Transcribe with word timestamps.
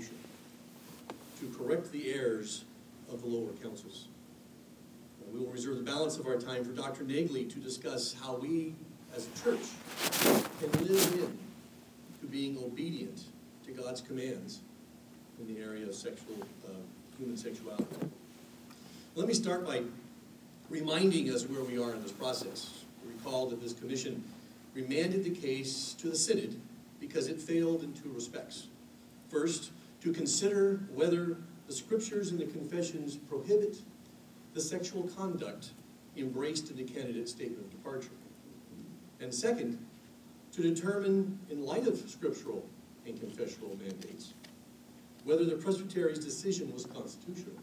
to 0.00 1.58
correct 1.58 1.90
the 1.92 2.12
errors 2.12 2.64
of 3.10 3.20
the 3.22 3.26
lower 3.26 3.52
councils. 3.62 4.08
We 5.32 5.38
will 5.38 5.50
reserve 5.50 5.76
the 5.76 5.82
balance 5.82 6.18
of 6.18 6.26
our 6.26 6.36
time 6.36 6.62
for 6.64 6.72
Dr. 6.72 7.04
Nagley 7.04 7.50
to 7.50 7.58
discuss 7.58 8.14
how 8.22 8.36
we, 8.36 8.74
as 9.16 9.26
a 9.26 9.42
church, 9.42 9.60
can 10.60 10.84
live 10.84 11.12
in 11.14 11.38
to 12.20 12.26
being 12.30 12.58
obedient 12.58 13.22
to 13.64 13.72
God's 13.72 14.02
commands 14.02 14.60
in 15.40 15.54
the 15.54 15.60
area 15.60 15.86
of 15.86 15.94
sexual, 15.94 16.36
uh, 16.66 16.72
human 17.18 17.36
sexuality. 17.36 17.86
Let 19.14 19.26
me 19.26 19.34
start 19.34 19.66
by 19.66 19.82
reminding 20.68 21.30
us 21.30 21.44
where 21.44 21.62
we 21.62 21.82
are 21.82 21.94
in 21.94 22.02
this 22.02 22.12
process. 22.12 22.84
Recall 23.06 23.46
that 23.50 23.62
this 23.62 23.72
commission 23.72 24.22
remanded 24.74 25.24
the 25.24 25.30
case 25.30 25.94
to 25.98 26.08
the 26.08 26.16
synod 26.16 26.60
because 27.00 27.28
it 27.28 27.40
failed 27.40 27.82
in 27.82 27.92
two 27.94 28.10
respects. 28.14 28.66
First, 29.30 29.70
to 30.02 30.12
consider 30.12 30.80
whether 30.92 31.38
the 31.66 31.72
scriptures 31.72 32.30
and 32.30 32.40
the 32.40 32.46
confessions 32.46 33.16
prohibit 33.16 33.76
the 34.54 34.60
sexual 34.60 35.04
conduct 35.04 35.70
embraced 36.16 36.70
in 36.70 36.76
the 36.76 36.84
candidate's 36.84 37.30
statement 37.30 37.64
of 37.64 37.70
departure. 37.70 38.10
And 39.20 39.32
second, 39.32 39.78
to 40.52 40.62
determine, 40.62 41.38
in 41.50 41.64
light 41.64 41.86
of 41.86 41.98
scriptural 42.10 42.66
and 43.06 43.18
confessional 43.18 43.76
mandates, 43.76 44.34
whether 45.24 45.44
the 45.44 45.54
presbytery's 45.54 46.18
decision 46.18 46.72
was 46.72 46.84
constitutional. 46.84 47.56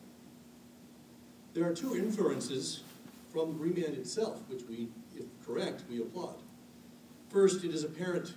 There 1.53 1.65
are 1.65 1.73
two 1.73 1.95
inferences 1.95 2.83
from 3.31 3.59
remand 3.59 3.95
itself, 3.95 4.41
which 4.47 4.63
we, 4.69 4.87
if 5.15 5.25
correct, 5.45 5.83
we 5.89 5.99
applaud. 5.99 6.35
First, 7.29 7.63
it 7.63 7.73
is 7.73 7.83
apparent 7.83 8.33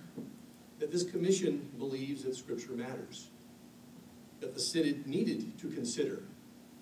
that 0.79 0.91
this 0.91 1.03
commission 1.03 1.69
believes 1.77 2.23
that 2.23 2.35
Scripture 2.35 2.73
matters, 2.73 3.29
that 4.43 4.53
the 4.53 4.59
synod 4.59 5.07
needed 5.07 5.57
to 5.57 5.69
consider 5.69 6.21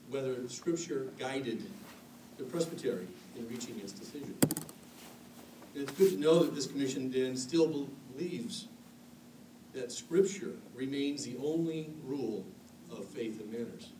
whether 0.10 0.48
Scripture 0.50 1.10
guided 1.20 1.62
the 2.40 2.44
presbytery 2.44 3.06
in 3.38 3.48
reaching 3.48 3.80
its 3.80 3.92
decision. 3.92 4.36
And 5.76 5.84
it's 5.84 5.92
good 5.92 6.14
to 6.14 6.20
know 6.20 6.40
that 6.40 6.56
this 6.56 6.66
commission 6.66 7.12
then 7.12 7.38
still 7.38 7.88
believes 8.16 8.68
that 9.74 9.92
Scripture 9.92 10.54
remains 10.74 11.24
the 11.24 11.38
only 11.38 11.92
rule 12.04 12.48
of 12.92 13.06
faith 13.06 13.40
and 13.40 13.52
manners. 13.52 13.92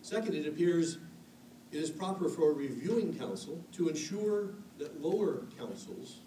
Second, 0.00 0.34
it 0.34 0.48
appears 0.48 0.96
it 1.72 1.76
is 1.76 1.90
proper 1.90 2.26
for 2.26 2.52
a 2.52 2.54
reviewing 2.54 3.18
council 3.18 3.62
to 3.72 3.90
ensure 3.90 4.54
that 4.78 5.02
lower 5.02 5.42
councils 5.58 6.20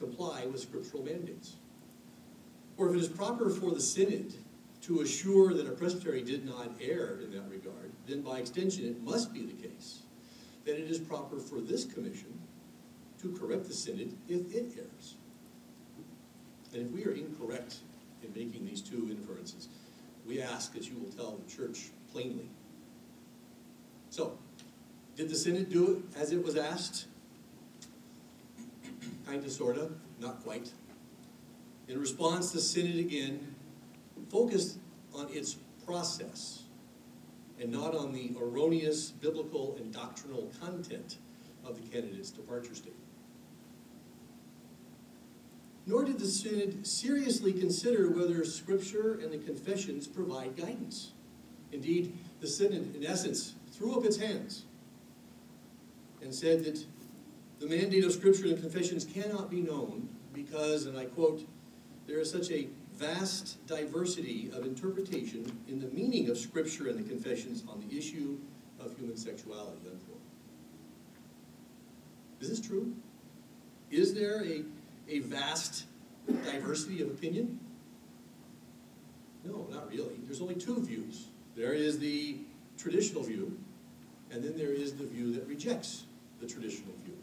comply 0.00 0.46
with 0.46 0.60
scriptural 0.60 1.04
mandates. 1.04 1.54
Or 2.76 2.88
if 2.88 2.96
it 2.96 3.00
is 3.00 3.08
proper 3.08 3.50
for 3.50 3.70
the 3.70 3.80
synod 3.80 4.34
to 4.82 5.00
assure 5.00 5.54
that 5.54 5.66
a 5.66 5.70
presbytery 5.70 6.22
did 6.22 6.44
not 6.44 6.72
err 6.80 7.20
in 7.22 7.30
that 7.32 7.48
regard, 7.48 7.92
then 8.06 8.20
by 8.20 8.38
extension 8.38 8.84
it 8.84 9.00
must 9.02 9.32
be 9.32 9.42
the 9.44 9.68
case 9.68 10.00
that 10.64 10.78
it 10.78 10.90
is 10.90 10.98
proper 10.98 11.38
for 11.38 11.60
this 11.60 11.84
commission 11.84 12.38
to 13.20 13.32
correct 13.32 13.66
the 13.66 13.74
synod 13.74 14.12
if 14.28 14.52
it 14.54 14.72
errs. 14.76 15.14
And 16.72 16.86
if 16.86 16.90
we 16.92 17.04
are 17.04 17.12
incorrect 17.12 17.76
in 18.22 18.32
making 18.32 18.66
these 18.66 18.80
two 18.80 19.08
inferences, 19.10 19.68
we 20.26 20.40
ask 20.40 20.72
that 20.74 20.88
you 20.88 20.96
will 20.96 21.10
tell 21.10 21.36
the 21.36 21.50
church 21.50 21.90
plainly. 22.12 22.48
So, 24.10 24.38
did 25.16 25.28
the 25.28 25.34
synod 25.34 25.70
do 25.70 25.90
it 25.96 26.20
as 26.20 26.32
it 26.32 26.44
was 26.44 26.56
asked? 26.56 27.06
Kind 29.26 29.44
of, 29.44 29.50
sort 29.50 29.76
of, 29.76 29.92
not 30.20 30.42
quite. 30.42 30.70
In 31.88 32.00
response, 32.00 32.50
the 32.50 32.60
synod 32.60 32.98
again 32.98 33.51
focused 34.32 34.78
on 35.14 35.28
its 35.30 35.56
process 35.84 36.62
and 37.60 37.70
not 37.70 37.94
on 37.94 38.12
the 38.12 38.34
erroneous 38.40 39.10
biblical 39.10 39.76
and 39.76 39.92
doctrinal 39.92 40.50
content 40.60 41.18
of 41.64 41.76
the 41.76 41.88
candidate's 41.88 42.30
departure 42.30 42.74
statement. 42.74 42.96
Nor 45.86 46.04
did 46.04 46.18
the 46.18 46.26
Synod 46.26 46.86
seriously 46.86 47.52
consider 47.52 48.10
whether 48.10 48.44
Scripture 48.44 49.18
and 49.22 49.32
the 49.32 49.38
confessions 49.38 50.06
provide 50.06 50.56
guidance. 50.56 51.12
Indeed, 51.72 52.16
the 52.40 52.46
Synod, 52.46 52.94
in 52.96 53.04
essence, 53.04 53.54
threw 53.72 53.94
up 53.94 54.04
its 54.04 54.16
hands 54.16 54.64
and 56.22 56.32
said 56.32 56.64
that 56.64 56.84
the 57.58 57.66
mandate 57.66 58.04
of 58.04 58.12
Scripture 58.12 58.46
and 58.46 58.60
confessions 58.60 59.04
cannot 59.04 59.50
be 59.50 59.60
known 59.60 60.08
because, 60.32 60.86
and 60.86 60.96
I 60.96 61.06
quote, 61.06 61.46
there 62.06 62.18
is 62.18 62.30
such 62.30 62.50
a 62.50 62.68
vast 63.02 63.66
diversity 63.66 64.48
of 64.54 64.64
interpretation 64.64 65.44
in 65.68 65.80
the 65.80 65.88
meaning 65.88 66.30
of 66.30 66.38
Scripture 66.38 66.88
and 66.88 66.98
the 66.98 67.08
confessions 67.08 67.64
on 67.68 67.84
the 67.86 67.98
issue 67.98 68.38
of 68.78 68.96
human 68.96 69.16
sexuality, 69.16 69.80
unquote. 69.84 70.20
Is 72.40 72.48
this 72.48 72.60
true? 72.60 72.94
Is 73.90 74.14
there 74.14 74.44
a 74.44 74.62
a 75.08 75.18
vast 75.18 75.84
diversity 76.44 77.02
of 77.02 77.08
opinion? 77.08 77.58
No, 79.44 79.66
not 79.70 79.90
really. 79.90 80.20
There's 80.24 80.40
only 80.40 80.54
two 80.54 80.80
views. 80.80 81.26
There 81.56 81.72
is 81.72 81.98
the 81.98 82.36
traditional 82.78 83.24
view, 83.24 83.58
and 84.30 84.44
then 84.44 84.56
there 84.56 84.72
is 84.72 84.94
the 84.94 85.04
view 85.04 85.32
that 85.34 85.46
rejects 85.48 86.04
the 86.40 86.46
traditional 86.46 86.94
view. 87.04 87.16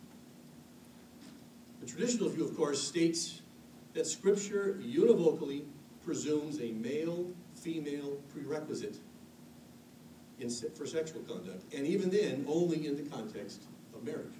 The 1.79 1.87
traditional 1.87 2.27
view, 2.27 2.43
of 2.43 2.55
course, 2.57 2.85
states 2.85 3.41
that 3.93 4.07
Scripture 4.07 4.79
univocally 4.81 5.63
presumes 6.03 6.59
a 6.59 6.71
male-female 6.71 8.21
prerequisite 8.33 8.97
in, 10.39 10.49
for 10.49 10.85
sexual 10.85 11.21
conduct, 11.23 11.73
and 11.73 11.85
even 11.85 12.09
then, 12.09 12.45
only 12.47 12.87
in 12.87 12.95
the 12.95 13.09
context 13.09 13.63
of 13.93 14.03
marriage 14.03 14.33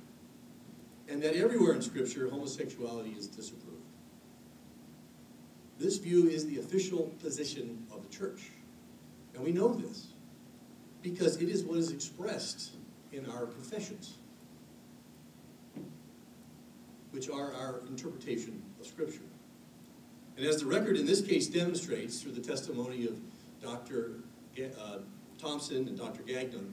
and 1.09 1.21
that 1.23 1.35
everywhere 1.35 1.73
in 1.73 1.81
Scripture 1.81 2.29
homosexuality 2.29 3.15
is 3.17 3.27
disapproved. 3.27 3.77
This 5.79 5.97
view 5.97 6.27
is 6.27 6.45
the 6.45 6.59
official 6.59 7.11
position 7.19 7.85
of 7.91 8.03
the 8.03 8.09
church. 8.15 8.51
And 9.33 9.43
we 9.43 9.51
know 9.51 9.73
this 9.73 10.07
because 11.01 11.41
it 11.41 11.49
is 11.49 11.63
what 11.63 11.77
is 11.77 11.91
expressed 11.91 12.71
in 13.11 13.25
our 13.25 13.47
confessions, 13.47 14.17
which 17.11 17.29
are 17.29 17.53
our 17.53 17.81
interpretation 17.87 18.61
of 18.79 18.85
Scripture. 18.85 19.21
And 20.39 20.47
as 20.47 20.61
the 20.61 20.67
record 20.67 20.95
in 20.95 21.05
this 21.05 21.21
case 21.21 21.47
demonstrates 21.47 22.21
through 22.21 22.31
the 22.31 22.39
testimony 22.39 23.05
of 23.05 23.19
Dr. 23.61 24.21
Uh, 24.57 24.99
Thompson 25.37 25.85
and 25.89 25.97
Dr. 25.97 26.23
Gagnon, 26.23 26.71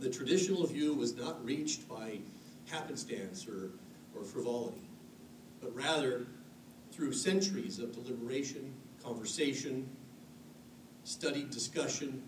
the 0.00 0.10
traditional 0.10 0.66
view 0.66 0.92
was 0.92 1.14
not 1.14 1.44
reached 1.44 1.88
by 1.88 2.18
happenstance 2.68 3.46
or, 3.46 3.70
or 4.12 4.24
frivolity, 4.24 4.88
but 5.60 5.72
rather 5.72 6.26
through 6.90 7.12
centuries 7.12 7.78
of 7.78 7.92
deliberation, 7.92 8.74
conversation, 9.04 9.88
studied 11.04 11.50
discussion, 11.50 12.24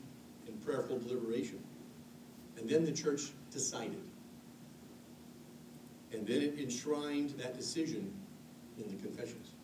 and 0.47 0.65
prayerful 0.65 1.01
deliberation. 1.01 1.59
And 2.56 2.71
then 2.71 2.85
the 2.85 2.93
church 2.93 3.33
decided. 3.51 4.05
And 6.12 6.25
then 6.25 6.41
it 6.41 6.56
enshrined 6.61 7.31
that 7.31 7.56
decision 7.56 8.15
in 8.79 8.89
the 8.89 9.03
confessions. 9.03 9.56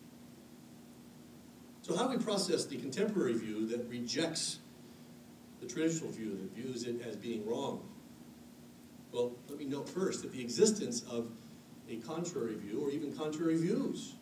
So, 1.83 1.97
how 1.97 2.07
do 2.07 2.17
we 2.17 2.23
process 2.23 2.63
the 2.63 2.77
contemporary 2.77 3.33
view 3.33 3.67
that 3.67 3.89
rejects 3.89 4.59
the 5.59 5.67
traditional 5.67 6.09
view, 6.11 6.29
that 6.29 6.55
views 6.55 6.85
it 6.85 7.01
as 7.05 7.17
being 7.17 7.45
wrong? 7.45 7.83
Well, 9.11 9.33
let 9.49 9.59
me 9.59 9.65
note 9.65 9.89
first 9.89 10.21
that 10.21 10.31
the 10.31 10.39
existence 10.39 11.03
of 11.11 11.29
a 11.89 11.97
contrary 11.97 12.55
view, 12.55 12.81
or 12.81 12.89
even 12.89 13.13
contrary 13.13 13.57
views 13.57 14.15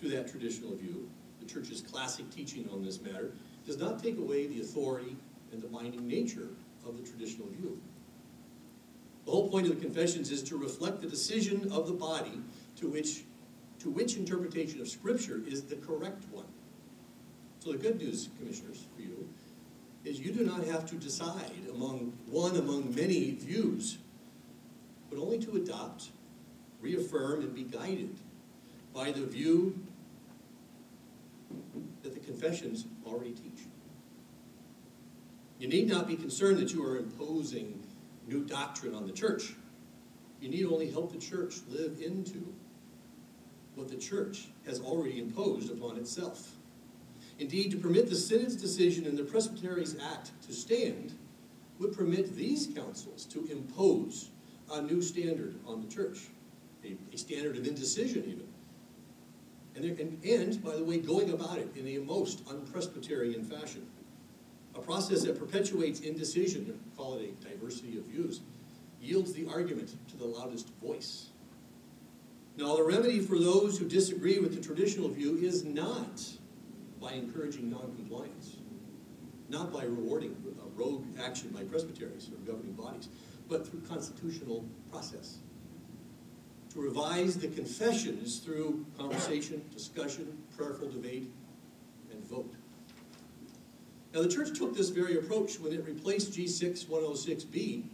to 0.00 0.08
that 0.10 0.30
traditional 0.30 0.76
view, 0.76 1.10
the 1.40 1.46
church's 1.46 1.80
classic 1.80 2.30
teaching 2.30 2.68
on 2.72 2.84
this 2.84 3.00
matter, 3.00 3.32
does 3.66 3.76
not 3.76 4.00
take 4.00 4.16
away 4.16 4.46
the 4.46 4.60
authority 4.60 5.16
and 5.50 5.60
the 5.60 5.66
binding 5.66 6.06
nature 6.06 6.50
of 6.86 6.96
the 6.96 7.02
traditional 7.02 7.48
view. 7.48 7.76
The 9.24 9.32
whole 9.32 9.48
point 9.48 9.66
of 9.66 9.74
the 9.74 9.84
confessions 9.84 10.30
is 10.30 10.44
to 10.44 10.56
reflect 10.56 11.00
the 11.00 11.08
decision 11.08 11.72
of 11.72 11.88
the 11.88 11.92
body 11.92 12.40
to 12.76 12.86
which, 12.86 13.24
to 13.80 13.90
which 13.90 14.16
interpretation 14.16 14.80
of 14.80 14.86
Scripture 14.86 15.42
is 15.44 15.64
the 15.64 15.76
correct 15.76 16.22
one. 16.30 16.46
So 17.64 17.72
the 17.72 17.78
good 17.78 17.96
news, 17.96 18.28
commissioners, 18.38 18.84
for 18.94 19.00
you, 19.00 19.26
is 20.04 20.20
you 20.20 20.32
do 20.32 20.44
not 20.44 20.64
have 20.64 20.84
to 20.90 20.96
decide 20.96 21.50
among 21.72 22.12
one 22.26 22.56
among 22.56 22.94
many 22.94 23.30
views 23.30 23.96
but 25.08 25.18
only 25.18 25.38
to 25.38 25.56
adopt, 25.56 26.10
reaffirm, 26.80 27.40
and 27.40 27.54
be 27.54 27.62
guided 27.62 28.18
by 28.92 29.12
the 29.12 29.24
view 29.24 29.78
that 32.02 32.12
the 32.12 32.20
confessions 32.20 32.84
already 33.06 33.30
teach. 33.30 33.66
You 35.58 35.68
need 35.68 35.88
not 35.88 36.06
be 36.06 36.16
concerned 36.16 36.58
that 36.58 36.72
you 36.72 36.84
are 36.84 36.98
imposing 36.98 37.82
new 38.26 38.44
doctrine 38.44 38.94
on 38.94 39.06
the 39.06 39.12
church. 39.12 39.54
You 40.40 40.50
need 40.50 40.66
only 40.66 40.90
help 40.90 41.12
the 41.12 41.18
church 41.18 41.54
live 41.68 42.00
into 42.02 42.52
what 43.74 43.88
the 43.88 43.96
church 43.96 44.48
has 44.66 44.80
already 44.80 45.18
imposed 45.18 45.70
upon 45.70 45.96
itself. 45.96 46.53
Indeed, 47.38 47.72
to 47.72 47.76
permit 47.76 48.08
the 48.08 48.14
Synod's 48.14 48.56
decision 48.56 49.06
in 49.06 49.16
the 49.16 49.24
Presbyteries 49.24 49.96
Act 50.12 50.30
to 50.46 50.52
stand 50.52 51.14
would 51.78 51.92
permit 51.92 52.36
these 52.36 52.68
councils 52.68 53.24
to 53.26 53.44
impose 53.50 54.30
a 54.72 54.80
new 54.80 55.02
standard 55.02 55.56
on 55.66 55.80
the 55.80 55.88
church, 55.92 56.28
a, 56.84 56.96
a 57.12 57.18
standard 57.18 57.56
of 57.56 57.66
indecision 57.66 58.24
even. 58.26 58.46
And, 59.74 59.84
there, 59.84 60.06
and, 60.06 60.24
and, 60.24 60.62
by 60.62 60.76
the 60.76 60.84
way, 60.84 60.98
going 60.98 61.30
about 61.30 61.58
it 61.58 61.76
in 61.76 61.88
a 61.88 61.98
most 61.98 62.46
unpresbyterian 62.46 63.44
fashion. 63.44 63.86
A 64.76 64.78
process 64.80 65.22
that 65.24 65.38
perpetuates 65.38 66.00
indecision, 66.00 66.78
call 66.96 67.16
it 67.16 67.34
a 67.42 67.48
diversity 67.48 67.98
of 67.98 68.04
views, 68.04 68.40
yields 69.00 69.32
the 69.32 69.46
argument 69.48 69.96
to 70.08 70.16
the 70.16 70.24
loudest 70.24 70.70
voice. 70.80 71.30
Now, 72.56 72.76
the 72.76 72.84
remedy 72.84 73.18
for 73.18 73.38
those 73.38 73.78
who 73.78 73.88
disagree 73.88 74.38
with 74.38 74.54
the 74.54 74.60
traditional 74.60 75.08
view 75.08 75.36
is 75.38 75.64
not 75.64 76.22
by 77.04 77.12
encouraging 77.12 77.70
noncompliance, 77.70 78.56
not 79.50 79.70
by 79.72 79.84
rewarding 79.84 80.34
rogue 80.74 81.04
action 81.22 81.50
by 81.50 81.62
presbyteries 81.62 82.30
or 82.30 82.36
governing 82.50 82.72
bodies, 82.72 83.08
but 83.48 83.68
through 83.68 83.80
constitutional 83.82 84.64
process. 84.90 85.38
To 86.72 86.80
revise 86.80 87.36
the 87.36 87.48
confessions 87.48 88.38
through 88.38 88.84
conversation, 88.98 89.62
discussion, 89.72 90.36
prayerful 90.56 90.90
debate, 90.90 91.30
and 92.10 92.24
vote. 92.24 92.52
Now, 94.12 94.22
the 94.22 94.28
church 94.28 94.58
took 94.58 94.76
this 94.76 94.88
very 94.88 95.16
approach 95.18 95.60
when 95.60 95.72
it 95.72 95.86
replaced 95.86 96.32
G6 96.32 96.86
106b 96.86 97.84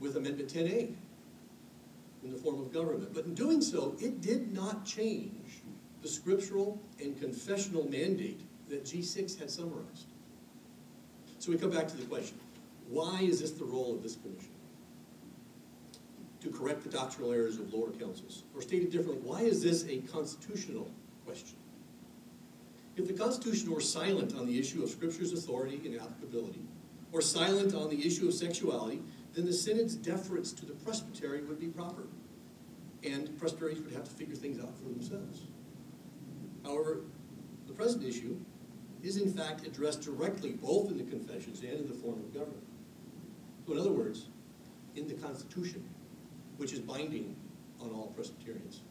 with 0.00 0.16
Amendment 0.16 0.52
10a 0.54 0.94
in 2.22 2.32
the 2.32 2.38
form 2.38 2.60
of 2.60 2.72
government. 2.72 3.12
But 3.12 3.24
in 3.24 3.34
doing 3.34 3.60
so, 3.60 3.96
it 4.00 4.20
did 4.20 4.54
not 4.54 4.86
change 4.86 5.47
the 6.02 6.08
scriptural 6.08 6.80
and 7.00 7.18
confessional 7.20 7.88
mandate 7.88 8.40
that 8.68 8.84
G6 8.84 9.38
had 9.38 9.50
summarized. 9.50 10.06
So 11.38 11.52
we 11.52 11.58
come 11.58 11.70
back 11.70 11.88
to 11.88 11.96
the 11.96 12.04
question, 12.04 12.38
why 12.88 13.20
is 13.22 13.40
this 13.40 13.52
the 13.52 13.64
role 13.64 13.94
of 13.94 14.02
this 14.02 14.16
commission? 14.16 14.50
To 16.40 16.50
correct 16.50 16.82
the 16.82 16.90
doctrinal 16.90 17.32
errors 17.32 17.58
of 17.58 17.72
lower 17.72 17.90
councils. 17.90 18.44
Or 18.54 18.62
stated 18.62 18.90
differently, 18.90 19.22
why 19.22 19.42
is 19.42 19.62
this 19.62 19.84
a 19.88 19.98
constitutional 20.12 20.90
question? 21.26 21.56
If 22.96 23.06
the 23.06 23.14
Constitution 23.14 23.70
were 23.70 23.80
silent 23.80 24.34
on 24.34 24.46
the 24.46 24.58
issue 24.58 24.82
of 24.82 24.90
Scripture's 24.90 25.32
authority 25.32 25.80
and 25.84 26.00
applicability, 26.00 26.62
or 27.12 27.20
silent 27.20 27.74
on 27.74 27.88
the 27.90 28.04
issue 28.04 28.26
of 28.26 28.34
sexuality, 28.34 29.00
then 29.34 29.46
the 29.46 29.52
Synod's 29.52 29.94
deference 29.94 30.52
to 30.52 30.66
the 30.66 30.72
presbytery 30.72 31.42
would 31.42 31.60
be 31.60 31.68
proper. 31.68 32.02
And 33.04 33.38
presbyteries 33.38 33.80
would 33.80 33.92
have 33.92 34.04
to 34.04 34.10
figure 34.10 34.34
things 34.34 34.58
out 34.60 34.76
for 34.76 34.88
themselves. 34.88 35.42
However, 36.68 37.00
the 37.66 37.72
present 37.72 38.04
issue 38.04 38.36
is 39.02 39.16
in 39.16 39.32
fact 39.32 39.66
addressed 39.66 40.02
directly 40.02 40.52
both 40.52 40.90
in 40.90 40.98
the 40.98 41.04
confessions 41.04 41.60
and 41.60 41.72
in 41.72 41.88
the 41.88 41.94
form 41.94 42.18
of 42.18 42.34
government. 42.34 42.62
So 43.66 43.72
in 43.72 43.78
other 43.78 43.92
words, 43.92 44.26
in 44.94 45.08
the 45.08 45.14
Constitution, 45.14 45.88
which 46.58 46.72
is 46.72 46.80
binding 46.80 47.36
on 47.80 47.90
all 47.90 48.12
Presbyterians. 48.14 48.82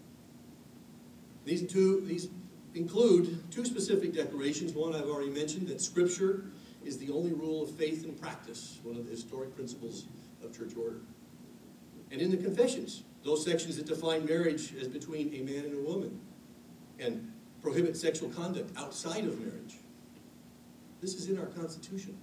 These 1.45 1.71
two, 1.71 2.01
these 2.01 2.29
include 2.73 3.51
two 3.51 3.65
specific 3.65 4.13
declarations. 4.13 4.73
One 4.73 4.95
I've 4.95 5.09
already 5.09 5.29
mentioned, 5.29 5.67
that 5.67 5.81
Scripture 5.81 6.45
is 6.83 6.97
the 6.97 7.11
only 7.11 7.33
rule 7.33 7.63
of 7.63 7.71
faith 7.71 8.03
and 8.05 8.19
practice, 8.19 8.79
one 8.83 8.95
of 8.95 9.05
the 9.05 9.11
historic 9.11 9.55
principles 9.55 10.05
of 10.43 10.57
church 10.57 10.73
order. 10.77 11.01
And 12.11 12.21
in 12.21 12.31
the 12.31 12.37
confessions, 12.37 13.03
those 13.23 13.43
sections 13.43 13.75
that 13.77 13.85
define 13.85 14.25
marriage 14.25 14.73
as 14.79 14.87
between 14.87 15.33
a 15.33 15.41
man 15.41 15.65
and 15.65 15.77
a 15.77 15.89
woman 15.89 16.19
and 16.99 17.31
prohibit 17.61 17.97
sexual 17.97 18.29
conduct 18.29 18.75
outside 18.77 19.25
of 19.25 19.39
marriage. 19.39 19.75
This 21.01 21.15
is 21.15 21.29
in 21.29 21.37
our 21.37 21.45
Constitution. 21.47 22.17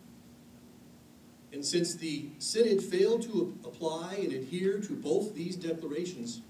And 1.52 1.64
since 1.64 1.94
the 1.94 2.26
Synod 2.38 2.82
failed 2.82 3.22
to 3.22 3.56
apply 3.64 4.16
and 4.20 4.32
adhere 4.32 4.80
to 4.80 4.92
both 4.92 5.34
these 5.34 5.54
declarations, 5.54 6.40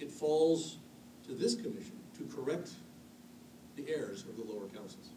it 0.00 0.10
falls 0.10 0.78
to 1.26 1.34
this 1.34 1.54
commission 1.54 1.98
to 2.16 2.24
correct 2.34 2.70
the 3.76 3.86
errors 3.88 4.22
of 4.22 4.36
the 4.36 4.42
lower 4.42 4.66
councils. 4.68 5.10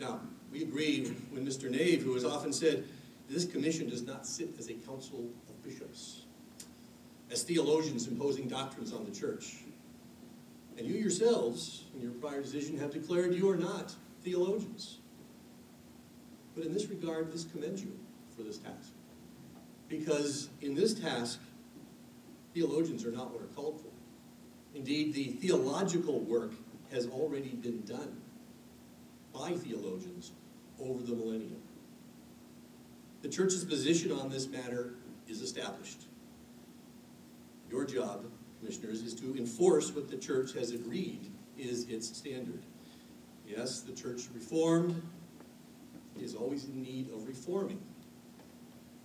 Now, 0.00 0.20
we 0.50 0.62
agree 0.62 1.12
with 1.32 1.46
Mr. 1.46 1.70
Nave, 1.70 2.02
who 2.02 2.14
has 2.14 2.24
often 2.24 2.52
said, 2.52 2.84
this 3.28 3.44
commission 3.44 3.88
does 3.88 4.02
not 4.02 4.26
sit 4.26 4.50
as 4.58 4.68
a 4.68 4.74
council 4.74 5.30
of 5.48 5.62
bishops, 5.62 6.22
as 7.30 7.42
theologians 7.44 8.08
imposing 8.08 8.48
doctrines 8.48 8.92
on 8.92 9.04
the 9.04 9.12
church. 9.12 9.58
And 10.78 10.86
you 10.86 10.94
yourselves, 10.94 11.84
in 11.94 12.00
your 12.00 12.12
prior 12.12 12.42
decision, 12.42 12.78
have 12.78 12.92
declared 12.92 13.34
you 13.34 13.48
are 13.50 13.56
not 13.56 13.94
theologians. 14.22 14.98
But 16.54 16.64
in 16.64 16.72
this 16.72 16.86
regard, 16.86 17.32
this 17.32 17.44
commends 17.44 17.82
you 17.82 17.98
for 18.36 18.42
this 18.42 18.58
task. 18.58 18.92
Because 19.88 20.48
in 20.60 20.74
this 20.74 20.94
task, 20.94 21.40
theologians 22.54 23.04
are 23.04 23.12
not 23.12 23.32
what 23.32 23.42
are 23.42 23.54
called 23.54 23.80
for. 23.80 23.88
Indeed, 24.74 25.14
the 25.14 25.24
theological 25.24 26.20
work 26.20 26.52
has 26.90 27.06
already 27.06 27.50
been 27.50 27.82
done 27.82 28.20
by 29.32 29.52
theologians 29.52 30.32
over 30.80 31.02
the 31.02 31.14
millennium. 31.14 31.62
The 33.22 33.28
church's 33.28 33.64
position 33.64 34.12
on 34.12 34.30
this 34.30 34.48
matter 34.48 34.94
is 35.28 35.42
established. 35.42 36.02
Your 37.70 37.84
job, 37.84 38.26
commissioners, 38.62 39.02
is 39.02 39.14
to 39.14 39.36
enforce 39.36 39.92
what 39.94 40.08
the 40.08 40.16
church 40.16 40.52
has 40.54 40.70
agreed 40.72 41.30
is 41.58 41.88
its 41.88 42.16
standard. 42.16 42.62
Yes, 43.46 43.80
the 43.80 43.92
church 43.92 44.22
reformed 44.34 45.02
is 46.20 46.34
always 46.34 46.64
in 46.64 46.82
need 46.82 47.10
of 47.12 47.26
reforming. 47.26 47.80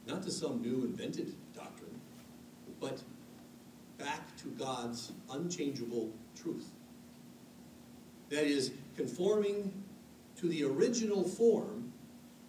Not 0.06 0.24
to 0.24 0.31
some 0.31 0.62
new 0.62 0.86
invented 0.86 1.36
doctrine, 1.54 2.00
but 2.80 3.01
back 3.98 4.38
to 4.38 4.48
God's 4.50 5.12
unchangeable 5.31 6.12
truth. 6.39 6.69
That 8.30 8.45
is, 8.45 8.71
conforming 8.95 9.71
to 10.39 10.48
the 10.48 10.63
original 10.63 11.24
form 11.24 11.92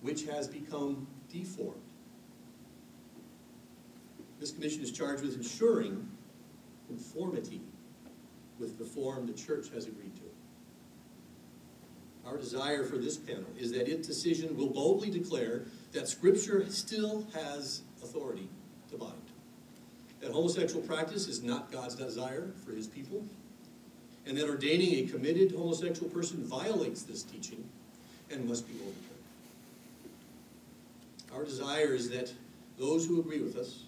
which 0.02 0.24
has 0.26 0.46
become 0.46 1.06
deformed. 1.32 1.80
This 4.38 4.52
commission 4.52 4.82
is 4.82 4.92
charged 4.92 5.22
with 5.22 5.36
ensuring 5.36 6.08
conformity 6.88 7.60
with 8.58 8.78
the 8.78 8.84
form 8.84 9.26
the 9.26 9.32
church 9.32 9.68
has 9.72 9.86
agreed 9.86 10.16
to. 10.16 10.22
Our 12.26 12.36
desire 12.36 12.84
for 12.84 12.98
this 12.98 13.16
panel 13.16 13.46
is 13.58 13.72
that 13.72 13.88
its 13.88 14.06
decision 14.06 14.56
will 14.56 14.68
boldly 14.68 15.10
declare 15.10 15.64
that 15.92 16.08
Scripture 16.08 16.68
still 16.68 17.26
has 17.32 17.82
authority 18.02 18.48
to 18.90 18.98
bind. 18.98 19.12
That 20.20 20.32
homosexual 20.32 20.82
practice 20.82 21.28
is 21.28 21.42
not 21.42 21.70
God's 21.70 21.94
desire 21.94 22.50
for 22.64 22.72
his 22.72 22.86
people, 22.86 23.24
and 24.26 24.36
that 24.36 24.48
ordaining 24.48 25.04
a 25.04 25.08
committed 25.08 25.52
homosexual 25.52 26.10
person 26.10 26.44
violates 26.44 27.02
this 27.02 27.22
teaching 27.22 27.64
and 28.30 28.46
must 28.46 28.66
be 28.66 28.74
overturned. 28.74 29.04
Our 31.32 31.44
desire 31.44 31.94
is 31.94 32.10
that 32.10 32.32
those 32.78 33.06
who 33.06 33.20
agree 33.20 33.40
with 33.40 33.56
us, 33.56 33.84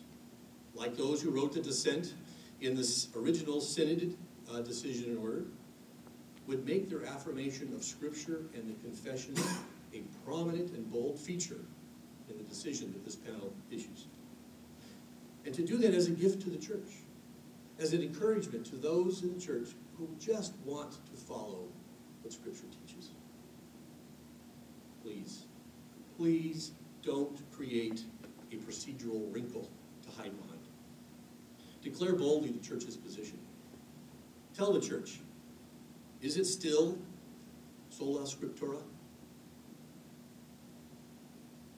like 0.74 0.96
those 0.96 1.20
who 1.20 1.30
wrote 1.30 1.52
the 1.52 1.60
dissent 1.60 2.14
in 2.60 2.74
this 2.74 3.08
original 3.16 3.60
synod 3.60 4.16
uh, 4.52 4.60
decision 4.60 5.10
and 5.10 5.18
order, 5.18 5.44
would 6.46 6.66
make 6.66 6.88
their 6.90 7.04
affirmation 7.04 7.72
of 7.74 7.84
Scripture 7.84 8.42
and 8.54 8.68
the 8.68 8.74
confession 8.82 9.34
a 9.94 10.02
prominent 10.24 10.70
and 10.72 10.90
bold 10.90 11.18
feature 11.18 11.60
in 12.28 12.36
the 12.36 12.44
decision 12.44 12.92
that 12.92 13.04
this 13.04 13.16
panel 13.16 13.52
issues. 13.70 14.06
And 15.44 15.54
to 15.54 15.62
do 15.62 15.78
that 15.78 15.94
as 15.94 16.08
a 16.08 16.10
gift 16.10 16.42
to 16.42 16.50
the 16.50 16.58
church, 16.58 16.90
as 17.78 17.92
an 17.92 18.02
encouragement 18.02 18.66
to 18.66 18.76
those 18.76 19.22
in 19.22 19.32
the 19.32 19.40
church 19.40 19.70
who 19.96 20.08
just 20.18 20.54
want 20.64 20.92
to 20.92 21.12
follow 21.16 21.68
what 22.22 22.32
Scripture 22.32 22.66
teaches. 22.86 23.10
Please, 25.02 25.44
please 26.16 26.72
don't 27.02 27.40
create 27.52 28.02
a 28.52 28.56
procedural 28.56 29.32
wrinkle 29.32 29.70
to 30.02 30.10
hide 30.10 30.36
behind. 30.36 30.49
Declare 31.82 32.14
boldly 32.14 32.50
the 32.50 32.60
church's 32.60 32.96
position. 32.96 33.38
Tell 34.54 34.72
the 34.72 34.80
church 34.80 35.20
is 36.20 36.36
it 36.36 36.44
still 36.44 36.98
sola 37.88 38.22
scriptura? 38.22 38.82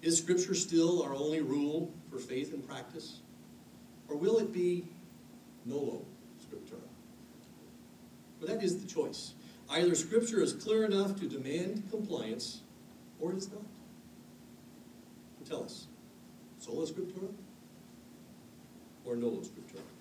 Is 0.03 0.19
Scripture 0.19 0.55
still 0.55 1.03
our 1.03 1.15
only 1.15 1.41
rule 1.41 1.93
for 2.11 2.19
faith 2.19 2.53
and 2.53 2.67
practice? 2.67 3.21
Or 4.09 4.17
will 4.17 4.39
it 4.39 4.53
be 4.53 4.85
nolo 5.65 6.05
scriptura? 6.45 6.83
Well, 8.41 8.53
that 8.53 8.65
is 8.65 8.83
the 8.85 8.93
choice. 8.93 9.35
Either 9.71 9.95
Scripture 9.95 10.43
is 10.43 10.53
clear 10.53 10.85
enough 10.85 11.15
to 11.21 11.29
demand 11.29 11.85
compliance, 11.89 12.63
or 13.21 13.33
it 13.33 13.39
is 13.39 13.49
not. 13.49 13.63
tell 15.49 15.63
us, 15.63 15.87
sola 16.59 16.85
scriptura 16.87 17.33
or 19.05 19.17
nolo 19.17 19.41
scriptura? 19.41 19.92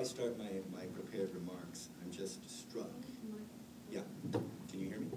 I 0.00 0.02
start 0.02 0.38
my, 0.38 0.48
my 0.72 0.86
prepared 0.86 1.28
remarks, 1.34 1.90
I'm 2.02 2.10
just 2.10 2.40
struck. 2.48 2.88
Yeah, 3.90 4.00
can 4.32 4.80
you 4.80 4.88
hear 4.88 4.98
me? 4.98 5.10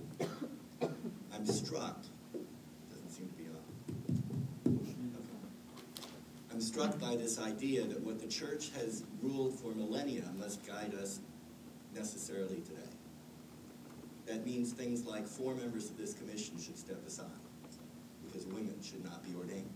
I'm 1.33 1.45
struck, 1.45 2.03
doesn't 2.89 3.09
seem 3.09 3.29
to 3.29 3.33
be 3.33 3.45
on. 3.45 4.79
Okay. 4.81 4.95
I'm 6.51 6.59
struck 6.59 6.99
by 6.99 7.15
this 7.15 7.39
idea 7.39 7.85
that 7.85 8.01
what 8.01 8.19
the 8.19 8.27
church 8.27 8.71
has 8.75 9.05
ruled 9.21 9.57
for 9.57 9.73
millennia 9.73 10.25
must 10.37 10.67
guide 10.67 10.93
us 11.01 11.21
necessarily 11.95 12.57
today. 12.57 12.91
That 14.25 14.45
means 14.45 14.73
things 14.73 15.05
like 15.05 15.25
four 15.25 15.55
members 15.55 15.89
of 15.89 15.97
this 15.97 16.13
commission 16.13 16.59
should 16.59 16.77
step 16.77 16.99
aside 17.07 17.27
because 18.25 18.45
women 18.47 18.75
should 18.83 19.05
not 19.05 19.23
be 19.23 19.33
ordained. 19.33 19.71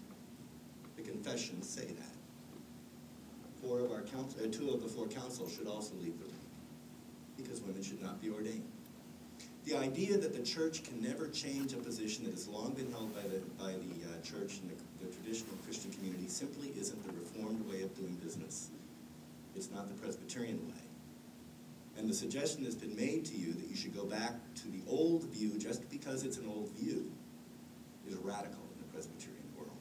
The 0.98 1.04
confessions 1.04 1.70
say 1.70 1.86
that. 1.86 2.17
Four 3.68 3.82
of 3.82 3.92
our 3.92 4.04
council, 4.04 4.40
uh, 4.42 4.48
two 4.50 4.70
of 4.70 4.82
the 4.82 4.88
four 4.88 5.08
councils 5.08 5.54
should 5.54 5.68
also 5.68 5.94
leave 5.96 6.18
the 6.20 6.26
ring 6.26 6.48
because 7.36 7.62
women 7.62 7.84
should 7.84 8.02
not 8.02 8.22
be 8.22 8.30
ordained. 8.30 8.64
The 9.66 9.76
idea 9.76 10.18
that 10.18 10.34
the 10.34 10.42
church 10.42 10.84
can 10.84 11.02
never 11.02 11.28
change 11.28 11.74
a 11.74 11.78
position 11.78 12.24
that 12.24 12.32
has 12.32 12.48
long 12.48 12.72
been 12.72 12.90
held 12.90 13.14
by 13.14 13.24
the, 13.24 13.40
by 13.62 13.74
the 13.74 14.08
uh, 14.08 14.22
church 14.24 14.60
and 14.62 14.72
the, 14.72 15.06
the 15.06 15.14
traditional 15.14 15.58
Christian 15.66 15.92
community 15.92 16.30
simply 16.30 16.72
isn't 16.80 17.04
the 17.06 17.12
Reformed 17.20 17.68
way 17.70 17.82
of 17.82 17.94
doing 17.98 18.16
business. 18.24 18.70
It's 19.54 19.70
not 19.70 19.90
the 19.90 19.96
Presbyterian 19.96 20.66
way. 20.66 20.82
And 21.98 22.10
the 22.10 22.14
suggestion 22.14 22.64
that's 22.64 22.76
been 22.76 22.96
made 22.96 23.26
to 23.26 23.36
you 23.36 23.52
that 23.52 23.68
you 23.70 23.76
should 23.76 23.94
go 23.94 24.06
back 24.06 24.32
to 24.62 24.68
the 24.70 24.80
old 24.88 25.24
view 25.26 25.60
just 25.60 25.90
because 25.90 26.24
it's 26.24 26.38
an 26.38 26.48
old 26.48 26.70
view 26.78 27.12
is 28.08 28.16
radical 28.16 28.64
in 28.76 28.80
the 28.80 28.94
Presbyterian 28.94 29.44
world. 29.58 29.72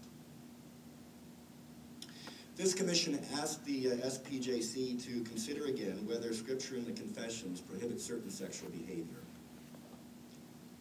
This 2.57 2.73
commission 2.73 3.21
asked 3.35 3.67
the 3.67 3.91
uh, 3.91 3.97
SPJC 3.97 5.05
to 5.05 5.21
consider 5.29 5.67
again 5.67 6.07
whether 6.07 6.33
Scripture 6.33 6.77
and 6.77 6.87
the 6.87 6.93
confessions 6.93 7.61
prohibit 7.61 8.01
certain 8.01 8.31
sexual 8.31 8.71
behavior. 8.71 9.21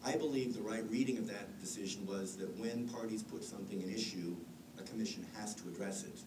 I 0.02 0.16
believe 0.16 0.54
the 0.54 0.62
right 0.62 0.88
reading 0.88 1.18
of 1.18 1.28
that 1.28 1.60
decision 1.60 2.06
was 2.06 2.34
that 2.36 2.48
when 2.58 2.88
parties 2.88 3.22
put 3.22 3.44
something 3.44 3.82
in 3.82 3.92
issue, 3.92 4.34
a 4.78 4.82
commission 4.84 5.26
has 5.38 5.54
to 5.56 5.68
address 5.68 6.04
it, 6.04 6.18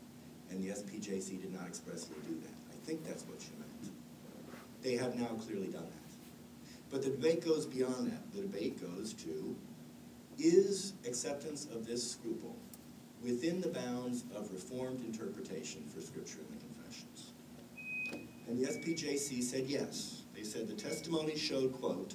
and 0.52 0.64
the 0.64 0.70
SPJC 0.70 1.42
did 1.42 1.52
not 1.52 1.66
expressly 1.66 2.18
do 2.28 2.36
that. 2.42 2.54
I 2.72 2.86
think 2.86 3.04
that's 3.08 3.24
what 3.24 3.42
she 3.42 3.50
meant. 3.58 3.92
They 4.84 4.98
have 4.98 5.16
now 5.16 5.36
clearly 5.48 5.70
done 5.70 5.82
that. 5.82 6.92
But 6.92 7.02
the 7.02 7.10
debate 7.10 7.44
goes 7.44 7.66
beyond 7.66 8.12
that. 8.12 8.34
The 8.36 8.42
debate 8.42 8.80
goes 8.80 9.14
to, 9.14 9.56
is 10.38 10.94
acceptance 11.08 11.66
of 11.74 11.88
this 11.88 12.12
scruple 12.12 12.56
within 13.24 13.62
the 13.62 13.70
bounds 13.70 14.24
of 14.36 14.52
Reformed 14.52 15.04
interpretation 15.06 15.84
for 15.94 16.02
Scripture 16.02 16.40
and 16.40 16.60
the 16.60 16.66
Confessions? 16.66 17.32
And 18.48 18.58
the 18.58 18.68
SPJC 18.68 19.44
said 19.44 19.66
yes. 19.68 20.24
They 20.36 20.44
said 20.44 20.68
the 20.68 20.74
testimony 20.74 21.36
showed, 21.36 21.74
quote, 21.74 22.14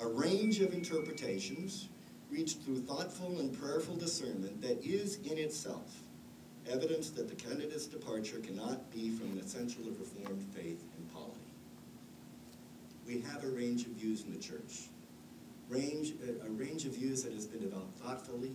a 0.00 0.06
range 0.06 0.60
of 0.60 0.74
interpretations 0.74 1.88
reached 2.30 2.62
through 2.62 2.80
thoughtful 2.80 3.38
and 3.38 3.52
prayerful 3.58 3.96
discernment 3.96 4.60
that 4.60 4.84
is 4.84 5.18
in 5.24 5.38
itself 5.38 6.00
evidence 6.70 7.10
that 7.10 7.28
the 7.28 7.34
candidate's 7.34 7.86
departure 7.86 8.38
cannot 8.38 8.90
be 8.90 9.10
from 9.10 9.32
an 9.32 9.38
essential 9.38 9.86
of 9.86 10.00
Reformed 10.00 10.42
faith 10.54 10.82
and 10.96 11.12
polity. 11.12 11.38
We 13.06 13.20
have 13.20 13.44
a 13.44 13.48
range 13.48 13.82
of 13.82 13.92
views 13.92 14.24
in 14.24 14.32
the 14.32 14.38
church, 14.38 14.88
range, 15.68 16.14
a, 16.44 16.50
range 16.50 16.86
of 16.86 16.94
views 16.94 17.22
that 17.22 17.34
has 17.34 17.46
been 17.46 17.60
developed 17.60 17.98
thoughtfully, 17.98 18.52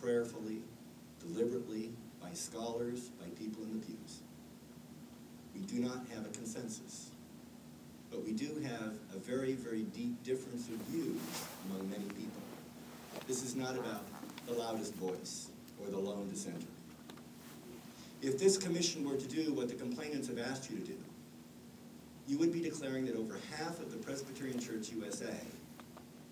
prayerfully, 0.00 0.62
deliberately, 1.20 1.90
by 2.20 2.32
scholars, 2.32 3.10
by 3.20 3.26
people 3.38 3.62
in 3.64 3.80
the 3.80 3.86
pews. 3.86 4.20
We 5.54 5.60
do 5.62 5.80
not 5.80 6.06
have 6.14 6.26
a 6.26 6.30
consensus. 6.30 7.10
But 8.10 8.24
we 8.24 8.32
do 8.32 8.58
have 8.64 8.94
a 9.14 9.18
very, 9.18 9.52
very 9.52 9.82
deep 9.82 10.22
difference 10.24 10.68
of 10.68 10.74
views 10.86 11.20
among 11.66 11.90
many 11.90 12.04
people. 12.04 12.42
This 13.26 13.42
is 13.42 13.54
not 13.54 13.74
about 13.76 14.02
the 14.46 14.54
loudest 14.54 14.94
voice 14.94 15.48
or 15.78 15.90
the 15.90 15.98
lone 15.98 16.28
dissenter. 16.30 16.66
If 18.22 18.38
this 18.38 18.56
commission 18.56 19.08
were 19.08 19.16
to 19.16 19.28
do 19.28 19.52
what 19.52 19.68
the 19.68 19.74
complainants 19.74 20.28
have 20.28 20.38
asked 20.38 20.70
you 20.70 20.78
to 20.78 20.84
do, 20.84 20.96
you 22.26 22.38
would 22.38 22.52
be 22.52 22.60
declaring 22.60 23.06
that 23.06 23.16
over 23.16 23.38
half 23.56 23.78
of 23.80 23.90
the 23.90 23.96
Presbyterian 23.98 24.58
Church 24.58 24.90
USA 24.90 25.34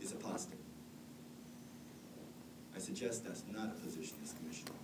is 0.00 0.12
apostate. 0.12 0.59
I 2.76 2.78
suggest 2.78 3.25
that's 3.25 3.42
not 3.50 3.68
a 3.68 3.80
position 3.80 4.16
this 4.21 4.35
commission 4.35 4.66
take. 4.66 4.75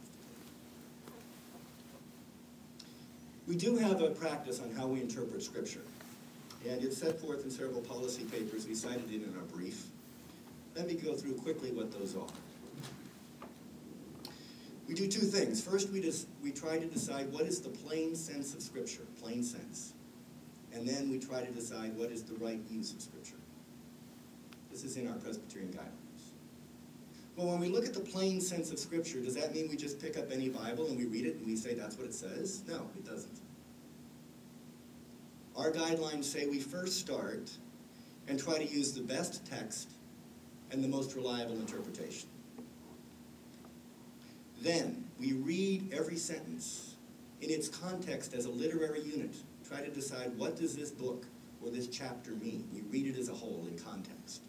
We 3.46 3.56
do 3.56 3.76
have 3.76 4.00
a 4.00 4.10
practice 4.10 4.60
on 4.60 4.74
how 4.74 4.86
we 4.86 5.00
interpret 5.00 5.42
Scripture, 5.42 5.82
and 6.66 6.82
it's 6.82 6.96
set 6.96 7.20
forth 7.20 7.44
in 7.44 7.50
several 7.50 7.82
policy 7.82 8.24
papers. 8.24 8.66
We 8.66 8.74
cited 8.74 9.12
it 9.12 9.22
in 9.22 9.34
our 9.36 9.44
brief. 9.54 9.84
Let 10.74 10.86
me 10.86 10.94
go 10.94 11.14
through 11.14 11.34
quickly 11.34 11.70
what 11.70 11.92
those 11.92 12.16
are. 12.16 12.32
We 14.88 14.94
do 14.94 15.06
two 15.06 15.26
things. 15.26 15.62
First, 15.62 15.90
we, 15.90 16.00
just, 16.00 16.28
we 16.42 16.50
try 16.50 16.78
to 16.78 16.86
decide 16.86 17.30
what 17.30 17.42
is 17.42 17.60
the 17.60 17.68
plain 17.68 18.14
sense 18.14 18.54
of 18.54 18.62
Scripture, 18.62 19.02
plain 19.20 19.42
sense. 19.42 19.92
And 20.72 20.88
then 20.88 21.10
we 21.10 21.18
try 21.18 21.42
to 21.42 21.50
decide 21.50 21.94
what 21.96 22.10
is 22.10 22.22
the 22.22 22.34
right 22.42 22.60
use 22.70 22.94
of 22.94 23.02
Scripture. 23.02 23.36
This 24.70 24.82
is 24.82 24.96
in 24.96 25.08
our 25.08 25.16
Presbyterian 25.16 25.72
guidelines. 25.72 26.01
Well, 27.36 27.46
when 27.46 27.60
we 27.60 27.68
look 27.68 27.86
at 27.86 27.94
the 27.94 28.00
plain 28.00 28.40
sense 28.40 28.70
of 28.70 28.78
Scripture, 28.78 29.20
does 29.20 29.34
that 29.36 29.54
mean 29.54 29.68
we 29.68 29.76
just 29.76 30.00
pick 30.00 30.18
up 30.18 30.30
any 30.30 30.50
Bible 30.50 30.86
and 30.88 30.98
we 30.98 31.06
read 31.06 31.24
it 31.24 31.36
and 31.36 31.46
we 31.46 31.56
say 31.56 31.74
that's 31.74 31.96
what 31.96 32.06
it 32.06 32.14
says? 32.14 32.62
No, 32.68 32.86
it 32.94 33.06
doesn't. 33.06 33.40
Our 35.56 35.70
guidelines 35.70 36.24
say 36.24 36.46
we 36.46 36.60
first 36.60 36.98
start 36.98 37.50
and 38.28 38.38
try 38.38 38.58
to 38.58 38.66
use 38.66 38.92
the 38.92 39.02
best 39.02 39.46
text 39.46 39.92
and 40.70 40.84
the 40.84 40.88
most 40.88 41.14
reliable 41.14 41.56
interpretation. 41.56 42.28
Then 44.60 45.04
we 45.18 45.32
read 45.32 45.92
every 45.92 46.16
sentence 46.16 46.96
in 47.40 47.50
its 47.50 47.68
context 47.68 48.34
as 48.34 48.44
a 48.44 48.50
literary 48.50 49.02
unit. 49.02 49.34
Try 49.66 49.80
to 49.80 49.90
decide 49.90 50.36
what 50.36 50.56
does 50.56 50.76
this 50.76 50.90
book 50.90 51.26
or 51.62 51.70
this 51.70 51.88
chapter 51.88 52.32
mean. 52.32 52.68
We 52.72 52.82
read 52.82 53.14
it 53.14 53.18
as 53.18 53.28
a 53.28 53.34
whole 53.34 53.66
in 53.68 53.78
context. 53.78 54.42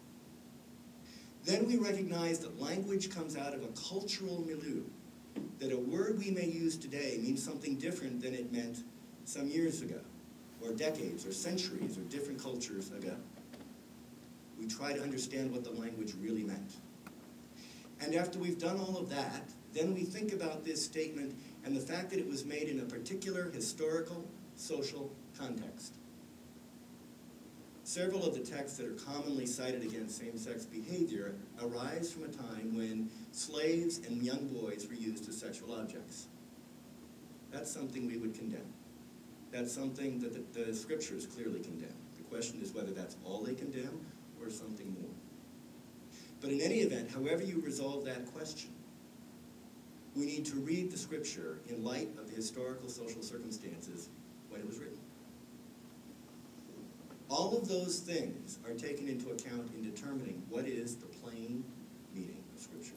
Then 1.44 1.66
we 1.66 1.76
recognize 1.76 2.38
that 2.40 2.58
language 2.60 3.14
comes 3.14 3.36
out 3.36 3.52
of 3.52 3.62
a 3.62 3.68
cultural 3.88 4.42
milieu, 4.46 4.82
that 5.58 5.72
a 5.72 5.76
word 5.76 6.18
we 6.18 6.30
may 6.30 6.46
use 6.46 6.76
today 6.76 7.18
means 7.20 7.42
something 7.44 7.76
different 7.76 8.22
than 8.22 8.34
it 8.34 8.50
meant 8.50 8.78
some 9.26 9.48
years 9.48 9.82
ago, 9.82 10.00
or 10.62 10.72
decades, 10.72 11.26
or 11.26 11.32
centuries, 11.32 11.98
or 11.98 12.02
different 12.02 12.42
cultures 12.42 12.90
ago. 12.92 13.14
We 14.58 14.66
try 14.66 14.94
to 14.94 15.02
understand 15.02 15.52
what 15.52 15.64
the 15.64 15.70
language 15.70 16.14
really 16.20 16.44
meant. 16.44 16.76
And 18.00 18.14
after 18.14 18.38
we've 18.38 18.58
done 18.58 18.78
all 18.78 18.96
of 18.96 19.10
that, 19.10 19.50
then 19.74 19.92
we 19.92 20.04
think 20.04 20.32
about 20.32 20.64
this 20.64 20.82
statement 20.82 21.34
and 21.64 21.76
the 21.76 21.80
fact 21.80 22.10
that 22.10 22.18
it 22.18 22.28
was 22.28 22.44
made 22.44 22.68
in 22.68 22.80
a 22.80 22.84
particular 22.84 23.50
historical, 23.50 24.24
social 24.56 25.10
context. 25.38 25.94
Several 27.84 28.24
of 28.24 28.32
the 28.32 28.40
texts 28.40 28.78
that 28.78 28.86
are 28.86 28.94
commonly 28.94 29.44
cited 29.44 29.82
against 29.82 30.16
same-sex 30.16 30.64
behavior 30.64 31.34
arise 31.62 32.10
from 32.10 32.24
a 32.24 32.28
time 32.28 32.74
when 32.74 33.10
slaves 33.30 33.98
and 33.98 34.22
young 34.22 34.48
boys 34.48 34.86
were 34.88 34.94
used 34.94 35.28
as 35.28 35.36
sexual 35.36 35.74
objects. 35.74 36.28
That's 37.52 37.70
something 37.70 38.06
we 38.06 38.16
would 38.16 38.34
condemn. 38.34 38.72
That's 39.52 39.70
something 39.70 40.18
that 40.20 40.54
the, 40.54 40.64
the 40.64 40.74
scriptures 40.74 41.26
clearly 41.26 41.60
condemn. 41.60 41.94
The 42.16 42.22
question 42.22 42.58
is 42.62 42.72
whether 42.72 42.90
that's 42.90 43.16
all 43.22 43.42
they 43.42 43.54
condemn 43.54 44.00
or 44.40 44.48
something 44.48 44.96
more. 45.00 45.12
But 46.40 46.52
in 46.52 46.62
any 46.62 46.80
event, 46.80 47.10
however 47.10 47.42
you 47.44 47.60
resolve 47.60 48.06
that 48.06 48.32
question, 48.32 48.70
we 50.16 50.24
need 50.24 50.46
to 50.46 50.56
read 50.56 50.90
the 50.90 50.98
scripture 50.98 51.58
in 51.68 51.84
light 51.84 52.08
of 52.18 52.30
the 52.30 52.34
historical 52.34 52.88
social 52.88 53.22
circumstances 53.22 54.08
when 54.48 54.62
it 54.62 54.66
was 54.66 54.78
written. 54.78 55.03
All 57.28 57.56
of 57.56 57.68
those 57.68 58.00
things 58.00 58.58
are 58.66 58.74
taken 58.74 59.08
into 59.08 59.30
account 59.30 59.70
in 59.74 59.82
determining 59.82 60.42
what 60.48 60.66
is 60.66 60.96
the 60.96 61.06
plain 61.06 61.64
meaning 62.14 62.42
of 62.54 62.60
Scripture. 62.60 62.92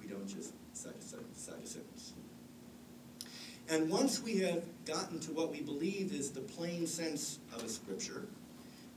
We 0.00 0.06
don't 0.06 0.26
just 0.26 0.52
cite 0.72 0.94
a, 0.96 1.02
cite 1.02 1.62
a 1.62 1.66
sentence. 1.66 2.12
And 3.68 3.90
once 3.90 4.22
we 4.22 4.38
have 4.40 4.62
gotten 4.84 5.18
to 5.20 5.32
what 5.32 5.50
we 5.50 5.62
believe 5.62 6.12
is 6.12 6.30
the 6.30 6.40
plain 6.40 6.86
sense 6.86 7.38
of 7.54 7.64
a 7.64 7.68
Scripture, 7.68 8.26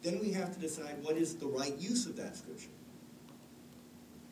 then 0.03 0.19
we 0.19 0.31
have 0.33 0.53
to 0.53 0.59
decide 0.59 0.97
what 1.01 1.15
is 1.15 1.35
the 1.35 1.47
right 1.47 1.75
use 1.77 2.05
of 2.05 2.15
that 2.17 2.35
Scripture. 2.35 2.69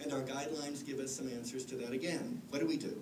And 0.01 0.11
our 0.13 0.21
guidelines 0.21 0.85
give 0.85 0.99
us 0.99 1.15
some 1.15 1.29
answers 1.29 1.65
to 1.65 1.75
that 1.77 1.91
again. 1.91 2.41
What 2.49 2.59
do 2.59 2.67
we 2.67 2.77
do? 2.77 3.01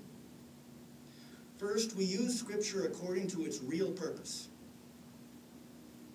First, 1.57 1.95
we 1.95 2.05
use 2.05 2.37
Scripture 2.37 2.85
according 2.85 3.27
to 3.29 3.45
its 3.45 3.61
real 3.61 3.91
purpose. 3.91 4.47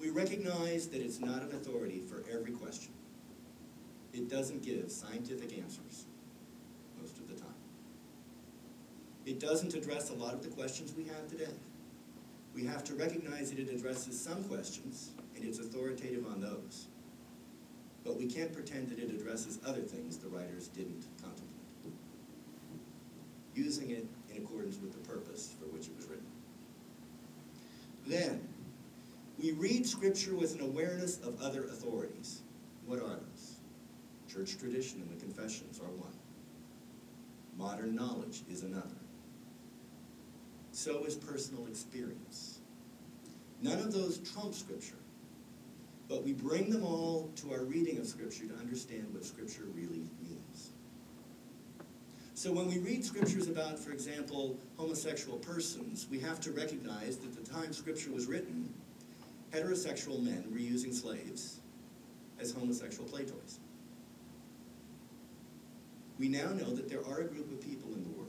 We 0.00 0.10
recognize 0.10 0.88
that 0.88 1.00
it's 1.00 1.18
not 1.20 1.42
an 1.42 1.50
authority 1.52 2.00
for 2.00 2.22
every 2.32 2.52
question. 2.52 2.92
It 4.12 4.28
doesn't 4.30 4.62
give 4.62 4.90
scientific 4.90 5.58
answers 5.58 6.06
most 7.00 7.18
of 7.18 7.28
the 7.28 7.34
time. 7.34 7.54
It 9.26 9.40
doesn't 9.40 9.74
address 9.74 10.10
a 10.10 10.14
lot 10.14 10.34
of 10.34 10.42
the 10.42 10.48
questions 10.48 10.94
we 10.96 11.04
have 11.04 11.28
today. 11.28 11.52
we 12.54 12.64
have 12.64 12.82
to 12.82 12.94
recognize 12.94 13.50
that 13.50 13.60
it 13.60 13.68
addresses 13.68 14.18
some 14.18 14.42
questions, 14.44 15.10
and 15.36 15.44
it's 15.44 15.60
authoritative 15.60 16.26
on 16.26 16.40
those. 16.40 16.86
But 18.04 18.18
we 18.18 18.26
can't 18.26 18.52
pretend 18.52 18.88
that 18.88 18.98
it 18.98 19.10
addresses 19.10 19.60
other 19.64 19.82
things 19.82 20.18
the 20.18 20.28
writers 20.28 20.66
didn't 20.68 21.04
contemplate. 21.22 21.52
Using 23.54 23.90
it 23.90 24.06
in 24.30 24.38
accordance 24.38 24.78
with 24.80 24.92
the 24.92 25.08
purpose 25.08 25.54
for 25.60 25.66
which 25.66 25.86
it 25.86 25.96
was 25.96 26.06
written. 26.06 26.26
Then, 28.08 28.48
we 29.40 29.52
read 29.52 29.86
Scripture 29.86 30.34
with 30.34 30.54
an 30.54 30.60
awareness 30.60 31.18
of 31.18 31.40
other 31.40 31.64
authorities. 31.64 32.42
What 32.86 32.98
are 32.98 33.16
those? 33.16 33.56
Church 34.32 34.58
tradition 34.58 35.00
and 35.00 35.10
the 35.10 35.22
confessions 35.22 35.80
are 35.80 35.90
one. 35.90 36.12
Modern 37.56 37.94
knowledge 37.94 38.42
is 38.50 38.62
another. 38.62 38.88
So 40.72 41.04
is 41.04 41.16
personal 41.16 41.66
experience. 41.66 42.60
None 43.62 43.78
of 43.78 43.92
those 43.92 44.18
trump 44.18 44.54
Scripture, 44.54 44.94
but 46.08 46.24
we 46.24 46.32
bring 46.32 46.70
them 46.70 46.84
all 46.84 47.30
to 47.36 47.52
our 47.52 47.64
reading 47.64 47.98
of 47.98 48.06
Scripture 48.06 48.46
to 48.46 48.54
understand 48.54 49.06
what 49.12 49.24
Scripture 49.24 49.64
really 49.74 50.06
means. 50.22 50.70
So 52.34 52.52
when 52.52 52.68
we 52.68 52.78
read 52.78 53.04
Scriptures 53.04 53.48
about, 53.48 53.78
for 53.80 53.90
example, 53.90 54.56
homosexual 54.76 55.38
persons, 55.38 56.06
we 56.08 56.20
have 56.20 56.38
to 56.42 56.52
recognize 56.52 57.16
that 57.16 57.34
the 57.34 57.50
time 57.50 57.72
Scripture 57.72 58.12
was 58.12 58.26
written, 58.26 58.72
heterosexual 59.52 60.22
men 60.22 60.44
were 60.50 60.58
using 60.58 60.92
slaves 60.92 61.60
as 62.40 62.52
homosexual 62.52 63.08
play 63.08 63.24
toys. 63.24 63.60
We 66.18 66.28
now 66.28 66.48
know 66.48 66.74
that 66.74 66.88
there 66.88 67.04
are 67.06 67.20
a 67.20 67.24
group 67.24 67.50
of 67.50 67.60
people 67.60 67.94
in 67.94 68.02
the 68.02 68.10
world 68.10 68.28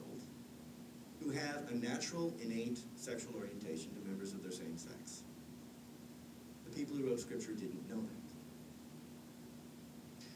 who 1.22 1.32
have 1.32 1.70
a 1.70 1.76
natural, 1.76 2.34
innate 2.42 2.80
sexual 2.96 3.36
orientation 3.36 3.94
to 3.96 4.08
members 4.08 4.34
of 4.34 4.44
their 4.44 4.52
same 4.52 4.78
sex. 4.78 5.24
The 6.66 6.76
people 6.76 6.96
who 6.96 7.08
wrote 7.08 7.20
Scripture 7.20 7.54
didn't 7.54 7.90
know 7.90 8.02
that. 8.02 8.30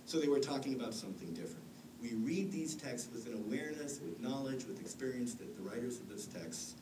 So 0.05 0.19
they 0.19 0.27
were 0.27 0.39
talking 0.39 0.73
about 0.73 0.93
something 0.93 1.33
different. 1.33 1.63
We 2.01 2.13
read 2.15 2.51
these 2.51 2.75
texts 2.75 3.07
with 3.13 3.27
an 3.27 3.33
awareness, 3.33 3.99
with 4.01 4.19
knowledge, 4.19 4.65
with 4.65 4.81
experience 4.81 5.35
that 5.35 5.55
the 5.55 5.63
writers 5.63 5.99
of 5.99 6.09
this 6.09 6.25
text 6.25 6.77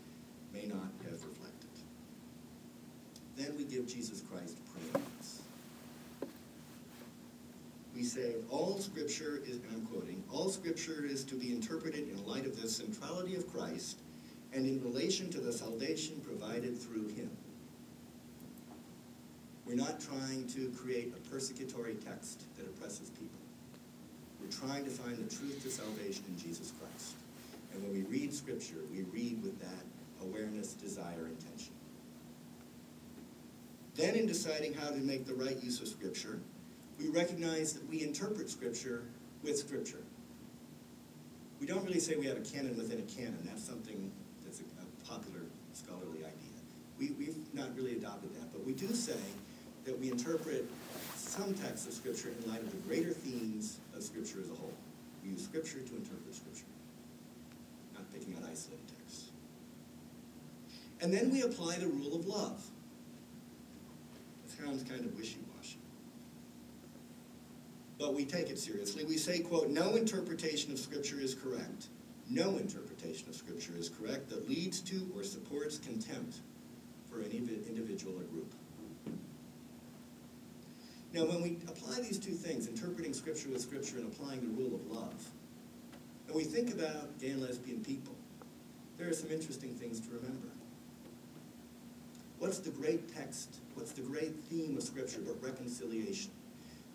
may 0.51 0.65
not 0.65 0.89
have 1.03 1.23
reflected. 1.23 1.40
Then 3.41 3.57
we 3.57 3.63
give 3.63 3.87
Jesus 3.87 4.21
Christ 4.21 4.57
praise. 4.71 5.41
We 7.95 8.03
say, 8.03 8.35
all 8.51 8.77
scripture 8.77 9.41
is, 9.43 9.55
and 9.55 9.65
I'm 9.73 9.85
quoting, 9.87 10.23
all 10.31 10.49
scripture 10.49 11.05
is 11.05 11.23
to 11.25 11.35
be 11.35 11.51
interpreted 11.51 12.07
in 12.07 12.23
light 12.27 12.45
of 12.45 12.61
the 12.61 12.69
centrality 12.69 13.35
of 13.35 13.51
Christ 13.51 13.97
and 14.53 14.67
in 14.67 14.83
relation 14.83 15.31
to 15.31 15.39
the 15.39 15.51
salvation 15.51 16.21
provided 16.23 16.77
through 16.77 17.07
him. 17.07 17.31
We're 19.65 19.75
not 19.75 19.99
trying 19.99 20.47
to 20.49 20.71
create 20.77 21.11
a 21.15 21.35
persecutory 21.35 21.95
text 22.05 22.43
that 22.57 22.67
oppresses 22.67 23.09
people. 23.09 23.39
We're 24.39 24.51
trying 24.51 24.83
to 24.85 24.91
find 24.91 25.17
the 25.17 25.35
truth 25.35 25.63
to 25.63 25.69
salvation 25.71 26.25
in 26.27 26.37
Jesus 26.37 26.73
Christ. 26.79 27.15
And 27.73 27.81
when 27.81 27.93
we 27.93 28.03
read 28.03 28.33
scripture, 28.33 28.81
we 28.91 29.01
read 29.01 29.41
with 29.41 29.59
that 29.61 29.85
awareness, 30.21 30.73
desire, 30.73 31.27
intention. 31.27 31.73
Then 33.95 34.15
in 34.15 34.25
deciding 34.25 34.73
how 34.73 34.89
to 34.89 34.97
make 34.97 35.25
the 35.25 35.33
right 35.33 35.61
use 35.61 35.81
of 35.81 35.87
scripture, 35.87 36.39
we 37.01 37.09
recognize 37.09 37.73
that 37.73 37.87
we 37.89 38.03
interpret 38.03 38.49
Scripture 38.49 39.03
with 39.43 39.57
Scripture. 39.57 40.03
We 41.59 41.65
don't 41.65 41.83
really 41.83 41.99
say 41.99 42.15
we 42.15 42.27
have 42.27 42.37
a 42.37 42.41
canon 42.41 42.77
within 42.77 42.99
a 42.99 43.03
canon. 43.03 43.39
That's 43.43 43.63
something 43.63 44.11
that's 44.43 44.59
a, 44.59 44.63
a 44.63 45.09
popular 45.09 45.41
scholarly 45.73 46.19
idea. 46.19 46.57
We, 46.99 47.11
we've 47.11 47.37
not 47.53 47.75
really 47.75 47.93
adopted 47.93 48.35
that, 48.35 48.51
but 48.53 48.65
we 48.65 48.73
do 48.73 48.93
say 48.93 49.17
that 49.85 49.99
we 49.99 50.11
interpret 50.11 50.69
some 51.15 51.53
texts 51.55 51.87
of 51.87 51.93
Scripture 51.93 52.29
in 52.29 52.51
light 52.51 52.61
of 52.61 52.69
the 52.69 52.77
greater 52.87 53.11
themes 53.11 53.79
of 53.95 54.03
Scripture 54.03 54.39
as 54.41 54.49
a 54.49 54.55
whole. 54.55 54.73
We 55.23 55.31
use 55.31 55.43
Scripture 55.43 55.79
to 55.79 55.95
interpret 55.95 56.35
Scripture, 56.35 56.65
not 57.95 58.11
picking 58.13 58.35
out 58.35 58.43
isolated 58.43 58.87
texts. 58.99 59.31
And 61.01 61.11
then 61.11 61.31
we 61.31 61.41
apply 61.41 61.77
the 61.77 61.87
rule 61.87 62.15
of 62.15 62.27
love. 62.27 62.63
Sounds 64.63 64.83
kind 64.83 65.03
of 65.05 65.15
wishy-washy 65.15 65.77
but 68.01 68.15
we 68.15 68.25
take 68.25 68.49
it 68.49 68.57
seriously. 68.57 69.05
We 69.05 69.17
say, 69.17 69.39
quote, 69.39 69.69
no 69.69 69.95
interpretation 69.95 70.71
of 70.71 70.79
Scripture 70.79 71.21
is 71.21 71.35
correct. 71.35 71.89
No 72.27 72.57
interpretation 72.57 73.29
of 73.29 73.35
Scripture 73.35 73.73
is 73.77 73.89
correct 73.89 74.27
that 74.29 74.49
leads 74.49 74.79
to 74.81 75.07
or 75.15 75.23
supports 75.23 75.77
contempt 75.77 76.37
for 77.07 77.19
any 77.21 77.37
individual 77.37 78.15
or 78.19 78.23
group. 78.23 78.51
Now, 81.13 81.25
when 81.25 81.43
we 81.43 81.57
apply 81.67 81.97
these 82.01 82.17
two 82.17 82.31
things, 82.31 82.67
interpreting 82.67 83.13
Scripture 83.13 83.49
with 83.49 83.61
Scripture 83.61 83.97
and 83.97 84.11
applying 84.11 84.41
the 84.41 84.63
rule 84.63 84.73
of 84.73 84.87
love, 84.89 85.29
and 86.25 86.35
we 86.35 86.43
think 86.43 86.73
about 86.73 87.19
gay 87.19 87.29
and 87.29 87.41
lesbian 87.41 87.83
people, 87.83 88.15
there 88.97 89.09
are 89.09 89.13
some 89.13 89.29
interesting 89.29 89.75
things 89.75 89.99
to 89.99 90.07
remember. 90.07 90.47
What's 92.41 92.59
the 92.59 92.71
great 92.71 93.15
text? 93.15 93.59
What's 93.75 93.93
the 93.93 94.01
great 94.01 94.35
theme 94.49 94.75
of 94.75 94.83
Scripture 94.83 95.21
but 95.25 95.41
reconciliation? 95.41 96.31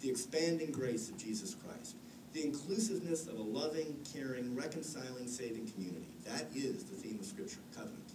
the 0.01 0.11
expanding 0.11 0.71
grace 0.71 1.09
of 1.09 1.17
Jesus 1.17 1.55
Christ, 1.55 1.97
the 2.33 2.45
inclusiveness 2.45 3.27
of 3.27 3.39
a 3.39 3.43
loving, 3.43 3.97
caring, 4.13 4.55
reconciling, 4.55 5.27
saving 5.27 5.69
community. 5.69 6.07
That 6.25 6.47
is 6.55 6.85
the 6.85 6.97
theme 6.97 7.19
of 7.19 7.27
Scripture, 7.27 7.61
covenant. 7.75 8.13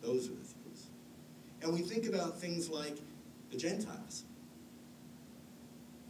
Those 0.00 0.26
are 0.26 0.30
the 0.30 0.36
themes. 0.36 0.86
And 1.62 1.74
we 1.74 1.80
think 1.80 2.06
about 2.06 2.38
things 2.38 2.70
like 2.70 2.96
the 3.50 3.58
Gentiles. 3.58 4.24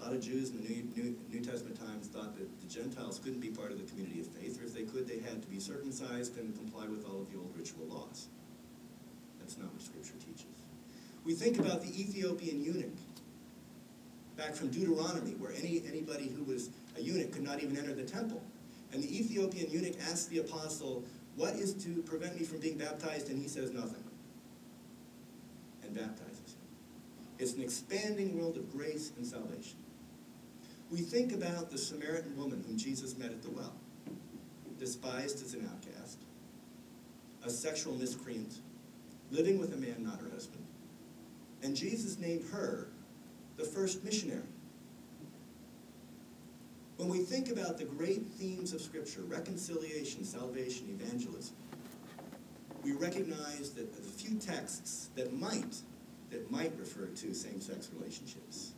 A 0.00 0.04
lot 0.04 0.12
of 0.14 0.22
Jews 0.22 0.50
in 0.50 0.62
the 0.62 0.68
New, 0.68 0.88
New, 0.96 1.18
New 1.30 1.40
Testament 1.40 1.78
times 1.78 2.06
thought 2.06 2.36
that 2.38 2.60
the 2.60 2.66
Gentiles 2.68 3.20
couldn't 3.22 3.40
be 3.40 3.48
part 3.48 3.72
of 3.72 3.78
the 3.78 3.90
community 3.90 4.20
of 4.20 4.28
faith, 4.28 4.60
or 4.62 4.64
if 4.64 4.72
they 4.72 4.84
could, 4.84 5.06
they 5.06 5.18
had 5.18 5.42
to 5.42 5.48
be 5.48 5.58
circumcised 5.58 6.38
and 6.38 6.56
comply 6.56 6.86
with 6.86 7.04
all 7.04 7.20
of 7.20 7.30
the 7.32 7.38
old 7.38 7.52
ritual 7.56 7.86
laws. 7.86 8.28
That's 9.50 9.62
not 9.62 9.72
what 9.72 9.82
Scripture 9.82 10.14
teaches. 10.24 10.46
We 11.24 11.34
think 11.34 11.58
about 11.58 11.82
the 11.82 11.88
Ethiopian 11.88 12.62
eunuch 12.62 12.94
back 14.36 14.54
from 14.54 14.68
Deuteronomy, 14.68 15.32
where 15.32 15.50
any, 15.50 15.82
anybody 15.88 16.28
who 16.28 16.44
was 16.44 16.70
a 16.96 17.02
eunuch 17.02 17.32
could 17.32 17.42
not 17.42 17.60
even 17.60 17.76
enter 17.76 17.92
the 17.92 18.04
temple. 18.04 18.40
And 18.92 19.02
the 19.02 19.18
Ethiopian 19.18 19.68
eunuch 19.68 19.96
asked 20.08 20.30
the 20.30 20.38
apostle, 20.38 21.02
What 21.34 21.54
is 21.54 21.74
to 21.82 22.00
prevent 22.02 22.38
me 22.38 22.46
from 22.46 22.60
being 22.60 22.78
baptized? 22.78 23.28
And 23.28 23.42
he 23.42 23.48
says, 23.48 23.72
Nothing. 23.72 24.04
And 25.82 25.96
baptizes 25.96 26.54
him. 26.54 26.68
It's 27.40 27.54
an 27.54 27.62
expanding 27.62 28.38
world 28.38 28.56
of 28.56 28.70
grace 28.70 29.10
and 29.16 29.26
salvation. 29.26 29.78
We 30.92 30.98
think 30.98 31.32
about 31.32 31.72
the 31.72 31.78
Samaritan 31.78 32.36
woman 32.36 32.62
whom 32.64 32.78
Jesus 32.78 33.18
met 33.18 33.32
at 33.32 33.42
the 33.42 33.50
well, 33.50 33.74
despised 34.78 35.44
as 35.44 35.54
an 35.54 35.68
outcast, 35.72 36.18
a 37.44 37.50
sexual 37.50 37.94
miscreant, 37.94 38.60
living 39.30 39.58
with 39.58 39.74
a 39.74 39.76
man 39.76 39.96
not 40.04 40.20
her 40.20 40.30
husband. 40.30 40.64
And 41.62 41.76
Jesus 41.76 42.18
named 42.18 42.44
her 42.52 42.88
the 43.56 43.64
first 43.64 44.04
missionary. 44.04 44.42
When 46.96 47.08
we 47.08 47.18
think 47.18 47.50
about 47.50 47.78
the 47.78 47.84
great 47.84 48.26
themes 48.26 48.72
of 48.72 48.80
Scripture, 48.80 49.22
reconciliation, 49.22 50.24
salvation, 50.24 50.98
evangelism, 51.00 51.56
we 52.82 52.92
recognize 52.92 53.70
that 53.72 53.94
the 53.94 54.02
few 54.02 54.38
texts 54.38 55.10
that 55.14 55.32
might, 55.32 55.76
that 56.30 56.50
might 56.50 56.72
refer 56.78 57.06
to 57.06 57.34
same-sex 57.34 57.90
relationships 57.98 58.72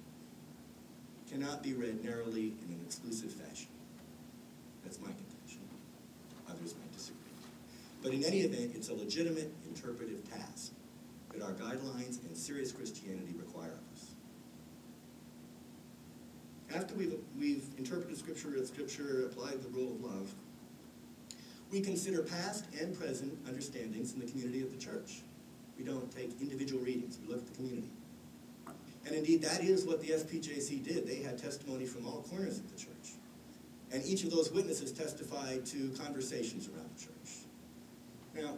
cannot 1.30 1.62
be 1.62 1.72
read 1.72 2.04
narrowly 2.04 2.52
in 2.66 2.74
an 2.74 2.80
exclusive 2.84 3.32
fashion. 3.32 3.68
That's 4.84 5.00
my 5.00 5.06
contention. 5.06 5.60
Others 6.48 6.74
might 6.74 6.92
disagree. 6.92 7.21
But 8.02 8.12
in 8.12 8.24
any 8.24 8.40
event, 8.40 8.72
it's 8.74 8.88
a 8.88 8.94
legitimate 8.94 9.52
interpretive 9.66 10.28
task 10.28 10.72
that 11.32 11.42
our 11.42 11.52
guidelines 11.52 12.24
and 12.26 12.36
serious 12.36 12.72
Christianity 12.72 13.34
require 13.38 13.72
of 13.72 13.96
us 13.96 14.12
after 16.74 16.94
we've, 16.94 17.14
we've 17.38 17.64
interpreted 17.78 18.16
Scripture 18.16 18.56
as 18.58 18.68
Scripture, 18.68 19.26
applied 19.26 19.62
the 19.62 19.68
rule 19.68 19.92
of 19.92 20.00
love, 20.00 20.32
we 21.70 21.80
consider 21.80 22.22
past 22.22 22.66
and 22.80 22.98
present 22.98 23.32
understandings 23.46 24.12
in 24.12 24.20
the 24.20 24.26
community 24.26 24.62
of 24.62 24.70
the 24.70 24.78
church. 24.78 25.22
We 25.78 25.84
don't 25.84 26.10
take 26.14 26.40
individual 26.40 26.82
readings, 26.82 27.18
we 27.22 27.32
look 27.32 27.42
at 27.42 27.46
the 27.46 27.56
community. 27.56 27.90
And 29.06 29.16
indeed, 29.16 29.42
that 29.42 29.62
is 29.62 29.84
what 29.84 30.00
the 30.00 30.08
SPJC 30.08 30.84
did. 30.84 31.06
They 31.06 31.22
had 31.22 31.38
testimony 31.38 31.86
from 31.86 32.06
all 32.06 32.24
corners 32.30 32.58
of 32.58 32.70
the 32.70 32.78
church. 32.78 33.16
And 33.90 34.04
each 34.04 34.22
of 34.22 34.30
those 34.30 34.52
witnesses 34.52 34.92
testified 34.92 35.66
to 35.66 35.92
conversations 36.02 36.68
around 36.68 36.88
the 36.96 37.02
church. 37.02 37.41
Now, 38.34 38.56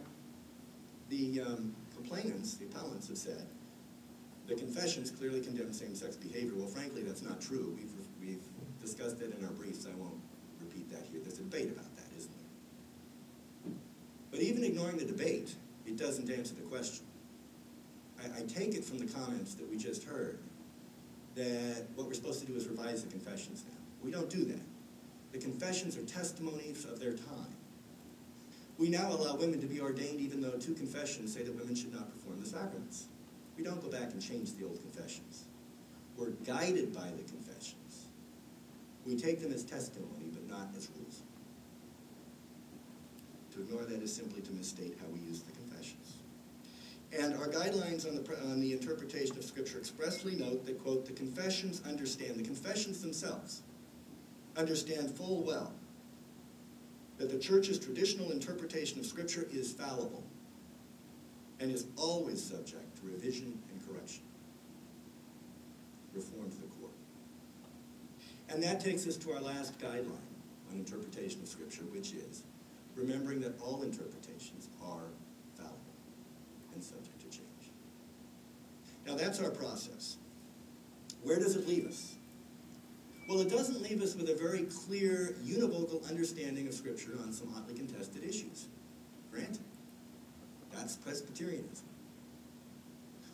the 1.09 1.41
um, 1.41 1.75
complainants, 1.93 2.55
the 2.55 2.65
appellants, 2.65 3.07
have 3.09 3.17
said 3.17 3.45
the 4.47 4.55
confessions 4.55 5.11
clearly 5.11 5.41
condemn 5.41 5.73
same-sex 5.73 6.15
behavior. 6.15 6.53
Well, 6.55 6.67
frankly, 6.67 7.01
that's 7.01 7.23
not 7.23 7.41
true. 7.41 7.77
We've, 7.77 7.91
we've 8.19 8.43
discussed 8.81 9.21
it 9.21 9.35
in 9.37 9.45
our 9.45 9.51
briefs. 9.51 9.85
I 9.85 9.95
won't 9.95 10.19
repeat 10.59 10.89
that 10.91 11.05
here. 11.11 11.19
There's 11.21 11.39
a 11.39 11.43
debate 11.43 11.71
about 11.71 11.95
that, 11.95 12.05
isn't 12.17 12.31
there? 12.31 13.73
But 14.31 14.41
even 14.41 14.63
ignoring 14.63 14.97
the 14.97 15.05
debate, 15.05 15.55
it 15.85 15.97
doesn't 15.97 16.29
answer 16.29 16.55
the 16.55 16.61
question. 16.61 17.05
I, 18.19 18.39
I 18.39 18.41
take 18.43 18.75
it 18.75 18.85
from 18.85 18.99
the 18.99 19.07
comments 19.07 19.55
that 19.55 19.69
we 19.69 19.77
just 19.77 20.03
heard 20.03 20.39
that 21.35 21.85
what 21.95 22.07
we're 22.07 22.13
supposed 22.13 22.39
to 22.41 22.45
do 22.45 22.55
is 22.55 22.67
revise 22.67 23.03
the 23.03 23.09
confessions 23.09 23.65
now. 23.67 23.77
We 24.03 24.11
don't 24.11 24.29
do 24.29 24.45
that. 24.45 24.61
The 25.31 25.39
confessions 25.39 25.97
are 25.97 26.03
testimonies 26.03 26.85
of 26.85 26.99
their 26.99 27.13
time. 27.13 27.54
We 28.77 28.89
now 28.89 29.09
allow 29.09 29.35
women 29.35 29.61
to 29.61 29.67
be 29.67 29.79
ordained 29.79 30.19
even 30.19 30.41
though 30.41 30.51
two 30.51 30.73
confessions 30.73 31.33
say 31.33 31.43
that 31.43 31.55
women 31.55 31.75
should 31.75 31.93
not 31.93 32.11
perform 32.11 32.41
the 32.41 32.45
sacraments. 32.45 33.05
We 33.57 33.63
don't 33.63 33.81
go 33.81 33.89
back 33.89 34.11
and 34.11 34.21
change 34.21 34.53
the 34.55 34.65
old 34.65 34.81
confessions. 34.81 35.45
We're 36.17 36.31
guided 36.45 36.93
by 36.93 37.07
the 37.07 37.23
confessions. 37.23 38.05
We 39.05 39.15
take 39.15 39.41
them 39.41 39.53
as 39.53 39.63
testimony, 39.63 40.31
but 40.33 40.49
not 40.49 40.69
as 40.75 40.89
rules. 40.97 41.21
To 43.53 43.61
ignore 43.61 43.83
that 43.83 44.01
is 44.01 44.13
simply 44.13 44.41
to 44.41 44.51
misstate 44.51 44.97
how 44.99 45.07
we 45.07 45.19
use 45.21 45.41
the 45.41 45.53
confessions. 45.53 46.15
And 47.17 47.33
our 47.35 47.47
guidelines 47.47 48.05
on 48.05 48.15
the, 48.15 48.51
on 48.51 48.59
the 48.59 48.73
interpretation 48.73 49.37
of 49.37 49.45
Scripture 49.45 49.77
expressly 49.77 50.35
note 50.35 50.65
that, 50.65 50.83
quote, 50.83 51.05
the 51.05 51.13
confessions 51.13 51.81
understand, 51.87 52.37
the 52.37 52.43
confessions 52.43 53.01
themselves 53.01 53.61
understand 54.57 55.11
full 55.11 55.43
well 55.43 55.71
that 57.17 57.31
the 57.31 57.39
church's 57.39 57.79
traditional 57.79 58.31
interpretation 58.31 58.99
of 58.99 59.05
Scripture 59.05 59.47
is 59.51 59.71
fallible 59.71 60.23
and 61.59 61.71
is 61.71 61.85
always 61.95 62.43
subject 62.43 62.97
to 62.97 63.05
revision 63.05 63.57
and 63.71 63.87
correction. 63.87 64.23
Reform 66.13 66.49
the 66.49 66.67
core. 66.67 66.89
And 68.49 68.61
that 68.63 68.79
takes 68.79 69.07
us 69.07 69.15
to 69.17 69.31
our 69.31 69.41
last 69.41 69.79
guideline 69.79 70.33
on 70.71 70.77
interpretation 70.77 71.41
of 71.41 71.47
Scripture, 71.47 71.83
which 71.91 72.13
is 72.13 72.43
remembering 72.95 73.39
that 73.41 73.59
all 73.61 73.83
interpretations 73.83 74.69
are 74.81 75.03
fallible 75.55 75.79
and 76.73 76.83
subject 76.83 77.19
to 77.19 77.27
change. 77.27 77.71
Now 79.05 79.15
that's 79.15 79.39
our 79.39 79.51
process. 79.51 80.17
Where 81.23 81.37
does 81.37 81.55
it 81.55 81.67
leave 81.67 81.87
us? 81.87 82.15
Well, 83.27 83.41
it 83.41 83.49
doesn't 83.49 83.81
leave 83.81 84.03
us 84.03 84.15
with 84.15 84.29
a 84.29 84.35
very 84.35 84.63
clear, 84.63 85.35
univocal 85.43 86.07
understanding 86.09 86.67
of 86.67 86.73
Scripture 86.73 87.13
on 87.23 87.33
some 87.33 87.51
hotly 87.51 87.73
contested 87.73 88.23
issues. 88.23 88.67
Granted, 89.31 89.63
that's 90.71 90.95
Presbyterianism. 90.97 91.87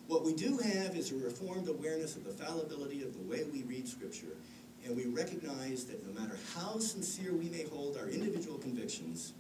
What 0.08 0.24
we 0.24 0.34
do 0.34 0.58
have 0.58 0.96
is 0.96 1.12
a 1.12 1.16
reformed 1.16 1.68
awareness 1.68 2.16
of 2.16 2.24
the 2.24 2.32
fallibility 2.32 3.04
of 3.04 3.14
the 3.14 3.22
way 3.22 3.44
we 3.52 3.64
read 3.64 3.88
Scripture, 3.88 4.38
and 4.86 4.96
we 4.96 5.06
recognize 5.06 5.84
that 5.86 6.06
no 6.08 6.20
matter 6.20 6.38
how 6.56 6.80
sincere 6.80 7.34
we 7.34 7.50
may 7.50 7.64
hold 7.64 7.98
our 7.98 8.08
individual 8.08 8.58
convictions, 8.58 9.34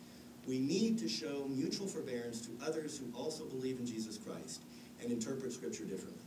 we 0.47 0.59
need 0.59 0.97
to 0.99 1.07
show 1.07 1.45
mutual 1.49 1.87
forbearance 1.87 2.41
to 2.41 2.51
others 2.65 2.97
who 2.97 3.05
also 3.17 3.45
believe 3.45 3.79
in 3.79 3.85
Jesus 3.85 4.17
Christ 4.17 4.61
and 5.01 5.11
interpret 5.11 5.53
Scripture 5.53 5.85
differently. 5.85 6.23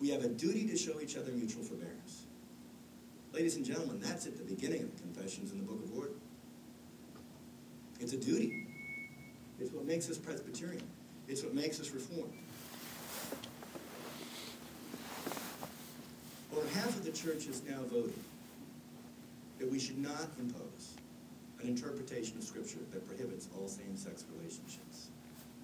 We 0.00 0.10
have 0.10 0.24
a 0.24 0.28
duty 0.28 0.66
to 0.68 0.76
show 0.76 1.00
each 1.00 1.16
other 1.16 1.30
mutual 1.32 1.62
forbearance. 1.62 2.25
Ladies 3.36 3.56
and 3.56 3.66
gentlemen, 3.66 4.00
that's 4.00 4.24
at 4.24 4.38
the 4.38 4.44
beginning 4.44 4.82
of 4.82 4.96
the 4.96 5.02
Confessions 5.02 5.52
in 5.52 5.58
the 5.58 5.64
Book 5.64 5.84
of 5.84 5.94
Order. 5.94 6.12
It's 8.00 8.14
a 8.14 8.16
duty. 8.16 8.66
It's 9.60 9.70
what 9.72 9.84
makes 9.84 10.08
us 10.08 10.16
Presbyterian. 10.16 10.82
It's 11.28 11.42
what 11.42 11.52
makes 11.52 11.78
us 11.78 11.90
Reformed. 11.90 12.32
Over 16.56 16.66
half 16.78 16.88
of 16.88 17.04
the 17.04 17.12
church 17.12 17.44
has 17.44 17.62
now 17.68 17.82
voted 17.92 18.14
that 19.58 19.70
we 19.70 19.78
should 19.78 19.98
not 19.98 20.28
impose 20.38 20.94
an 21.60 21.68
interpretation 21.68 22.38
of 22.38 22.42
Scripture 22.42 22.78
that 22.90 23.06
prohibits 23.06 23.48
all 23.54 23.68
same-sex 23.68 24.24
relationships. 24.34 25.08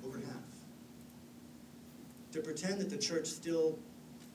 Over 0.04 0.18
half. 0.18 0.44
To 2.32 2.40
pretend 2.42 2.82
that 2.82 2.90
the 2.90 2.98
church 2.98 3.28
still 3.28 3.78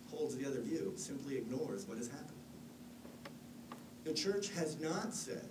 holds 0.10 0.36
the 0.36 0.48
other 0.48 0.60
view 0.60 0.94
simply 0.96 1.38
ignores 1.38 1.86
what 1.86 2.00
has 2.00 2.08
happened. 2.08 2.37
The 4.08 4.14
church 4.14 4.52
has 4.52 4.80
not 4.80 5.14
said 5.14 5.50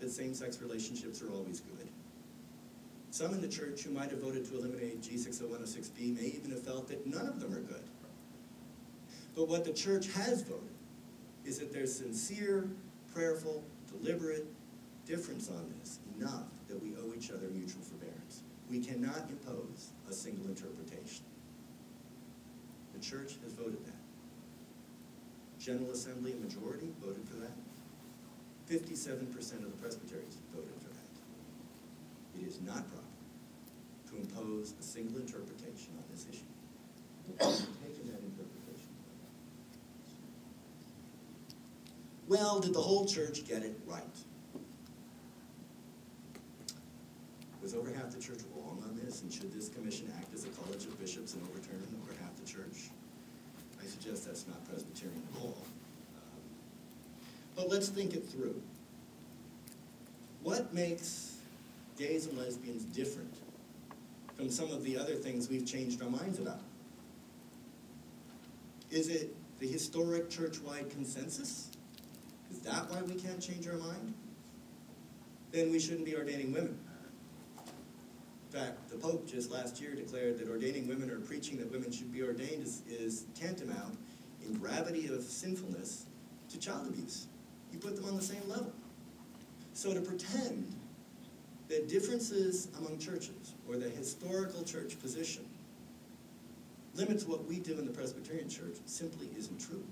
that 0.00 0.10
same-sex 0.10 0.60
relationships 0.60 1.22
are 1.22 1.30
always 1.30 1.60
good. 1.60 1.88
Some 3.10 3.32
in 3.32 3.40
the 3.40 3.48
church 3.48 3.84
who 3.84 3.90
might 3.90 4.10
have 4.10 4.20
voted 4.20 4.44
to 4.50 4.58
eliminate 4.58 5.00
G60106B 5.00 6.14
may 6.14 6.26
even 6.26 6.50
have 6.50 6.62
felt 6.62 6.88
that 6.88 7.06
none 7.06 7.26
of 7.26 7.40
them 7.40 7.54
are 7.54 7.62
good. 7.62 7.82
But 9.34 9.48
what 9.48 9.64
the 9.64 9.72
church 9.72 10.12
has 10.12 10.42
voted 10.42 10.68
is 11.46 11.58
that 11.58 11.72
there's 11.72 11.96
sincere, 11.96 12.68
prayerful, 13.14 13.64
deliberate 13.90 14.44
difference 15.06 15.48
on 15.48 15.72
this 15.80 16.00
enough 16.18 16.44
that 16.68 16.82
we 16.82 16.90
owe 16.96 17.14
each 17.16 17.30
other 17.30 17.48
mutual 17.48 17.80
forbearance. 17.80 18.42
We 18.70 18.80
cannot 18.80 19.30
impose 19.30 19.92
a 20.06 20.12
single 20.12 20.48
interpretation. 20.48 21.24
The 22.92 23.00
church 23.00 23.36
has 23.42 23.54
voted 23.54 23.82
that. 23.86 23.96
General 25.58 25.92
Assembly 25.92 26.34
majority 26.42 26.90
voted 27.02 27.26
for 27.26 27.36
that. 27.36 27.56
57% 28.68 29.36
of 29.36 29.70
the 29.70 29.78
presbyteries 29.80 30.38
voted 30.54 30.74
for 30.82 30.88
that. 30.88 32.40
It 32.40 32.46
is 32.46 32.60
not 32.60 32.84
proper 32.90 33.06
to 34.10 34.16
impose 34.16 34.74
a 34.80 34.82
single 34.82 35.20
interpretation 35.20 35.92
on 35.96 36.04
this 36.10 36.26
issue. 36.30 36.42
That 37.38 38.22
interpretation. 38.22 38.90
Well, 42.28 42.60
did 42.60 42.74
the 42.74 42.80
whole 42.80 43.06
church 43.06 43.46
get 43.46 43.62
it 43.62 43.78
right? 43.86 44.02
Was 47.62 47.74
over 47.74 47.92
half 47.92 48.10
the 48.10 48.20
church 48.20 48.38
wrong 48.54 48.82
on 48.88 48.96
this, 49.04 49.22
and 49.22 49.32
should 49.32 49.52
this 49.52 49.68
commission 49.68 50.12
act 50.18 50.32
as 50.34 50.44
a 50.44 50.48
college 50.48 50.84
of 50.84 50.98
bishops 51.00 51.34
and 51.34 51.42
overturn 51.50 51.82
over 52.02 52.12
half 52.20 52.36
the 52.36 52.46
church? 52.46 52.90
I 53.82 53.86
suggest 53.86 54.26
that's 54.26 54.46
not 54.46 54.64
Presbyterian 54.68 55.22
at 55.34 55.42
all. 55.42 55.66
But 57.56 57.70
let's 57.70 57.88
think 57.88 58.14
it 58.14 58.28
through. 58.28 58.60
What 60.42 60.72
makes 60.72 61.38
gays 61.98 62.26
and 62.26 62.38
lesbians 62.38 62.84
different 62.84 63.34
from 64.36 64.50
some 64.50 64.70
of 64.70 64.84
the 64.84 64.98
other 64.98 65.14
things 65.14 65.48
we've 65.48 65.66
changed 65.66 66.02
our 66.02 66.10
minds 66.10 66.38
about? 66.38 66.60
Is 68.90 69.08
it 69.08 69.34
the 69.58 69.66
historic 69.66 70.28
church-wide 70.30 70.90
consensus? 70.90 71.70
Is 72.50 72.58
that 72.60 72.88
why 72.90 73.02
we 73.02 73.14
can't 73.14 73.40
change 73.40 73.66
our 73.66 73.78
mind? 73.78 74.14
Then 75.50 75.70
we 75.70 75.80
shouldn't 75.80 76.04
be 76.04 76.14
ordaining 76.14 76.52
women. 76.52 76.78
In 77.56 78.60
fact, 78.60 78.88
the 78.90 78.96
Pope 78.96 79.26
just 79.26 79.50
last 79.50 79.80
year 79.80 79.94
declared 79.94 80.38
that 80.38 80.48
ordaining 80.48 80.86
women 80.86 81.10
or 81.10 81.18
preaching 81.18 81.56
that 81.58 81.70
women 81.72 81.90
should 81.90 82.12
be 82.12 82.22
ordained 82.22 82.62
is, 82.62 82.82
is 82.88 83.24
tantamount 83.34 83.98
in 84.46 84.54
gravity 84.54 85.08
of 85.08 85.22
sinfulness 85.22 86.06
to 86.50 86.58
child 86.58 86.86
abuse. 86.86 87.26
He 87.76 87.86
put 87.86 87.96
them 87.96 88.06
on 88.06 88.16
the 88.16 88.22
same 88.22 88.48
level. 88.48 88.72
So 89.74 89.92
to 89.92 90.00
pretend 90.00 90.74
that 91.68 91.88
differences 91.90 92.68
among 92.78 92.98
churches 92.98 93.52
or 93.68 93.76
the 93.76 93.90
historical 93.90 94.64
church 94.64 94.98
position 94.98 95.44
limits 96.94 97.26
what 97.26 97.44
we 97.44 97.58
do 97.58 97.78
in 97.78 97.84
the 97.84 97.92
Presbyterian 97.92 98.48
Church 98.48 98.76
simply 98.86 99.28
isn't 99.36 99.60
true. 99.60 99.84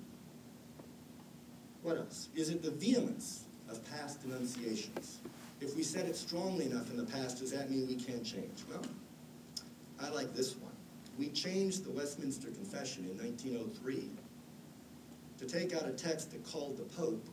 What 1.83 1.99
else? 1.99 2.29
Is 2.35 2.49
it 2.49 2.63
the 2.63 2.71
vehemence 2.71 3.45
of 3.69 3.85
past 3.91 4.23
denunciations? 4.23 5.19
If 5.61 5.77
we 5.77 5.83
said 5.83 6.07
it 6.07 6.17
strongly 6.17 6.65
enough 6.65 6.91
in 6.91 6.97
the 6.97 7.05
past, 7.05 7.41
does 7.41 7.53
that 7.53 7.71
mean 7.71 7.87
we 7.87 7.97
can't 7.97 8.25
change? 8.25 8.65
Well, 8.71 8.83
I 10.01 10.09
like 10.09 10.35
this 10.35 10.57
one. 10.57 10.73
We 11.19 11.29
changed 11.29 11.85
the 11.85 11.91
Westminster 11.91 12.49
Confession 12.49 13.05
in 13.05 13.19
1903 13.19 14.09
to 15.39 15.47
take 15.47 15.75
out 15.75 15.87
a 15.87 15.93
text 15.93 16.31
that 16.31 16.45
called 16.51 16.79
the 16.79 16.85
Pope, 16.85 17.29